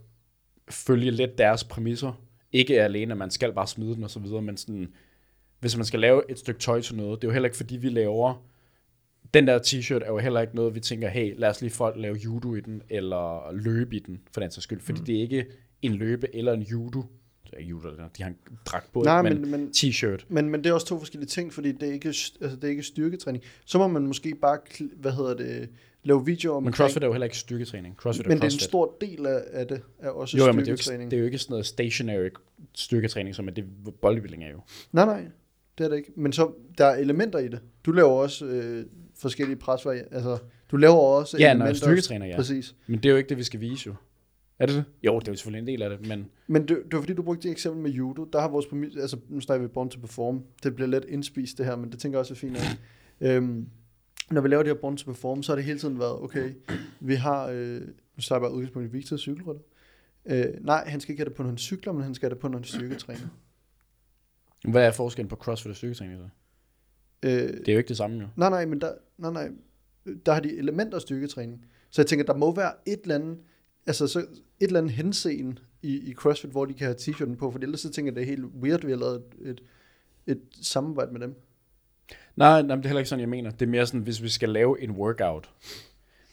følge 0.71 1.11
lidt 1.11 1.39
deres 1.39 1.65
præmisser. 1.65 2.21
Ikke 2.55 2.83
alene, 2.83 3.13
at 3.13 3.19
man 3.19 3.31
skal 3.31 3.53
bare 3.53 3.67
smide 3.67 3.95
den 3.95 4.05
og 4.05 4.11
så 4.11 4.21
videre, 4.21 4.43
men 4.43 4.57
sådan, 4.57 4.93
hvis 5.61 5.77
man 5.77 5.85
skal 5.85 6.01
lave 6.01 6.31
et 6.31 6.39
stykke 6.39 6.61
tøj 6.61 6.81
til 6.81 6.97
noget, 6.97 7.23
det 7.23 7.27
er 7.27 7.31
jo 7.31 7.33
heller 7.33 7.47
ikke 7.47 7.57
fordi, 7.57 7.77
vi 7.77 7.89
laver, 7.89 8.45
den 9.35 9.47
der 9.47 9.59
t-shirt 9.59 10.05
er 10.05 10.09
jo 10.09 10.19
heller 10.19 10.41
ikke 10.41 10.57
noget, 10.57 10.75
vi 10.75 10.81
tænker, 10.81 11.09
hey, 11.09 11.35
lad 11.37 11.49
os 11.49 11.61
lige 11.61 11.71
folk 11.71 11.97
lave 11.97 12.17
judo 12.17 12.55
i 12.55 12.61
den, 12.61 12.83
eller 12.91 13.53
løbe 13.53 13.97
i 13.97 13.99
den, 13.99 14.21
for 14.33 14.41
den 14.41 14.51
sags 14.51 14.65
skyld. 14.65 14.81
Fordi 14.81 15.01
mm. 15.01 15.07
det 15.07 15.17
er 15.17 15.21
ikke 15.21 15.47
en 15.83 15.93
løbe 15.93 16.37
eller 16.37 16.53
en 16.53 16.63
judo, 16.63 17.03
er 17.53 17.63
judo, 17.63 17.89
de 18.17 18.23
har 18.23 18.31
en 18.31 18.37
dragt 18.67 18.93
på, 18.93 19.03
Nej, 19.03 19.25
ikke? 19.29 19.41
men, 19.41 19.51
men, 19.51 19.71
t-shirt. 19.77 20.25
men, 20.29 20.49
men 20.51 20.65
det 20.65 20.71
er 20.71 20.75
også 20.75 20.87
to 20.87 20.99
forskellige 20.99 21.29
ting, 21.29 21.53
fordi 21.53 21.73
det 21.73 21.89
er 21.89 21.93
ikke, 21.93 22.09
altså 22.09 22.57
det 22.57 22.65
er 22.65 22.69
ikke 22.69 22.83
styrketræning. 22.83 23.45
Så 23.65 23.79
må 23.79 23.89
man 23.89 24.07
måske 24.07 24.35
bare, 24.43 24.59
hvad 24.97 25.13
hedder 25.13 25.35
det, 25.35 25.69
lave 26.03 26.25
videoer 26.27 26.57
om 26.57 26.63
Men 26.63 26.73
CrossFit 26.73 27.03
er 27.03 27.07
jo 27.07 27.13
heller 27.13 27.25
ikke 27.25 27.39
styrketræning. 27.39 27.95
CrossFit 27.97 28.27
er 28.27 28.29
men 28.29 28.37
det 28.39 28.43
er 28.43 28.47
en 28.47 28.51
CrossFit. 28.51 28.69
stor 28.69 28.97
del 29.01 29.27
af, 29.27 29.43
af 29.53 29.67
det, 29.67 29.81
er 29.99 30.09
også 30.11 30.37
Jo, 30.37 30.47
jo, 30.47 30.53
men 30.53 30.59
det 30.65 30.69
er, 30.69 30.87
jo 30.89 30.93
ikke, 30.93 31.05
det 31.05 31.13
er 31.13 31.19
jo 31.19 31.25
ikke 31.25 31.39
sådan 31.39 31.53
noget 31.53 31.67
stationary 31.67 32.29
styrketræning, 32.75 33.35
som 33.35 33.49
er 33.49 33.53
det 33.53 33.65
bodybuilding 34.03 34.45
er 34.45 34.51
jo. 34.51 34.61
Nej, 34.93 35.05
nej, 35.05 35.25
det 35.79 35.85
er 35.85 35.89
det 35.89 35.97
ikke. 35.97 36.13
Men 36.17 36.33
så, 36.33 36.51
der 36.79 36.85
er 36.87 36.97
elementer 36.97 37.39
i 37.39 37.49
det. 37.49 37.61
Du 37.87 37.93
laver 37.93 38.11
også 38.11 38.47
øh, 38.47 38.87
forskellige 39.19 39.57
presvarianter. 39.57 40.15
Altså, 40.15 40.39
du 40.71 40.77
laver 40.77 40.95
også 40.97 41.37
Ja, 41.39 41.45
når 41.47 41.51
elementer. 41.51 41.67
jeg 41.71 41.77
styrketræner, 41.77 42.27
ja. 42.27 42.37
Præcis. 42.37 42.75
Men 42.87 42.99
det 42.99 43.07
er 43.07 43.11
jo 43.11 43.17
ikke 43.17 43.29
det, 43.29 43.39
vi 43.39 43.43
skal 43.43 43.61
vise 43.61 43.87
jo. 43.87 43.95
Er 44.59 44.67
det 44.67 44.75
det? 44.75 44.85
Jo, 45.03 45.19
det 45.19 45.29
er 45.29 45.33
jo 45.33 45.37
selvfølgelig 45.37 45.61
en 45.61 45.67
del 45.67 45.83
af 45.83 45.91
det, 45.91 46.09
men 46.09 46.31
Men 46.47 46.63
det, 46.63 46.69
det 46.69 46.93
var 46.93 47.01
fordi, 47.01 47.15
du 47.15 47.23
brugte 47.23 47.43
det 47.43 47.51
eksempel 47.51 47.83
med 47.83 47.91
judo. 47.91 48.25
Der 48.25 48.41
har 48.41 48.49
vores 48.49 48.67
altså 49.01 49.19
nu 49.29 49.41
snakker 49.41 49.67
vi 49.67 49.73
Born 49.73 49.91
to 49.91 50.01
Perform. 50.01 50.43
Det 50.63 50.75
bliver 50.75 50.89
lidt 50.89 51.05
indspist 51.05 51.59
det 51.59 51.67
her, 51.67 51.77
men 51.77 51.93
det 51.93 51.99
tænker 51.99 52.19
jeg 52.19 52.21
også 52.21 52.35
er 52.35 52.37
fint. 52.37 52.57
Af. 52.57 52.63
øhm, 53.37 53.69
når 54.31 54.41
vi 54.41 54.49
laver 54.49 54.63
det 54.63 54.73
her 54.73 54.81
Born 54.81 54.97
to 54.97 55.05
Perform, 55.05 55.43
så 55.43 55.53
har 55.53 55.57
det 55.57 55.65
hele 55.65 55.79
tiden 55.79 55.99
været, 55.99 56.21
okay, 56.21 56.53
vi 57.01 57.15
har, 57.15 57.47
øh, 57.47 57.81
nu 57.81 58.21
starter 58.21 58.47
jeg 58.47 58.51
bare 58.51 58.53
udgangspunkt 58.57 58.89
i 58.89 58.93
Victor 58.93 59.17
cykelrytter. 59.17 59.63
Øh, 60.27 60.45
nej, 60.61 60.85
han 60.87 61.01
skal 61.01 61.13
ikke 61.13 61.21
have 61.21 61.29
det 61.29 61.37
på, 61.37 61.43
når 61.43 61.49
han 61.51 61.59
cykler, 61.59 61.93
men 61.93 62.03
han 62.03 62.15
skal 62.15 62.27
have 62.27 62.35
det 62.35 62.39
på, 62.41 62.49
når 62.49 62.59
han 62.59 62.65
styrketræner. 62.65 63.29
hvad 64.69 64.87
er 64.87 64.91
forskellen 64.91 65.29
på 65.29 65.37
CrossFit 65.37 65.71
og 65.71 65.77
styrketræning 65.77 66.19
så? 66.19 66.29
Øh, 67.29 67.31
Det 67.33 67.69
er 67.69 67.73
jo 67.73 67.79
ikke 67.79 67.89
det 67.89 67.97
samme 67.97 68.21
jo. 68.21 68.27
Nej, 68.37 68.51
nej, 68.51 68.67
men 68.67 68.81
der, 68.81 68.93
nej, 69.19 69.33
nej, 69.33 69.51
der 70.27 70.33
har 70.33 70.41
de 70.41 70.57
elementer 70.57 70.97
af 70.97 71.03
styrketræning. 71.03 71.65
Så 71.91 72.03
jeg 72.03 72.07
tænker, 72.07 72.25
der 72.25 72.35
må 72.35 72.55
være 72.55 72.73
et 72.87 73.01
eller 73.03 73.15
andet, 73.15 73.39
altså 73.87 74.07
så 74.07 74.19
et 74.19 74.27
eller 74.61 74.79
andet 74.81 74.93
henseende 74.93 75.57
i, 75.83 76.11
i 76.11 76.15
CrossFit, 76.15 76.51
hvor 76.51 76.65
de 76.65 76.75
kan 76.75 76.85
have 76.87 76.97
t-shirten 77.01 77.37
på, 77.37 77.51
for 77.51 77.59
ellers 77.59 77.81
så 77.81 77.91
tænker 77.91 78.13
jeg, 78.13 78.17
det 78.17 78.23
er 78.23 78.27
helt 78.27 78.45
weird, 78.63 78.81
at 78.81 78.87
vi 78.87 78.93
har 78.93 78.99
lavet 78.99 79.23
et, 79.41 79.51
et, 79.51 79.61
et 80.27 80.41
samarbejde 80.63 81.13
med 81.13 81.21
dem. 81.21 81.35
Nej, 82.37 82.63
nej, 82.63 82.77
det 82.77 82.85
er 82.85 82.89
heller 82.89 83.01
ikke 83.01 83.09
sådan, 83.09 83.21
jeg 83.21 83.29
mener. 83.29 83.51
Det 83.51 83.63
er 83.63 83.71
mere 83.71 83.87
sådan, 83.87 84.01
hvis 84.01 84.23
vi 84.23 84.29
skal 84.29 84.49
lave 84.49 84.83
en 84.83 84.91
workout. 84.91 85.51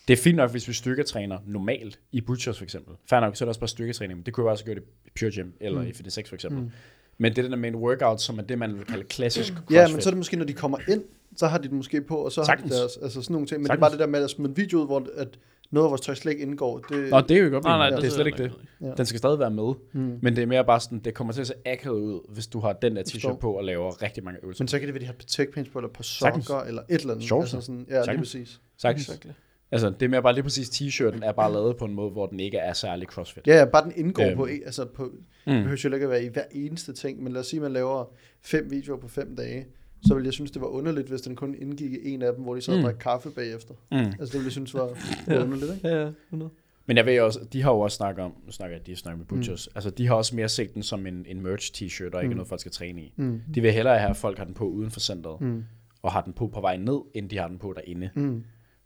Det 0.08 0.14
er 0.14 0.18
fint 0.18 0.36
nok, 0.36 0.52
hvis 0.52 0.68
vi 0.68 0.74
styrketræner 0.74 1.38
normalt 1.48 2.00
i 2.12 2.22
Butchers 2.22 2.58
for 2.58 2.64
eksempel. 2.64 2.96
Fair 3.10 3.20
nok, 3.20 3.36
så 3.36 3.44
er 3.44 3.46
det 3.46 3.50
også 3.50 3.60
bare 3.60 3.68
styrketræning. 3.68 4.18
Men 4.20 4.26
det 4.26 4.34
kunne 4.34 4.46
jeg 4.46 4.52
også 4.52 4.66
gøre 4.66 4.76
det 4.76 4.84
i 5.06 5.10
Pure 5.20 5.32
Gym 5.32 5.52
eller 5.60 5.80
Mm. 5.80 5.84
mm. 5.86 5.90
i 5.90 5.94
Fitness 5.94 6.16
6 6.16 6.30
for 6.30 6.36
eksempel. 6.36 6.62
Mm. 6.64 6.70
Men 7.18 7.32
det 7.32 7.38
er 7.38 7.42
den 7.42 7.52
der 7.52 7.58
med 7.58 7.70
en 7.70 7.76
workout, 7.76 8.22
som 8.22 8.38
er 8.40 8.44
det, 8.44 8.58
man 8.60 8.78
vil 8.78 8.86
kalde 8.86 9.04
klassisk 9.04 9.54
crossfit. 9.54 9.76
Ja, 9.76 9.88
men 9.88 10.02
så 10.02 10.10
er 10.10 10.12
det 10.12 10.18
måske, 10.18 10.36
når 10.38 10.46
de 10.46 10.54
kommer 10.54 10.78
ind, 10.90 11.04
så 11.36 11.48
har 11.48 11.58
de 11.58 11.64
det 11.64 11.72
måske 11.72 12.02
på, 12.02 12.16
og 12.18 12.32
så 12.32 12.44
Sagtens. 12.46 12.72
har 12.72 12.76
de 12.78 12.82
deres, 12.82 12.98
altså 12.98 13.22
sådan 13.22 13.34
nogle 13.34 13.48
ting. 13.48 13.62
Men 13.62 13.68
Sagtens. 13.68 13.78
det 13.80 13.86
er 13.86 13.90
bare 13.90 13.92
det 13.92 14.00
der 14.00 14.08
med 14.08 14.24
at 14.24 14.30
smide 14.30 14.50
en 14.50 14.58
video 14.58 14.80
ud, 14.82 14.86
hvor 14.86 15.08
at 15.18 15.40
noget 15.72 15.86
af 15.86 15.90
vores 15.90 16.02
tøj 16.02 16.16
slet 16.16 16.32
ikke 16.32 16.44
indgår. 16.44 16.78
Det, 16.78 17.10
Nå, 17.10 17.22
det 17.22 17.38
er 17.38 17.42
jo 17.44 17.50
godt, 17.50 17.64
Nej, 17.64 17.78
nej, 17.78 17.86
det, 17.90 17.92
det 17.92 17.98
er 17.98 18.02
det 18.02 18.12
slet 18.14 18.26
ikke 18.28 18.44
det. 18.44 18.52
Ja. 18.82 18.92
Den 18.98 19.06
skal 19.06 19.18
stadig 19.18 19.40
være 19.40 19.52
med, 19.52 19.74
mm. 19.94 20.20
men 20.22 20.36
det 20.36 20.42
er 20.42 20.46
mere 20.46 20.66
bare 20.66 20.80
sådan, 20.80 21.00
det 21.00 21.14
kommer 21.14 21.34
til 21.34 21.42
at 21.42 21.48
se 21.48 21.54
akavet 21.66 22.00
ud, 22.00 22.34
hvis 22.34 22.48
du 22.48 22.60
har 22.60 22.74
den 22.74 22.96
der 22.96 23.04
t-shirt 23.04 23.38
på 23.38 23.52
og 23.54 23.64
laver 23.64 24.02
rigtig 24.04 24.24
mange 24.24 24.40
øvelser. 24.44 24.64
Men 24.64 24.68
så 24.68 24.80
kan 24.80 24.88
det 24.88 24.94
være, 24.94 25.02
de 25.02 25.06
har 25.06 25.16
tech 25.28 25.52
pants 25.54 25.70
på, 25.70 25.80
eller 25.80 25.90
på 25.90 26.04
Sagtens. 26.04 26.46
sokker, 26.46 26.64
eller 26.68 26.82
et 26.90 27.02
eller 27.02 27.14
andet. 27.14 27.26
Shorts. 27.28 27.54
Altså 27.54 27.66
sådan, 27.66 27.86
ja, 27.90 27.96
lige 27.96 28.06
Sagtens. 28.06 28.20
præcis. 28.34 28.62
Sagtens. 28.78 29.08
Exactly. 29.10 29.32
Altså, 29.74 29.90
det 29.90 30.02
er 30.06 30.10
mere 30.10 30.22
bare 30.22 30.34
lige 30.34 30.44
præcis 30.44 30.70
t-shirten 30.70 31.26
er 31.26 31.32
bare 31.32 31.54
lavet 31.54 31.78
på 31.78 31.86
en 31.86 31.94
måde, 31.94 32.12
hvor 32.12 32.26
den 32.28 32.40
ikke 32.40 32.58
er 32.58 32.74
særlig 32.74 33.08
crossfit. 33.08 33.48
Ja, 33.48 33.58
ja, 33.58 33.66
bare 33.66 33.84
den 33.84 33.94
indgår 33.96 34.24
Øhm. 34.26 34.36
på, 34.38 34.46
e- 34.48 34.66
altså 34.66 34.86
på, 34.86 35.04
det 35.04 35.12
Mm. 35.54 35.54
behøver 35.64 35.78
jo 35.84 35.94
ikke 35.94 36.04
at 36.04 36.10
være 36.10 36.24
i 36.24 36.28
hver 36.28 36.44
eneste 36.52 36.94
ting, 36.94 37.24
men 37.24 37.34
lad 37.34 37.42
os 37.42 37.48
sige, 37.48 37.58
at 37.58 37.62
man 37.62 37.72
laver 37.74 38.06
fem 38.42 38.72
videoer 38.72 38.98
på 39.00 39.08
fem 39.08 39.36
dage, 39.36 39.66
så 40.08 40.14
ville 40.14 40.26
jeg 40.26 40.34
synes, 40.34 40.52
det 40.52 40.62
var 40.62 40.68
underligt, 40.68 41.08
hvis 41.08 41.22
den 41.22 41.36
kun 41.36 41.56
indgik 41.60 41.92
i 41.92 42.10
en 42.14 42.22
af 42.22 42.34
dem, 42.34 42.44
hvor 42.44 42.56
de 42.56 42.62
sad 42.62 42.74
og 42.74 42.80
Mm. 42.80 42.84
drak 42.84 42.96
kaffe 43.00 43.30
bagefter. 43.30 43.74
Mm. 43.92 43.98
Altså 43.98 44.26
det 44.26 44.34
ville 44.34 44.46
jeg 44.46 44.52
synes 44.52 44.74
var, 44.74 44.90
Ja. 45.28 45.42
underligt, 45.44 45.74
ikke? 45.76 45.88
Ja, 45.88 46.04
ja, 46.04 46.10
100. 46.30 46.52
Men 46.86 46.98
jeg 46.98 47.06
ved 47.06 47.20
også, 47.20 47.40
de 47.54 47.62
har 47.62 47.72
jo 47.72 47.80
også 47.80 47.96
snakket 47.98 48.26
om, 48.26 48.34
nu 48.46 48.52
snakker 48.52 48.78
jeg, 48.78 48.86
de 48.88 48.96
snakker 48.96 49.18
med 49.18 49.26
Butchers, 49.26 49.68
mm. 49.68 49.72
altså 49.76 49.90
de 49.90 50.08
har 50.08 50.16
også 50.16 50.36
mere 50.36 50.50
set 50.50 50.74
den 50.74 50.84
som 50.84 51.06
en, 51.08 51.26
en 51.28 51.42
merch 51.42 51.72
t-shirt, 51.74 52.14
og 52.14 52.22
ikke 52.24 52.30
Mm. 52.34 52.36
noget, 52.38 52.48
folk 52.48 52.62
skal 52.62 52.72
træne 52.72 53.02
i. 53.02 53.14
Mm. 53.16 53.42
De 53.56 53.62
vil 53.62 53.72
hellere 53.72 54.00
have, 54.00 54.10
at 54.10 54.18
folk 54.18 54.38
har 54.38 54.46
den 54.46 54.54
på 54.54 54.66
uden 54.68 54.92
for 54.92 55.00
centret, 55.00 55.42
Mm. 55.42 55.64
og 56.02 56.12
har 56.12 56.22
den 56.22 56.34
på 56.34 56.48
på 56.48 56.62
vej 56.62 56.78
ned, 56.78 57.00
end 57.14 57.30
de 57.30 57.38
har 57.38 57.48
den 57.48 57.58
på 57.58 57.74
derinde. 57.76 58.10
Mm. 58.16 58.44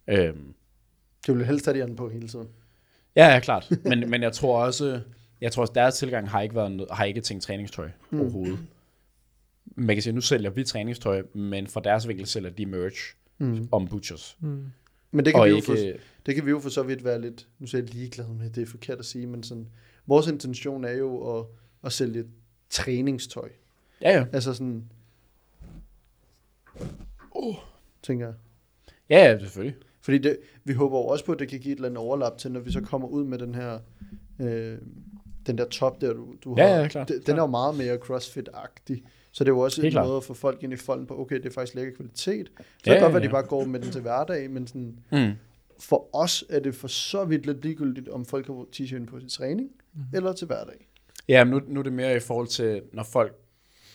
Øhm, 0.08 0.54
Det 1.26 1.34
ville 1.34 1.40
jeg 1.40 1.46
helst 1.46 1.66
have 1.66 1.78
de 1.78 1.82
andre 1.82 1.96
på 1.96 2.08
hele 2.08 2.28
tiden. 2.28 2.48
ja, 3.16 3.28
ja, 3.28 3.40
klart. 3.40 3.70
Men, 3.84 4.10
men 4.10 4.22
jeg 4.22 4.32
tror 4.32 4.64
også, 4.64 5.00
jeg 5.40 5.52
tror 5.52 5.60
også, 5.60 5.72
deres 5.74 5.98
tilgang 5.98 6.30
har 6.30 6.40
ikke 6.42 6.54
været 6.54 6.86
har 6.90 7.04
ikke 7.04 7.20
tænkt 7.20 7.42
træningstøj 7.44 7.88
mm. 8.10 8.20
overhovedet. 8.20 8.58
Man 9.76 9.96
kan 9.96 10.02
sige, 10.02 10.12
nu 10.12 10.20
sælger 10.20 10.50
vi 10.50 10.64
træningstøj, 10.64 11.22
men 11.34 11.66
fra 11.66 11.80
deres 11.80 12.08
vinkel 12.08 12.26
sælger 12.26 12.50
de 12.50 12.66
merch 12.66 13.14
Mm. 13.38 13.68
om 13.72 13.88
Butchers. 13.88 14.36
Mm. 14.40 14.64
Men 15.10 15.24
det 15.24 15.34
kan, 15.34 15.40
Og 15.40 15.46
vi 15.46 15.50
jo 15.50 15.56
ikke, 15.56 15.66
for, 15.66 15.74
det 16.26 16.34
kan 16.34 16.46
vi 16.46 16.50
jo 16.50 16.58
for 16.60 16.68
så 16.68 16.82
vidt 16.82 17.04
være 17.04 17.20
lidt, 17.20 17.48
nu 17.58 17.66
siger 17.66 17.82
jeg 17.82 17.94
ligeglad 17.94 18.26
med, 18.28 18.50
det 18.50 18.62
er 18.62 18.66
forkert 18.66 18.98
at 18.98 19.04
sige, 19.04 19.26
men 19.26 19.42
sådan, 19.42 19.68
vores 20.06 20.26
intention 20.26 20.84
er 20.84 20.92
jo 20.92 21.38
at, 21.38 21.46
at 21.84 21.92
sælge 21.92 22.24
træningstøj. 22.70 23.48
ja, 24.02 24.10
ja. 24.18 24.26
Altså 24.32 24.54
sådan, 24.54 24.84
oh, 27.30 27.54
tænker 28.02 28.26
jeg. 28.26 28.34
Ja, 29.10 29.30
ja, 29.32 29.38
selvfølgelig. 29.38 29.76
Fordi 30.00 30.18
det, 30.18 30.38
vi 30.64 30.72
håber 30.72 30.98
jo 30.98 31.04
også 31.06 31.24
på, 31.24 31.32
at 31.32 31.38
det 31.38 31.48
kan 31.48 31.60
give 31.60 31.72
et 31.72 31.76
eller 31.76 31.88
andet 31.88 31.98
overlap 31.98 32.38
til, 32.38 32.52
når 32.52 32.60
vi 32.60 32.72
så 32.72 32.80
kommer 32.80 33.08
ud 33.08 33.24
med 33.24 33.38
den 33.38 33.54
her, 33.54 33.78
øh, 34.40 34.78
den 35.46 35.58
der 35.58 35.64
top 35.68 36.00
der, 36.00 36.12
du, 36.12 36.34
du 36.44 36.54
Ja, 36.58 36.66
har. 36.68 36.80
ja, 36.80 36.88
klart, 36.88 37.08
Den, 37.08 37.16
den 37.16 37.22
klart. 37.24 37.38
er 37.38 37.42
jo 37.42 37.46
meget 37.46 37.76
mere 37.76 37.96
CrossFit-agtig. 37.96 39.02
Så 39.36 39.44
det 39.44 39.50
er 39.50 39.54
jo 39.54 39.60
også 39.60 39.82
Helt 39.82 39.86
en 39.86 39.92
klart. 39.92 40.06
måde 40.06 40.16
at 40.16 40.24
få 40.24 40.34
folk 40.34 40.62
ind 40.62 40.72
i 40.72 40.76
folden 40.76 41.06
på, 41.06 41.20
okay, 41.20 41.36
det 41.36 41.46
er 41.46 41.50
faktisk 41.50 41.74
lækker 41.74 41.92
kvalitet. 41.96 42.46
Så 42.56 42.62
Ja, 42.86 42.92
ja, 42.92 42.94
kan 42.98 43.02
godt 43.02 43.12
være, 43.14 43.22
at 43.22 43.28
de 43.28 43.32
bare 43.32 43.42
går 43.42 43.64
med 43.64 43.80
den 43.80 43.90
til 43.90 44.00
hverdag, 44.00 44.50
men 44.50 44.66
sådan, 44.66 44.98
Mm. 45.12 45.32
for 45.80 46.08
os 46.16 46.44
er 46.48 46.60
det 46.60 46.74
for 46.74 46.88
så 46.88 47.24
vidt 47.24 47.46
lidt 47.46 47.62
ligegyldigt, 47.62 48.08
om 48.08 48.24
folk 48.24 48.46
har 48.46 48.66
t-shirten 48.76 49.06
på 49.06 49.18
til 49.20 49.30
træning, 49.30 49.70
mm. 49.94 50.00
eller 50.14 50.32
til 50.32 50.46
hverdag. 50.46 50.88
Ja, 51.28 51.44
men 51.44 51.52
nu, 51.54 51.60
nu 51.68 51.80
er 51.80 51.84
det 51.84 51.92
mere 51.92 52.16
i 52.16 52.20
forhold 52.20 52.46
til, 52.46 52.82
når 52.92 53.02
folk, 53.02 53.34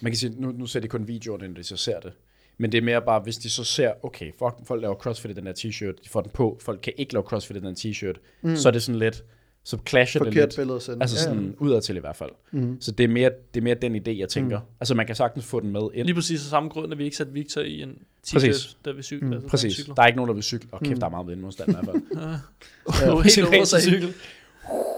man 0.02 0.12
kan 0.12 0.18
sige, 0.18 0.42
nu, 0.42 0.52
nu 0.52 0.66
ser 0.66 0.80
de 0.80 0.88
kun 0.88 1.08
videoen, 1.08 1.42
inden 1.42 1.56
de 1.58 1.64
så 1.64 1.78
ser 1.78 2.00
det. 2.00 2.14
Men 2.58 2.72
det 2.72 2.78
er 2.78 2.82
mere 2.82 3.02
bare, 3.02 3.20
hvis 3.22 3.38
de 3.38 3.50
så 3.50 3.64
ser, 3.64 3.94
okay, 4.04 4.32
folk, 4.40 4.56
folk 4.66 4.82
laver 4.82 4.96
crossfit 4.96 5.32
i 5.32 5.34
den 5.34 5.46
her 5.46 5.54
t-shirt, 5.54 6.04
de 6.04 6.10
får 6.10 6.22
den 6.22 6.32
på, 6.34 6.58
folk 6.62 6.80
kan 6.84 6.94
ikke 6.98 7.14
lave 7.14 7.24
crossfit 7.24 7.58
i 7.58 7.60
den 7.60 7.76
t-shirt, 7.80 8.16
mm. 8.42 8.56
så 8.56 8.68
er 8.70 8.72
det 8.74 8.84
sådan 8.84 9.00
lidt, 9.00 9.24
så 9.63 9.78
clasher 9.88 10.19
det 10.19 10.28
Forkert 10.28 10.50
lidt. 10.50 10.56
billede 10.56 10.76
at 10.76 10.82
sende. 10.82 11.02
Altså 11.02 11.17
sådan 11.17 11.56
udadtil 11.60 11.95
i 11.95 12.00
hvert 12.00 12.15
fald. 12.15 12.30
Mm. 12.52 12.82
Så 12.82 12.91
det 12.91 13.04
er, 13.04 13.08
mere, 13.08 13.32
det 13.54 13.60
er 13.60 13.63
mere 13.63 13.76
den 13.76 13.95
idé, 13.95 14.19
jeg 14.19 14.30
tænker. 14.30 14.60
Mm. 14.60 14.65
Altså 14.80 14.95
man 14.95 15.06
kan 15.06 15.15
sagtens 15.15 15.45
få 15.45 15.60
den 15.60 15.71
med 15.71 15.82
ind. 15.93 16.06
Lige 16.06 16.15
præcis 16.15 16.39
af 16.45 16.50
samme 16.50 16.69
grund, 16.69 16.91
at 16.91 16.97
vi 16.97 17.04
ikke 17.04 17.17
satte 17.17 17.34
Victor 17.34 17.62
i 17.62 17.82
en 17.82 17.97
Præcis. 18.34 18.56
t-shirt, 18.58 18.76
da 18.86 18.91
vi 18.91 19.02
cykler. 19.02 19.28
Mm, 19.28 19.34
altså, 19.34 19.47
Præcis. 19.47 19.74
cykler. 19.74 19.95
Der 19.95 20.02
er 20.02 20.08
ikke 20.08 20.15
nogen, 20.17 20.28
der 20.28 20.34
vil 20.34 20.43
cykle. 20.43 20.69
Og 20.71 20.80
kæft, 20.82 21.00
der 21.02 21.06
er 21.06 21.12
meget 21.12 21.28
vindmodstand 21.28 21.69
i 21.69 21.74
hvert 21.74 21.86
fald. 21.86 22.02
Ja. 22.21 23.12
Ja, 23.12 23.21
Helt 23.21 23.56
over 23.56 23.63
sig. 23.63 23.82
cykel. 23.82 24.13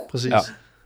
Præcis. 0.10 0.32
Ja. 0.32 0.40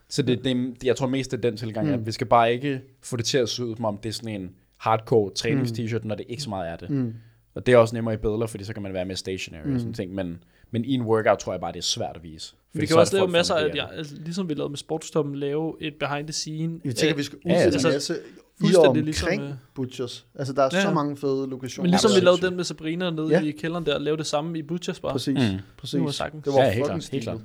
Så 0.09 0.21
det, 0.21 0.43
det, 0.43 0.83
jeg 0.83 0.95
tror 0.95 1.07
mest, 1.07 1.31
det 1.31 1.37
er 1.37 1.41
den 1.49 1.57
tilgang, 1.57 1.87
mm. 1.87 1.93
at 1.93 2.05
vi 2.05 2.11
skal 2.11 2.27
bare 2.27 2.53
ikke 2.53 2.81
få 3.01 3.17
det 3.17 3.25
til 3.25 3.37
at 3.37 3.49
se 3.49 3.65
ud, 3.65 3.75
som 3.75 3.85
om 3.85 3.97
det 3.97 4.09
er 4.09 4.13
sådan 4.13 4.41
en 4.41 4.49
hardcore 4.77 5.31
trænings-t-shirt, 5.35 6.05
når 6.05 6.15
det 6.15 6.25
ikke 6.29 6.43
så 6.43 6.49
meget 6.49 6.69
er 6.71 6.75
det. 6.75 6.89
Mm. 6.89 7.13
Og 7.55 7.65
det 7.65 7.73
er 7.73 7.77
også 7.77 7.95
nemmere 7.95 8.13
i 8.13 8.17
billeder, 8.17 8.47
fordi 8.47 8.63
så 8.63 8.73
kan 8.73 8.83
man 8.83 8.93
være 8.93 9.05
mere 9.05 9.17
stationary 9.17 9.65
mm. 9.67 9.73
og 9.73 9.79
sådan 9.79 9.93
ting. 9.93 10.13
Men, 10.15 10.43
men 10.71 10.85
i 10.85 10.93
en 10.93 11.01
workout 11.01 11.39
tror 11.39 11.53
jeg 11.53 11.61
bare, 11.61 11.71
det 11.71 11.79
er 11.79 11.83
svært 11.83 12.15
at 12.15 12.23
vise. 12.23 12.55
Fordi 12.71 12.81
Vi 12.81 12.85
kan 12.85 12.97
også 12.97 13.11
det 13.11 13.19
lave 13.21 13.31
masser 13.31 13.55
af, 13.55 13.75
ja, 13.75 13.85
altså, 13.91 14.15
ligesom 14.25 14.49
vi 14.49 14.53
lavede 14.53 14.69
med 14.69 14.77
sportstoppen, 14.77 15.35
lave 15.35 15.73
et 15.81 15.93
behind 15.99 16.27
the 16.27 16.33
scene. 16.33 16.79
Jeg 16.85 16.95
tænker, 16.95 17.13
af- 17.13 17.17
vi 17.17 17.23
skal 17.23 17.39
Ja, 17.45 17.49
ja, 17.53 17.59
altså, 17.59 17.87
en 17.87 17.93
masse 17.93 18.13
i 18.13 18.75
og 18.75 18.95
ligesom, 18.95 19.27
omkring 19.27 19.41
øh, 19.43 19.53
Butchers. 19.75 20.25
Altså, 20.35 20.53
der 20.53 20.63
er 20.63 20.69
Ja. 20.73 20.81
så 20.81 20.91
mange 20.91 21.17
fede 21.17 21.47
lokationer. 21.49 21.83
Men 21.83 21.91
ligesom 21.91 22.11
vi 22.15 22.25
lavede 22.25 22.45
den 22.47 22.55
med 22.55 22.63
Sabrina 22.63 23.09
nede 23.09 23.27
Ja. 23.29 23.41
i 23.41 23.51
kælderen 23.51 23.85
der, 23.85 23.97
lave 23.99 24.17
det 24.17 24.25
samme 24.25 24.59
i 24.59 24.61
Butchers 24.61 24.99
bare. 24.99 25.11
Præcis, 25.11 25.51
Mm. 25.51 25.57
præcis. 25.77 25.91
Det 25.91 26.03
var 26.03 26.11
sagtens. 26.11 26.43
Det 26.43 26.53
var 26.53 26.59
Ja, 26.59 26.71
helt 26.71 26.85
fucking 26.85 27.01
klart, 27.01 27.09
helt 27.11 27.23
klart. 27.23 27.37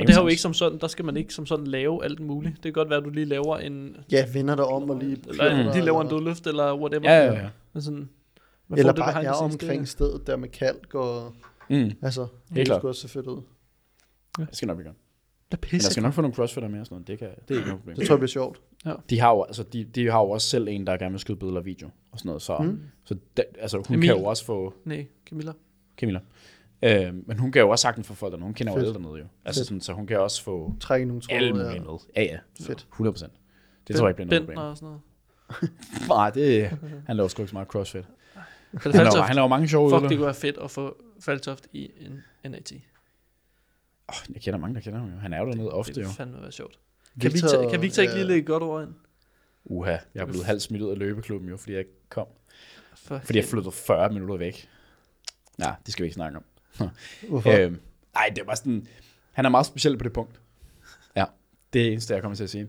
Og 0.00 0.06
det 0.06 0.14
har 0.14 0.22
jo 0.22 0.28
ikke 0.28 0.42
som 0.42 0.54
sådan, 0.54 0.78
der 0.78 0.86
skal 0.86 1.04
man 1.04 1.16
ikke 1.16 1.34
som 1.34 1.46
sådan 1.46 1.66
lave 1.66 2.04
alt 2.04 2.20
muligt. 2.20 2.54
Det 2.54 2.62
kan 2.62 2.72
godt 2.72 2.88
være, 2.90 2.98
at 2.98 3.04
du 3.04 3.10
lige 3.10 3.24
laver 3.26 3.56
en... 3.58 3.96
Ja, 4.12 4.24
vender 4.32 4.54
dig 4.56 4.64
om 4.64 4.90
og 4.90 4.96
lige... 4.98 5.16
Eller 5.28 5.72
de 5.72 5.80
laver 5.80 6.02
en 6.02 6.08
dødløft, 6.08 6.46
eller 6.46 6.74
whatever. 6.80 7.10
Ja, 7.12 7.24
ja, 7.26 7.32
ja. 7.32 7.48
Men 7.72 7.82
sådan, 7.82 8.08
man 8.68 8.78
Eller 8.78 8.92
det 8.92 9.00
bare 9.00 9.12
behind 9.12 9.26
er 9.28 9.32
omkring 9.32 9.80
det- 9.80 9.88
stedet 9.88 10.26
der 10.26 10.36
med 10.36 10.48
kalk 10.48 10.94
og... 10.94 11.32
Mm. 11.70 11.90
Altså, 12.02 12.26
det 12.54 12.66
skulle 12.66 12.88
også 12.88 13.00
se 13.00 13.08
fedt 13.08 13.26
ud. 13.26 13.42
Det 14.46 14.56
skal 14.56 14.66
nok 14.66 14.76
blive 14.76 14.88
godt. 14.88 14.96
Det 15.50 15.54
er 15.54 15.58
Men 15.62 15.70
der 15.70 15.76
pisse. 15.76 15.90
skal 15.90 16.02
nok 16.02 16.12
få 16.12 16.20
nogle 16.20 16.34
crossfitter 16.34 16.68
med 16.68 16.80
og 16.80 16.86
sådan 16.86 16.94
noget. 16.94 17.08
Det, 17.08 17.18
kan, 17.18 17.28
det 17.28 17.54
er 17.54 17.58
ikke 17.58 17.68
noget 17.68 17.80
problem. 17.80 17.96
Det 17.96 18.06
tror 18.06 18.14
jeg 18.14 18.18
bliver 18.18 18.28
sjovt. 18.28 18.60
De 19.10 19.20
har, 19.20 19.30
jo, 19.30 19.42
altså, 19.42 19.62
de, 19.62 19.84
de 19.84 20.10
har 20.10 20.20
jo 20.20 20.30
også 20.30 20.48
selv 20.48 20.68
en, 20.68 20.86
der 20.86 20.96
gerne 20.96 21.10
vil 21.10 21.20
skyde 21.20 21.38
billeder 21.38 21.58
og 21.60 21.64
video 21.66 21.90
og 22.12 22.18
sådan 22.18 22.28
noget. 22.28 22.42
Så, 22.42 22.58
mm. 22.58 22.80
så 23.04 23.16
det, 23.36 23.44
altså, 23.58 23.82
hun 23.88 23.96
Emil. 23.96 24.08
kan 24.08 24.18
jo 24.18 24.24
også 24.24 24.44
få... 24.44 24.74
Nej, 24.84 25.06
Camilla. 25.28 25.52
Camilla. 25.96 26.20
Øh, 26.82 27.14
men 27.26 27.38
hun 27.38 27.52
kan 27.52 27.62
jo 27.62 27.68
også 27.70 27.82
sagtens 27.82 28.06
få 28.06 28.14
folk 28.14 28.30
dernede. 28.32 28.44
Hun 28.44 28.54
kender 28.54 28.72
jo 28.72 28.78
Fedt. 28.78 28.86
alle 28.86 28.94
dernede 29.04 29.18
jo. 29.20 29.26
Altså 29.44 29.60
Fedt. 29.60 29.68
sådan, 29.68 29.80
så 29.80 29.92
hun 29.92 30.06
kan 30.06 30.20
også 30.20 30.42
få 30.42 30.74
Trække 30.80 31.06
nogle 31.06 31.22
tråde. 31.22 31.36
alle 31.36 31.48
ja. 31.48 31.80
med. 31.80 31.98
Ja, 32.16 32.22
ja. 32.22 32.38
Fedt. 32.60 32.86
100 32.92 33.12
procent. 33.12 33.32
Det 33.88 33.96
tror 33.96 34.06
jeg 34.06 34.10
ikke 34.10 34.16
bliver 34.16 34.40
noget 34.40 34.42
problem. 34.42 34.58
og 34.58 34.76
sådan 34.76 34.86
noget. 34.86 35.00
Nej, 36.08 36.30
det, 36.30 36.78
han 37.06 37.16
laver 37.16 37.28
sgu 37.28 37.42
ikke 37.42 37.50
så 37.50 37.54
meget 37.56 37.68
crossfit. 37.68 38.04
For 38.04 38.90
Han 38.90 38.92
det 38.92 38.94
laver, 38.94 39.22
han 39.22 39.36
laver 39.36 39.48
mange 39.48 39.68
sjove 39.68 39.90
fuck, 39.90 40.02
det 40.08 40.18
kunne 40.18 40.24
være 40.24 40.34
fedt 40.34 40.58
at 40.58 40.70
få 40.70 40.96
Faltoft 41.20 41.66
i 41.72 41.90
en 42.00 42.50
NAT. 42.50 42.72
Oh, 44.08 44.34
jeg 44.34 44.42
kender 44.42 44.58
mange, 44.58 44.74
der 44.74 44.80
kender 44.80 44.98
ham 44.98 45.10
jo. 45.12 45.18
Han 45.18 45.32
er 45.32 45.38
jo 45.40 45.46
dernede 45.46 45.72
ofte 45.72 45.92
det 45.94 46.02
jo. 46.02 46.06
vil 46.06 46.14
fandme 46.16 46.42
være 46.42 46.52
sjovt. 46.52 46.78
Kan 47.20 47.32
Victor, 47.32 47.48
Victor, 47.48 47.70
kan 47.70 47.82
Victor 47.82 48.02
ikke 48.02 48.14
lige 48.14 48.26
lægge 48.26 48.40
et 48.40 48.46
godt 48.46 48.62
ord 48.62 48.82
ind? 48.82 48.94
Uha, 49.64 49.90
jeg 49.90 50.20
er 50.20 50.26
blevet 50.26 50.46
halvt 50.46 50.62
smidt 50.62 50.82
ud 50.82 50.90
af 50.90 50.98
løbeklubben 50.98 51.48
jo, 51.50 51.56
fordi 51.56 51.72
jeg 51.72 51.78
ikke 51.78 52.08
kom. 52.08 52.26
For 52.94 53.18
Fordi 53.24 53.38
jeg 53.38 53.44
flyttede 53.44 53.72
40 53.72 54.12
minutter 54.12 54.36
væk. 54.36 54.68
Nej, 55.58 55.74
det 55.86 55.92
skal 55.92 56.02
vi 56.02 56.06
ikke 56.06 56.14
snakke 56.14 56.38
om. 56.38 56.44
Hvorfor? 57.28 57.50
Øhm, 57.50 57.80
nej, 58.14 58.32
det 58.36 58.46
var 58.46 58.54
sådan... 58.54 58.86
Han 59.32 59.44
er 59.44 59.48
meget 59.48 59.66
speciel 59.66 59.98
på 59.98 60.04
det 60.04 60.12
punkt. 60.12 60.40
Ja, 61.16 61.24
det 61.72 61.80
er 61.80 61.84
det 61.84 61.92
eneste, 61.92 62.14
jeg 62.14 62.22
kommer 62.22 62.36
til 62.36 62.44
at 62.44 62.50
sige. 62.50 62.68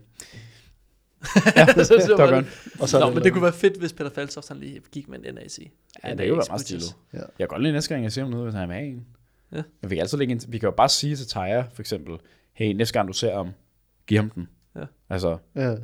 ja, 1.56 1.64
det 1.66 1.90
var 1.90 2.30
godt. 2.30 2.46
Og 2.80 2.88
så 2.88 2.98
Nå, 2.98 3.06
det 3.06 3.14
men 3.14 3.24
det 3.24 3.32
kunne 3.32 3.42
være 3.42 3.52
fedt, 3.52 3.78
hvis 3.78 3.92
Peter 3.92 4.10
Faltoft 4.10 4.48
han 4.48 4.56
lige 4.56 4.80
gik 4.92 5.08
med 5.08 5.24
en 5.24 5.34
NAC. 5.34 5.58
Ja, 6.04 6.14
det 6.14 6.18
kunne 6.18 6.36
være 6.38 6.44
meget 6.48 6.60
stilet. 6.60 6.96
Ja. 7.12 7.18
Jeg 7.18 7.26
kan 7.38 7.48
godt 7.48 7.62
lide 7.62 7.72
næste 7.72 7.94
gang, 7.94 8.04
jeg 8.04 8.12
ser 8.12 8.22
ham 8.22 8.30
noget, 8.30 8.46
hvis 8.46 8.54
han 8.54 8.62
er 8.62 8.66
med 8.66 8.88
en. 8.88 9.06
Ja. 9.52 9.62
Men 9.82 9.90
vi 9.90 9.94
kan, 9.94 10.00
altid 10.02 10.18
lægge 10.18 10.32
en, 10.34 10.40
vi 10.48 10.58
kan 10.58 10.66
jo 10.66 10.70
bare 10.76 10.88
sige 10.88 11.16
til 11.16 11.26
Taja, 11.26 11.64
for 11.72 11.82
eksempel, 11.82 12.16
hey, 12.52 12.72
næste 12.72 12.92
gang 12.92 13.08
du 13.08 13.12
ser 13.12 13.36
ham, 13.36 13.48
giv 14.06 14.18
ham 14.18 14.30
den. 14.30 14.48
Ja. 14.76 14.84
Altså, 15.10 15.38
Ja, 15.56 15.74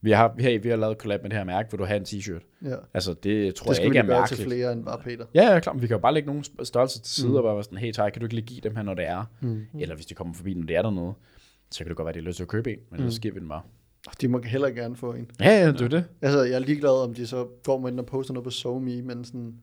vi 0.00 0.10
har, 0.10 0.34
hey, 0.38 0.62
vi 0.62 0.68
har 0.68 0.76
lavet 0.76 0.96
collab 0.98 1.22
med 1.22 1.30
det 1.30 1.38
her 1.38 1.44
mærke, 1.44 1.70
vil 1.70 1.78
du 1.78 1.84
have 1.84 1.96
en 1.96 2.02
t-shirt? 2.06 2.58
ja. 2.64 2.76
Altså, 2.94 3.14
det 3.14 3.54
tror 3.54 3.64
Det 3.64 3.68
jeg 3.68 3.76
skal 3.76 3.84
ikke 3.86 3.92
vi 3.92 3.98
er 3.98 4.02
lige 4.02 4.12
gøre 4.16 4.26
til 4.26 4.34
mærkeligt. 4.38 4.48
flere 4.48 4.72
end 4.72 4.84
bare 4.84 4.98
Peter. 4.98 5.24
Ja, 5.34 5.52
ja, 5.52 5.60
klart. 5.60 5.82
Vi 5.82 5.86
kan 5.86 5.94
jo 5.94 6.00
bare 6.00 6.14
lægge 6.14 6.26
nogle 6.26 6.44
størrelser 6.64 7.00
til 7.00 7.12
side 7.14 7.28
Mm. 7.28 7.34
og 7.34 7.42
bare 7.42 7.54
være 7.54 7.64
sådan, 7.64 7.78
hey 7.78 7.92
Taja, 7.92 8.10
kan 8.10 8.20
du 8.20 8.26
ikke 8.26 8.34
lige 8.34 8.46
give 8.46 8.60
dem 8.60 8.76
her, 8.76 8.82
når 8.82 8.94
det 8.94 9.06
er? 9.08 9.24
Mm. 9.40 9.62
Eller 9.80 9.94
hvis 9.94 10.06
de 10.06 10.14
kommer 10.14 10.34
forbi, 10.34 10.54
når 10.54 10.66
det 10.66 10.76
er 10.76 10.82
dernede, 10.82 11.12
så 11.70 11.78
kan 11.78 11.88
det 11.88 11.96
godt 11.96 12.04
være, 12.06 12.10
at 12.10 12.14
de 12.14 12.20
har 12.20 12.26
lyst 12.26 12.36
til 12.36 12.42
at 12.44 12.48
købe 12.48 12.70
en, 12.72 12.78
men 12.90 13.00
Mm. 13.04 13.10
giver 13.22 13.34
vi 13.34 13.40
den 13.40 13.48
bare. 13.48 13.62
De 14.20 14.28
må 14.28 14.40
heller 14.44 14.70
gerne 14.70 14.96
få 14.96 15.12
en. 15.12 15.30
Ja, 15.40 15.60
ja, 15.60 15.72
det 15.72 15.80
er 15.80 15.88
det. 15.88 16.04
Altså, 16.22 16.42
jeg 16.42 16.54
er 16.54 16.58
ligeglad, 16.58 16.90
om 17.04 17.14
de 17.14 17.26
så 17.26 17.46
går 17.64 17.78
med 17.78 17.90
ind 17.90 18.00
og 18.00 18.06
poster 18.06 18.34
noget 18.34 18.44
på 18.44 18.50
SoMe, 18.50 19.02
men 19.02 19.24
sådan, 19.24 19.54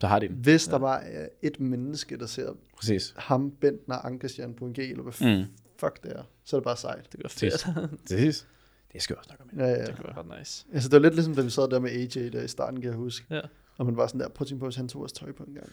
Så 0.00 0.06
har 0.06 0.18
de 0.18 0.28
den. 0.28 0.36
hvis 0.36 0.64
der 0.66 0.78
bare 0.78 1.04
er 1.04 1.28
et 1.42 1.60
menneske, 1.60 2.16
der 2.16 2.26
ser 2.26 2.52
Præcis. 2.76 3.14
ham, 3.16 3.50
Bentner, 3.60 3.94
Ankestjern 3.96 4.54
på 4.54 4.64
en 4.64 4.72
G, 4.72 4.78
eller 4.78 5.02
hvad 5.02 5.36
Mm. 5.38 5.44
fuck 5.80 6.02
det 6.02 6.12
er, 6.12 6.22
så 6.44 6.56
er 6.56 6.60
det 6.60 6.64
bare 6.64 6.76
sejt. 6.76 7.12
Det 7.12 7.20
gør 7.22 7.28
fedt. 7.28 7.66
Præcis. 8.08 8.46
Det 8.92 9.02
skal 9.02 9.16
vi 9.16 9.18
også 9.18 9.28
snakke 9.28 9.44
om. 9.44 9.58
Ja, 9.60 9.66
ja. 9.80 9.86
det 9.86 9.96
kunne 9.96 10.04
være 10.06 10.16
ret 10.16 10.38
nice. 10.38 10.66
Altså, 10.72 10.88
det 10.88 10.92
var 10.96 11.02
lidt 11.02 11.14
ligesom, 11.14 11.34
da 11.34 11.42
vi 11.42 11.50
sad 11.50 11.68
der 11.70 11.78
med 11.78 11.90
AJ 11.90 12.28
der 12.28 12.42
i 12.42 12.48
starten, 12.48 12.80
kan 12.80 12.90
jeg 12.90 12.96
huske. 12.96 13.26
Ja. 13.30 13.40
Og 13.78 13.86
man 13.86 13.96
var 13.96 14.06
sådan 14.06 14.20
der, 14.20 14.28
prøv 14.28 14.42
at 14.44 14.48
tænke 14.48 14.60
på, 14.60 14.66
hvis 14.66 14.76
han 14.76 14.88
tog 14.88 15.00
vores 15.00 15.12
tøj 15.12 15.32
på 15.32 15.42
en 15.42 15.54
gang. 15.54 15.68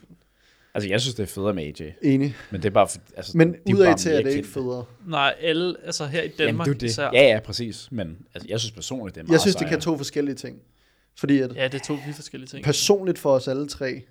Altså, 0.73 0.89
jeg 0.89 1.01
synes, 1.01 1.15
det 1.15 1.23
er 1.23 1.27
federe 1.27 1.53
med 1.53 1.63
AJ. 1.81 1.91
Enig. 2.01 2.35
Men 2.51 2.61
det 2.61 2.69
er 2.69 2.73
bare... 2.73 2.87
Altså, 3.17 3.37
Men 3.37 3.55
de 3.67 3.75
udad 3.75 3.85
bare 3.85 3.97
til 3.97 4.11
er 4.11 4.21
det 4.21 4.33
ikke 4.33 4.47
federe. 4.47 4.85
Nej, 5.07 5.35
alle, 5.41 5.75
altså 5.85 6.05
her 6.05 6.21
i 6.21 6.27
Danmark 6.27 6.67
Jamen, 6.67 6.79
det 6.79 6.85
er 6.85 6.89
især. 6.89 7.09
det. 7.11 7.17
Ja, 7.17 7.23
ja, 7.27 7.39
præcis. 7.39 7.91
Men 7.91 8.17
altså, 8.33 8.47
jeg 8.49 8.59
synes 8.59 8.71
personligt, 8.71 9.15
det 9.15 9.21
er 9.21 9.25
meget 9.25 9.31
Jeg 9.31 9.39
synes, 9.41 9.55
det 9.55 9.59
sejere. 9.59 9.73
kan 9.73 9.81
to 9.81 9.97
forskellige 9.97 10.35
ting. 10.35 10.59
Fordi 11.19 11.39
at 11.39 11.55
Ja, 11.55 11.63
det 11.67 11.73
er 11.73 11.83
to 11.85 11.93
vidt 12.05 12.15
forskellige 12.15 12.47
ting. 12.47 12.63
personligt 12.65 13.19
for 13.19 13.31
os 13.31 13.47
alle 13.47 13.67
tre, 13.67 14.01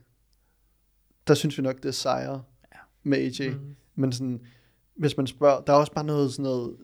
der 1.27 1.35
synes 1.35 1.59
vi 1.59 1.63
nok, 1.63 1.77
det 1.77 1.85
er 1.85 1.93
sejre 1.93 2.43
med 3.03 3.19
AJ. 3.19 3.49
Mm. 3.49 3.77
Men 3.95 4.13
sådan, 4.13 4.41
hvis 4.97 5.17
man 5.17 5.27
spørger, 5.27 5.61
der 5.61 5.73
er 5.73 5.77
også 5.77 5.93
bare 5.93 6.05
noget 6.05 6.33
sådan 6.33 6.43
noget, 6.43 6.77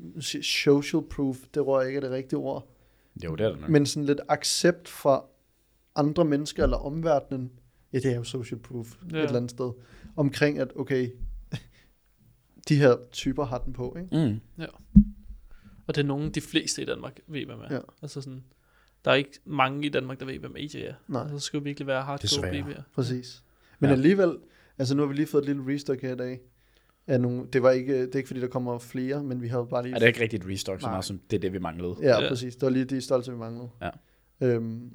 social 0.45 1.03
proof, 1.11 1.37
det 1.55 1.55
tror 1.55 1.81
jeg 1.81 1.89
ikke 1.89 1.97
er 1.97 2.01
det 2.01 2.11
rigtige 2.11 2.39
ord. 2.39 2.69
Jo, 3.25 3.35
det 3.35 3.47
er 3.47 3.51
det 3.51 3.61
nok. 3.61 3.71
men 3.71 3.87
sådan 3.87 4.05
lidt 4.05 4.21
accept 4.29 4.89
fra 4.89 5.25
andre 5.95 6.25
mennesker 6.25 6.63
eller 6.63 6.77
omverdenen. 6.77 7.53
Ja, 7.93 7.99
det 7.99 8.13
er 8.13 8.17
jo 8.17 8.25
social 8.25 8.61
proof 8.61 8.97
ja. 9.11 9.17
Ja. 9.17 9.23
et 9.23 9.27
eller 9.27 9.37
andet 9.37 9.51
sted. 9.51 9.73
Omkring 10.17 10.59
at, 10.59 10.73
okay, 10.77 11.11
de 12.69 12.77
her 12.77 12.97
typer 13.13 13.45
har 13.45 13.59
den 13.59 13.73
på, 13.73 13.97
ikke? 14.01 14.41
Mm. 14.57 14.65
Og 15.87 15.95
det 15.95 16.03
er 16.03 16.07
nogen, 16.07 16.31
de 16.31 16.41
fleste 16.41 16.83
i 16.83 16.85
Danmark 16.85 17.21
ved, 17.27 17.47
hvem 17.47 17.61
er. 17.61 17.75
Ja. 17.75 17.81
Altså 18.03 18.21
sådan, 18.21 18.45
der 19.05 19.11
er 19.11 19.15
ikke 19.15 19.39
mange 19.45 19.87
i 19.87 19.89
Danmark, 19.89 20.21
der 20.21 20.27
ved, 20.27 20.39
hvem 20.39 20.57
AJ 20.57 20.65
er. 20.75 20.95
Nej. 21.09 21.23
Altså, 21.23 21.39
så 21.39 21.47
skal 21.47 21.61
vi 21.61 21.65
virkelig 21.65 21.87
være 21.87 22.03
hardcore 22.03 22.23
Desværre. 22.23 22.61
BB'er. 22.61 22.83
Præcis. 22.95 23.43
Men 23.83 23.89
Ja. 23.89 23.95
ja. 23.95 23.97
alligevel, 23.97 24.37
altså 24.79 24.95
nu 24.95 25.03
har 25.03 25.07
vi 25.09 25.15
lige 25.15 25.27
fået 25.27 25.43
et 25.43 25.49
lille 25.57 25.75
restock 25.75 26.03
her 26.03 26.13
i 26.13 26.17
dag. 26.17 26.41
Af 27.07 27.21
nogle, 27.21 27.47
det, 27.53 27.63
var 27.63 27.71
ikke, 27.71 28.03
det 28.03 28.13
er 28.15 28.17
ikke 28.17 28.27
fordi, 28.27 28.41
der 28.41 28.47
kommer 28.47 28.79
flere, 28.79 29.23
men 29.25 29.43
vi 29.43 29.49
havde 29.49 29.67
bare 29.71 29.83
lige... 29.83 29.95
Er 29.95 29.99
det 29.99 30.07
ikke 30.07 30.21
rigtigt 30.21 30.45
et 30.45 30.51
restock, 30.51 30.81
så 30.81 30.87
meget 30.87 31.05
som 31.05 31.21
det 31.31 31.37
er 31.37 31.41
det, 31.41 31.53
vi 31.53 31.59
manglede? 31.59 31.97
Ja, 32.01 32.09
Ja. 32.09 32.23
ja, 32.23 32.29
præcis. 32.29 32.55
Det 32.57 32.63
var 32.63 32.71
lige 32.71 32.85
de 32.85 33.01
stolte, 33.01 33.31
vi 33.33 33.37
manglede. 33.39 33.69
Ja. 33.83 33.91
Øhm, 34.41 34.91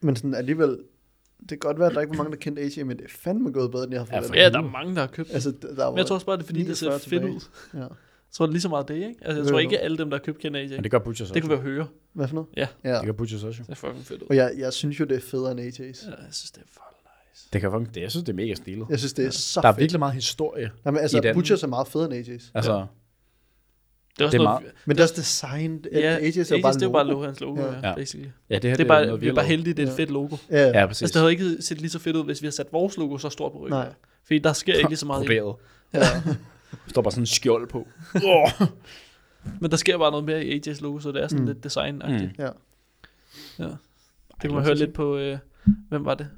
men 0.00 0.16
sådan 0.16 0.34
alligevel, 0.34 0.68
det 1.40 1.48
kan 1.48 1.58
godt 1.58 1.78
være, 1.78 1.88
at 1.88 1.94
der 1.94 2.00
ikke 2.00 2.10
var 2.10 2.16
mange, 2.16 2.30
der 2.30 2.36
kendte 2.38 2.62
AJ, 2.62 2.82
men 2.84 2.96
det 2.96 3.04
er 3.04 3.08
fandme 3.08 3.52
gået 3.52 3.70
bedre, 3.70 3.84
end 3.84 3.92
jeg 3.92 4.00
har 4.00 4.06
Ja, 4.12 4.18
for 4.18 4.22
forventet. 4.22 4.42
Ja, 4.44 4.50
der 4.50 4.58
er 4.66 4.70
mange, 4.70 4.94
der 4.94 5.00
har 5.00 5.08
købt. 5.08 5.30
Altså, 5.32 5.50
der, 5.62 5.90
Men 5.90 5.98
jeg 5.98 6.06
tror 6.06 6.14
også 6.14 6.26
bare, 6.26 6.36
det 6.36 6.42
er 6.42 6.46
fordi, 6.46 6.64
det 6.64 6.76
ser 6.78 6.86
49 6.86 7.00
fedt 7.00 7.10
tilbage. 7.22 7.32
ud. 7.34 7.40
Ja. 7.74 7.78
Jeg 7.78 7.88
tror, 8.32 8.46
det 8.46 8.50
er 8.50 8.52
lige 8.52 8.60
så 8.62 8.68
meget 8.68 8.88
det, 8.88 8.94
ikke? 8.94 9.14
Altså, 9.22 9.42
jeg 9.42 9.48
tror 9.50 9.58
ikke, 9.58 9.78
alle 9.78 9.98
dem, 9.98 10.10
der 10.10 10.16
har 10.18 10.24
købt, 10.24 10.38
kender 10.38 10.60
AJ. 10.60 10.68
Men 10.68 10.82
det 10.82 10.90
gør 10.90 10.98
Butchers 10.98 11.24
også. 11.30 11.34
Det 11.34 11.42
kunne 11.42 11.50
være 11.50 11.60
høre. 11.60 11.86
Hvad 12.12 12.28
for 12.28 12.34
noget? 12.34 12.48
Ja. 12.56 12.68
ja. 12.84 12.94
Det 12.96 13.04
gør 13.04 13.12
Butchers 13.12 13.44
også. 13.44 13.58
jo. 13.58 13.64
Det 13.64 13.70
er 13.70 13.74
fucking 13.74 14.04
fedt 14.04 14.22
ud. 14.22 14.26
Og 14.30 14.36
jeg, 14.36 14.54
jeg 14.58 14.72
synes 14.72 15.00
jo, 15.00 15.04
det 15.04 15.16
er 15.16 15.20
federe 15.20 15.50
end 15.52 15.60
AJ's. 15.60 15.80
Ja, 16.10 16.14
jeg 16.24 16.28
synes, 16.30 16.50
det 16.50 16.62
er. 16.62 16.66
Det 17.52 17.60
kan 17.60 17.70
fucking, 17.70 17.94
det, 17.94 18.00
jeg 18.00 18.10
synes, 18.10 18.24
det 18.24 18.32
er 18.32 18.36
mega 18.36 18.54
stilet. 18.54 18.86
Jeg 18.90 18.98
synes, 18.98 19.12
det 19.12 19.26
er 19.26 19.30
så 19.30 19.60
Der 19.60 19.68
er 19.68 19.72
fedt. 19.72 19.80
virkelig 19.80 19.98
meget 19.98 20.14
historie. 20.14 20.70
Nej, 20.84 20.92
men 20.92 20.96
i 20.96 21.02
altså, 21.02 21.20
den. 21.20 21.34
Butchers 21.34 21.62
er 21.62 21.66
meget 21.66 21.88
federe 21.88 22.16
end 22.16 22.26
AJ's. 22.28 22.50
Altså, 22.54 22.86
Det 24.18 24.22
er 24.22 24.24
også 24.24 24.38
Det 24.38 24.40
er 24.40 24.44
noget, 24.44 24.62
Men 24.86 24.96
det 24.96 25.00
er 25.00 25.04
også 25.04 25.14
design. 25.16 25.84
Ja, 25.92 26.18
AJ's 26.18 26.22
er 26.22 26.30
AJ's, 26.30 26.38
det 26.38 26.52
er 26.52 26.62
bare, 26.62 26.74
jo 26.82 26.90
bare 26.90 27.04
logo. 27.06 27.12
logo, 27.18 27.26
hans 27.26 27.40
logo, 27.40 27.60
Ja. 27.60 27.72
ja, 27.72 27.88
Ja. 27.88 27.94
basically. 27.94 28.28
ja, 28.50 28.54
det 28.54 28.64
her 28.70 28.76
Det 28.76 28.84
er 28.84 28.88
bare, 28.88 29.06
noget, 29.06 29.20
vi 29.20 29.28
er 29.28 29.34
bare 29.34 29.44
heldige, 29.44 29.74
det 29.74 29.82
er 29.82 29.86
et 29.86 29.90
Ja. 29.90 29.96
fedt 30.02 30.10
logo. 30.10 30.36
Ja, 30.50 30.56
ja. 30.66 30.80
Ja, 30.80 30.86
præcis. 30.86 31.02
Altså, 31.02 31.12
det 31.14 31.20
havde 31.20 31.32
ikke 31.32 31.62
set 31.62 31.80
lige 31.80 31.90
så 31.90 31.98
fedt 31.98 32.16
ud, 32.16 32.24
hvis 32.24 32.42
vi 32.42 32.46
havde 32.46 32.56
sat 32.56 32.66
vores 32.72 32.96
logo 32.96 33.18
så 33.18 33.30
stort 33.30 33.52
på 33.52 33.58
ryggen. 33.58 33.70
Nej. 33.78 33.92
Fordi 34.24 34.38
der 34.38 34.52
sker 34.52 34.74
ikke 34.74 34.88
lige 34.88 34.98
så 34.98 35.06
meget 35.06 35.22
i. 35.24 35.26
Broderet. 35.26 35.56
ja. 35.94 35.98
Der 36.00 36.34
står 36.88 37.02
bare 37.02 37.12
sådan 37.12 37.22
en 37.22 37.26
skjold 37.26 37.68
på. 37.68 37.88
Men 39.60 39.70
der 39.70 39.76
sker 39.76 39.98
bare 39.98 40.10
noget 40.10 40.24
mere 40.24 40.44
i 40.44 40.60
AJ's 40.60 40.82
logo, 40.82 40.98
så 41.00 41.12
det 41.12 41.22
er 41.22 41.28
sådan 41.28 41.44
Mm. 41.44 41.46
lidt 41.52 41.66
design-agtigt. 41.66 42.32
Mm. 42.38 42.44
ja. 42.44 42.48
Ja. 43.58 43.64
Det 44.42 44.50
kunne 44.50 44.54
man 44.54 44.64
høre 44.64 44.74
lidt 44.74 44.92
på, 44.92 45.16
øh, 45.16 45.38
hvem 45.88 46.04
var 46.04 46.14
det? 46.14 46.28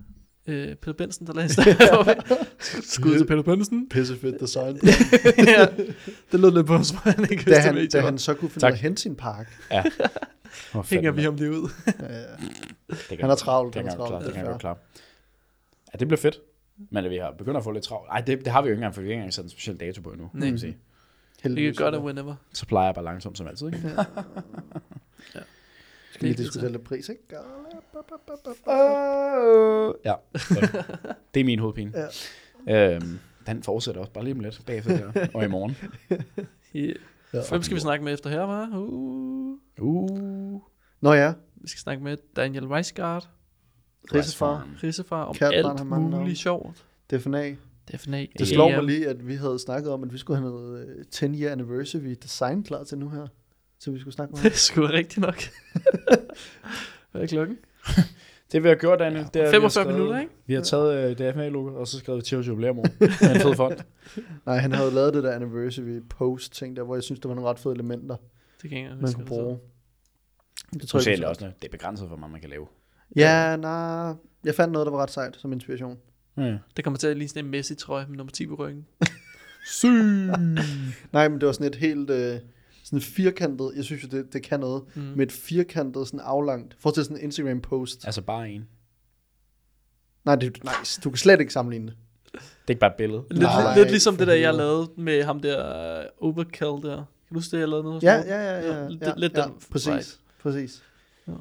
Øh, 0.49 0.75
Peter 0.77 0.93
Benson, 0.93 1.27
der 1.27 1.35
læste 1.35 1.63
Skud 2.93 3.19
til 3.19 3.27
Peter 3.27 3.43
Benson. 3.43 3.89
Pisse 3.89 4.17
fedt 4.17 4.41
design. 4.41 4.79
ja, 5.57 5.67
det 6.33 6.41
lød 6.41 6.51
lidt 6.51 6.67
på, 6.67 6.83
som 6.83 6.99
han 7.03 7.27
ikke 7.31 7.51
da, 7.51 7.59
han, 7.59 7.89
da 7.89 8.01
han 8.01 8.19
så 8.19 8.35
kunne 8.35 8.51
finde 8.51 8.61
Tak. 8.61 8.69
ud 8.71 8.73
af 8.73 8.77
at 8.79 8.83
hente 8.83 9.03
sin 9.03 9.17
park. 9.17 9.59
Ja. 9.71 9.83
Hvor 10.73 10.87
Hænger 10.91 11.11
vi 11.11 11.23
ham 11.23 11.35
lige 11.37 11.51
ud. 11.51 11.69
Ja, 11.87 11.93
ja. 12.19 12.23
Det 13.11 13.21
Han 13.21 13.31
er 13.31 13.35
travlt, 13.35 13.75
Det 13.75 13.83
han 13.83 13.91
kan 13.91 14.01
er 14.01 14.05
jeg 14.05 14.11
godt 14.11 14.11
travlt. 14.11 14.11
klare. 14.11 14.25
Det 14.25 14.33
kan 14.35 14.41
jeg 14.43 14.47
er 14.47 14.51
godt 14.53 14.61
klare. 14.61 14.77
Ja, 15.95 15.99
det 15.99 16.09
bliver 16.09 16.19
fedt. 16.21 16.39
Men 16.91 17.11
vi 17.11 17.17
har 17.17 17.35
begyndt 17.39 17.57
at 17.57 17.65
få 17.65 17.71
lidt 17.71 17.85
travlt. 17.85 18.09
Nej, 18.09 18.21
det, 18.21 18.39
det 18.45 18.53
har 18.53 18.63
vi 18.63 18.69
jo 18.69 18.73
ikke 18.73 18.79
engang, 18.79 18.95
for 18.95 19.01
vi 19.01 19.07
har 19.09 19.13
ikke 19.13 19.19
engang 19.21 19.35
sat 19.35 19.45
en 19.45 19.51
speciel 19.51 19.77
dato 19.81 20.03
på 20.03 20.11
endnu. 20.11 20.31
Nej. 20.33 20.41
kan 20.41 20.53
man 20.53 20.59
sige. 20.59 20.73
Vi 20.73 20.79
Heldigvis 21.43 21.77
kan 21.79 21.85
gøre 21.85 21.87
er 21.87 21.91
det 21.99 22.05
whenever. 22.05 22.35
Så 22.53 22.67
plejer 22.67 22.87
jeg 22.87 22.95
bare 22.95 23.05
langsomt 23.05 23.39
som 23.39 23.47
altid, 23.47 23.67
ikke? 23.67 23.91
Skal 26.13 26.29
lige 26.29 26.43
diskutere 26.43 26.73
lidt 26.73 26.85
pris, 26.85 27.09
ikke? 27.09 27.23
Ja, 30.05 30.15
godt. 30.55 30.87
det 31.35 31.41
er 31.41 31.45
min 31.45 31.59
hovedpine. 31.59 31.93
Ja. 32.67 32.95
Øhm, 32.95 33.19
den 33.47 33.63
fortsætter 33.63 34.01
også 34.01 34.13
bare 34.13 34.25
lige 34.25 34.35
om 34.35 34.41
lidt 34.41 34.63
bagefter 34.67 34.97
her, 34.97 35.29
og 35.35 35.45
i 35.45 35.49
morgen. 35.49 35.77
Yeah. 36.77 36.95
Ja. 37.33 37.39
Hvem 37.49 37.63
skal 37.63 37.75
vi 37.75 37.81
snakke 37.81 38.05
med 38.05 38.15
efter 38.15 38.31
her, 38.31 38.41
var? 38.41 38.71
Uh. 38.77 39.57
Uh, 39.79 40.61
Nå 41.01 41.13
ja, 41.13 41.33
Vi 41.57 41.69
skal 41.69 41.81
snakke 41.81 42.05
med 42.05 42.17
Daniel 42.37 42.67
Weisgard, 42.67 43.29
Rissefar, 44.15 44.69
Rissefar, 44.83 45.25
om 45.25 45.35
Kært 45.35 45.55
alt 45.55 45.87
muligt 45.87 46.39
sjovt. 46.39 46.85
DFNA. 47.11 47.55
DFNA. 47.93 48.27
Det 48.39 48.49
slår 48.49 48.71
mig 48.71 48.83
lige, 48.85 49.09
at 49.09 49.29
vi 49.29 49.35
havde 49.35 49.59
snakket 49.59 49.93
om, 49.93 50.03
at 50.03 50.13
vi 50.13 50.19
skulle 50.19 50.41
have 50.41 50.51
noget 50.51 50.89
øh, 50.89 51.05
10 51.11 51.43
year 51.43 51.53
anniversary 51.53 52.15
design 52.23 52.63
klar 52.63 52.85
til 52.85 52.99
nu 52.99 53.09
her. 53.09 53.27
Så 53.81 53.91
vi 53.91 54.01
skulle 54.01 54.15
snakke 54.15 54.33
med 54.35 54.43
Det 54.43 54.53
er 54.53 54.57
sgu 54.57 54.87
rigtigt 54.87 55.19
nok. 55.21 55.43
Hvad 57.13 57.23
er 57.23 57.27
klokken? 57.27 57.59
det 58.53 58.63
vi 58.63 58.69
har 58.69 58.75
gjort, 58.75 58.99
Daniel, 58.99 59.25
det 59.35 59.43
er, 59.43 59.47
at 59.47 59.53
vi 59.53 59.55
har 59.55 59.61
45 59.61 59.71
skrevet- 59.71 59.93
minutter, 59.93 60.21
ikke? 60.21 60.33
Vi 60.47 60.55
har 60.55 60.63
taget 60.63 61.21
uh, 61.21 61.27
DFMA-logo, 61.27 61.81
og 61.81 61.87
så 61.89 61.99
skrevet 61.99 62.25
Tios 62.25 62.49
jubilæum 62.49 62.79
over. 62.79 62.89
en 63.35 63.41
fed 63.41 63.55
fond. 63.55 63.79
Nej, 64.47 64.57
han 64.57 64.73
havde 64.73 64.91
lavet 64.91 65.15
det 65.15 65.23
der 65.25 65.33
anniversary 65.33 66.01
post 66.11 66.53
ting 66.53 66.77
der, 66.77 66.83
hvor 66.83 66.95
jeg 66.97 67.03
synes, 67.03 67.21
der 67.21 67.29
var 67.29 67.35
nogle 67.35 67.51
ret 67.51 67.59
fede 67.59 67.75
elementer, 67.75 68.17
Det 68.63 68.71
kan 68.71 68.83
jeg 68.85 68.91
man 69.01 69.13
kunne 69.13 69.27
bruge. 69.27 69.59
Det 70.73 70.83
Så 70.83 70.89
tror 70.89 71.11
jeg, 71.11 71.19
det 71.19 71.25
også, 71.27 71.45
det 71.63 71.69
er 71.69 71.71
begrænset, 71.71 72.09
hvor 72.09 72.17
meget 72.17 72.33
man 72.33 72.41
kan 72.41 72.51
lave. 72.51 72.67
Ja, 73.17 73.57
nej. 73.57 74.15
Jeg 74.45 74.55
fandt 74.55 74.73
noget, 74.73 74.87
der 74.87 74.93
var 74.93 75.03
ret 75.03 75.11
sejt 75.11 75.37
som 75.37 75.53
inspiration. 75.53 75.99
Ja. 76.37 76.59
Det 76.77 76.85
kommer 76.85 76.99
til 76.99 77.07
at 77.07 77.17
ligne 77.17 77.29
sådan 77.29 77.45
en 77.45 77.51
Messi-trøje 77.51 78.07
med 78.09 78.17
nummer 78.17 78.31
10 78.33 78.47
på 78.47 78.55
ryggen. 78.55 78.87
Nej, 81.13 81.29
men 81.29 81.41
det 81.41 81.47
var 81.47 81.53
sådan 81.53 81.67
et 81.67 81.75
helt 81.75 82.11
øh, 82.11 82.41
sådan 82.89 82.99
et 82.99 83.05
firkantet, 83.05 83.73
jeg 83.77 83.85
synes 83.85 84.03
jo, 84.03 84.09
det, 84.09 84.33
det 84.33 84.43
kan 84.43 84.61
noget, 84.61 84.83
Mm. 84.97 85.03
med 85.03 85.27
et 85.27 85.33
firkantet, 85.33 86.07
sådan 86.07 86.21
aflangt. 86.21 86.77
Forestil 86.79 87.05
sådan 87.05 87.17
en 87.17 87.23
Instagram 87.25 87.61
post. 87.61 88.05
Altså 88.07 88.23
bare 88.23 88.51
en. 88.51 88.69
Nej, 90.25 90.35
det 90.37 90.47
er 90.57 90.79
nice. 90.81 91.01
Du 91.01 91.11
kan 91.11 91.17
slet 91.17 91.41
ikke 91.41 91.53
sammenligne 91.53 91.87
det. 91.87 91.97
Det 92.33 92.41
er 92.41 92.71
ikke 92.71 92.81
bare 92.81 92.91
et 92.91 92.97
billede. 92.97 93.25
Lidt, 93.31 93.43
Nej, 93.43 93.77
lidt 93.79 93.91
ligesom 93.91 94.17
det 94.17 94.27
der, 94.27 94.35
jeg 94.35 94.55
lavede 94.55 94.91
med 94.97 95.23
ham 95.25 95.41
der 95.41 96.01
uh, 96.21 96.29
Overkill 96.29 96.89
der. 96.91 96.97
Kan 96.97 97.35
du 97.35 97.35
huske 97.35 97.57
det, 97.57 97.61
jeg 97.61 97.69
lavede 97.69 97.85
noget? 97.85 98.03
Ja, 98.03 98.17
Morten? 98.17 98.31
ja, 98.33 98.41
ja, 98.43 98.75
ja. 98.83 98.89
lidt, 98.89 99.03
ja, 99.03 99.13
lidt 99.17 99.37
ja, 99.37 99.43
den 99.43 99.53
præcis, 99.71 99.89
vibe. 99.89 100.43
præcis. 100.43 100.83
Ja. 101.29 101.33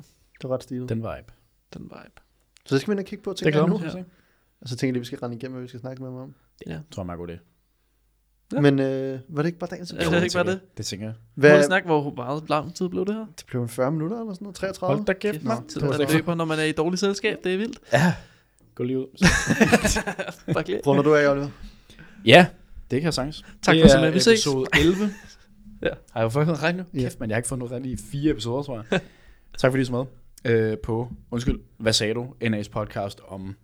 Det 0.42 0.50
var 0.50 0.54
ret 0.54 0.64
stilet. 0.64 0.90
Den 0.90 0.98
vibe. 0.98 1.34
Den 1.74 1.84
vibe. 1.84 2.22
Så 2.66 2.76
det 2.76 2.82
skal 2.82 2.92
vi 2.92 2.94
ind 2.94 3.00
og 3.00 3.06
kigge 3.06 3.24
på, 3.24 3.36
jeg 3.46 3.54
mig 3.54 3.70
nu. 3.70 3.90
se. 3.90 4.06
Og 4.62 4.70
så 4.70 4.76
tænker 4.76 4.88
jeg 4.88 4.94
lige, 4.94 5.02
vi 5.02 5.06
skal 5.06 5.20
rende 5.20 5.36
igennem, 5.36 5.54
hvad 5.54 5.62
vi 5.62 5.68
skal 5.68 5.80
snakke 5.80 6.04
med 6.04 6.12
ham 6.12 6.20
om. 6.20 6.36
Ja. 6.68 6.80
Tror 6.92 7.02
jeg 7.02 7.04
er 7.04 7.06
meget 7.06 7.18
god 7.18 7.28
det. 7.28 7.40
Ja. 8.54 8.62
Men 8.62 8.80
øh, 8.80 9.20
var 9.30 9.42
det 9.42 9.48
ikke 9.48 9.60
bare 9.60 9.70
dagens 9.72 9.94
Ja, 9.94 9.98
det 10.06 10.14
er 10.14 10.22
ikke 10.24 10.34
bare 10.34 10.46
det. 10.46 10.60
Det 10.78 10.86
tænker 10.86 11.06
jeg. 11.06 11.14
Hvad? 11.36 11.58
Må 11.58 11.64
snakke, 11.64 11.86
hvor 11.86 12.14
meget 12.16 12.50
lang 12.50 12.76
tid 12.76 12.90
blev 12.90 13.06
det 13.06 13.16
her? 13.16 13.26
det 13.38 13.46
blev 13.48 13.62
en 13.62 13.70
40 13.70 13.92
minutter 13.92 14.20
eller 14.20 14.34
sådan 14.34 14.46
noget? 14.46 14.56
33? 14.56 14.96
Hold 14.96 15.06
da 15.06 15.14
kæft, 15.14 15.44
mand. 15.44 15.68
Tid, 15.70 15.82
det 15.82 16.10
så- 16.10 16.18
løber, 16.18 16.36
når 16.36 16.46
man 16.46 16.60
er 16.60 16.64
i 16.64 16.72
dårligt 16.72 17.00
selskab. 17.00 17.38
Det 17.44 17.54
er 17.54 17.58
vildt. 17.58 17.80
Ja. 17.94 18.14
Gå 18.76 18.84
lige 18.84 19.00
ud. 19.00 19.08
Bare 20.54 20.64
glæd. 20.64 20.88
Runder 20.88 21.04
du 21.04 21.16
af, 21.16 21.28
Oliver? 21.32 21.50
Ja, 22.26 22.48
det 22.92 23.02
kan 23.02 23.06
jeg 23.06 23.14
sagtens. 23.14 23.46
Tak 23.62 23.76
det 23.76 23.84
for 23.84 23.90
så 23.90 23.98
er 23.98 24.02
med. 24.02 24.12
Vi 24.12 24.20
ses. 24.20 24.28
episode 24.34 24.66
11. 24.80 24.96
Ja. 25.82 25.90
Har 26.12 26.22
jeg 26.22 26.32
fået 26.32 26.48
noget 26.48 26.64
rent 26.64 26.78
nu? 26.78 26.84
Ja. 26.94 27.00
Kæft, 27.00 27.20
men 27.20 27.30
jeg 27.30 27.36
har 27.36 27.40
ikke 27.40 27.50
fået 27.50 27.60
noget 27.60 27.72
rent 27.72 27.86
i 27.86 27.98
fire 28.12 28.32
episoder, 28.32 28.64
tror 28.64 28.86
jeg. 28.92 29.02
tak 29.60 29.72
fordi 29.72 29.82
I 29.82 29.86
så 29.86 29.92
med 30.44 30.52
øh, 30.54 30.78
på, 30.84 31.10
undskyld, 31.32 31.60
hvad 31.78 31.94
sagde 31.94 32.14
du? 32.14 32.34
NA's 32.44 32.70
podcast 32.70 33.20
om 33.28 33.56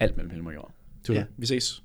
alt 0.00 0.16
mellem 0.16 0.30
himmel 0.30 0.48
og 0.48 0.54
jord. 0.54 0.70
Tusind. 1.04 1.16
Ja. 1.16 1.24
Vi 1.36 1.46
ses. 1.46 1.82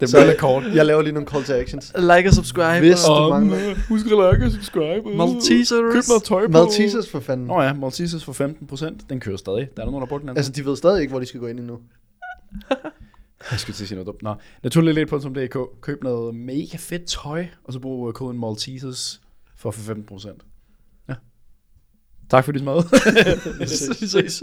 Det 0.00 0.10
Så- 0.10 0.26
lidt 0.26 0.38
kort. 0.38 0.64
Jeg 0.74 0.86
laver 0.86 1.02
lige 1.02 1.12
nogle 1.12 1.28
call 1.28 1.44
to 1.44 1.52
actions. 1.54 1.92
Like 1.96 2.28
og 2.28 2.34
subscribe. 2.34 2.78
Hvis 2.78 3.04
og 3.08 3.24
du 3.24 3.28
mangler 3.28 3.74
husk 3.88 4.06
at 4.06 4.10
like 4.10 4.46
og 4.46 4.52
subscribe. 4.52 5.16
Maltesers. 5.16 5.92
Køb 5.92 6.02
noget 6.08 6.22
tøj 6.24 6.46
på. 6.46 6.52
Maltesers 6.52 7.10
for 7.10 7.20
fanden. 7.20 7.46
Nå 7.46 7.62
ja, 7.62 7.72
Maltesers 7.72 8.24
for 8.24 8.32
15%. 8.32 8.94
Den 9.10 9.20
kører 9.20 9.36
stadig. 9.36 9.68
Der 9.76 9.82
er 9.82 9.84
der 9.86 9.92
nogen, 9.92 10.00
der 10.00 10.06
brugt 10.06 10.22
den. 10.22 10.28
Altså, 10.36 10.52
de 10.52 10.64
ved 10.64 10.76
stadig 10.76 11.00
ikke, 11.00 11.10
hvor 11.10 11.20
de 11.20 11.26
skal 11.26 11.40
gå 11.40 11.46
ind 11.46 11.58
endnu. 11.58 11.78
Jeg 13.50 13.60
skulle 13.60 13.76
til 13.76 13.84
at 13.84 13.88
sige 13.88 13.96
noget 13.96 14.06
dumt. 14.06 14.22
Nå, 14.22 14.34
naturligt.dk. 14.62 15.80
Køb 15.80 16.02
noget 16.02 16.34
mega 16.34 16.76
fedt 16.78 17.04
tøj, 17.06 17.46
og 17.64 17.72
så 17.72 17.78
brug 17.80 18.08
øh, 18.08 18.14
koden 18.14 18.40
Maltesers 18.40 19.20
for 19.56 19.70
15%. 19.70 20.38
Ja. 21.08 21.14
Tak 22.30 22.44
for 22.44 22.52
dit 22.52 22.64
mad. 22.64 22.82
Vi 23.98 24.06
ses. 24.06 24.42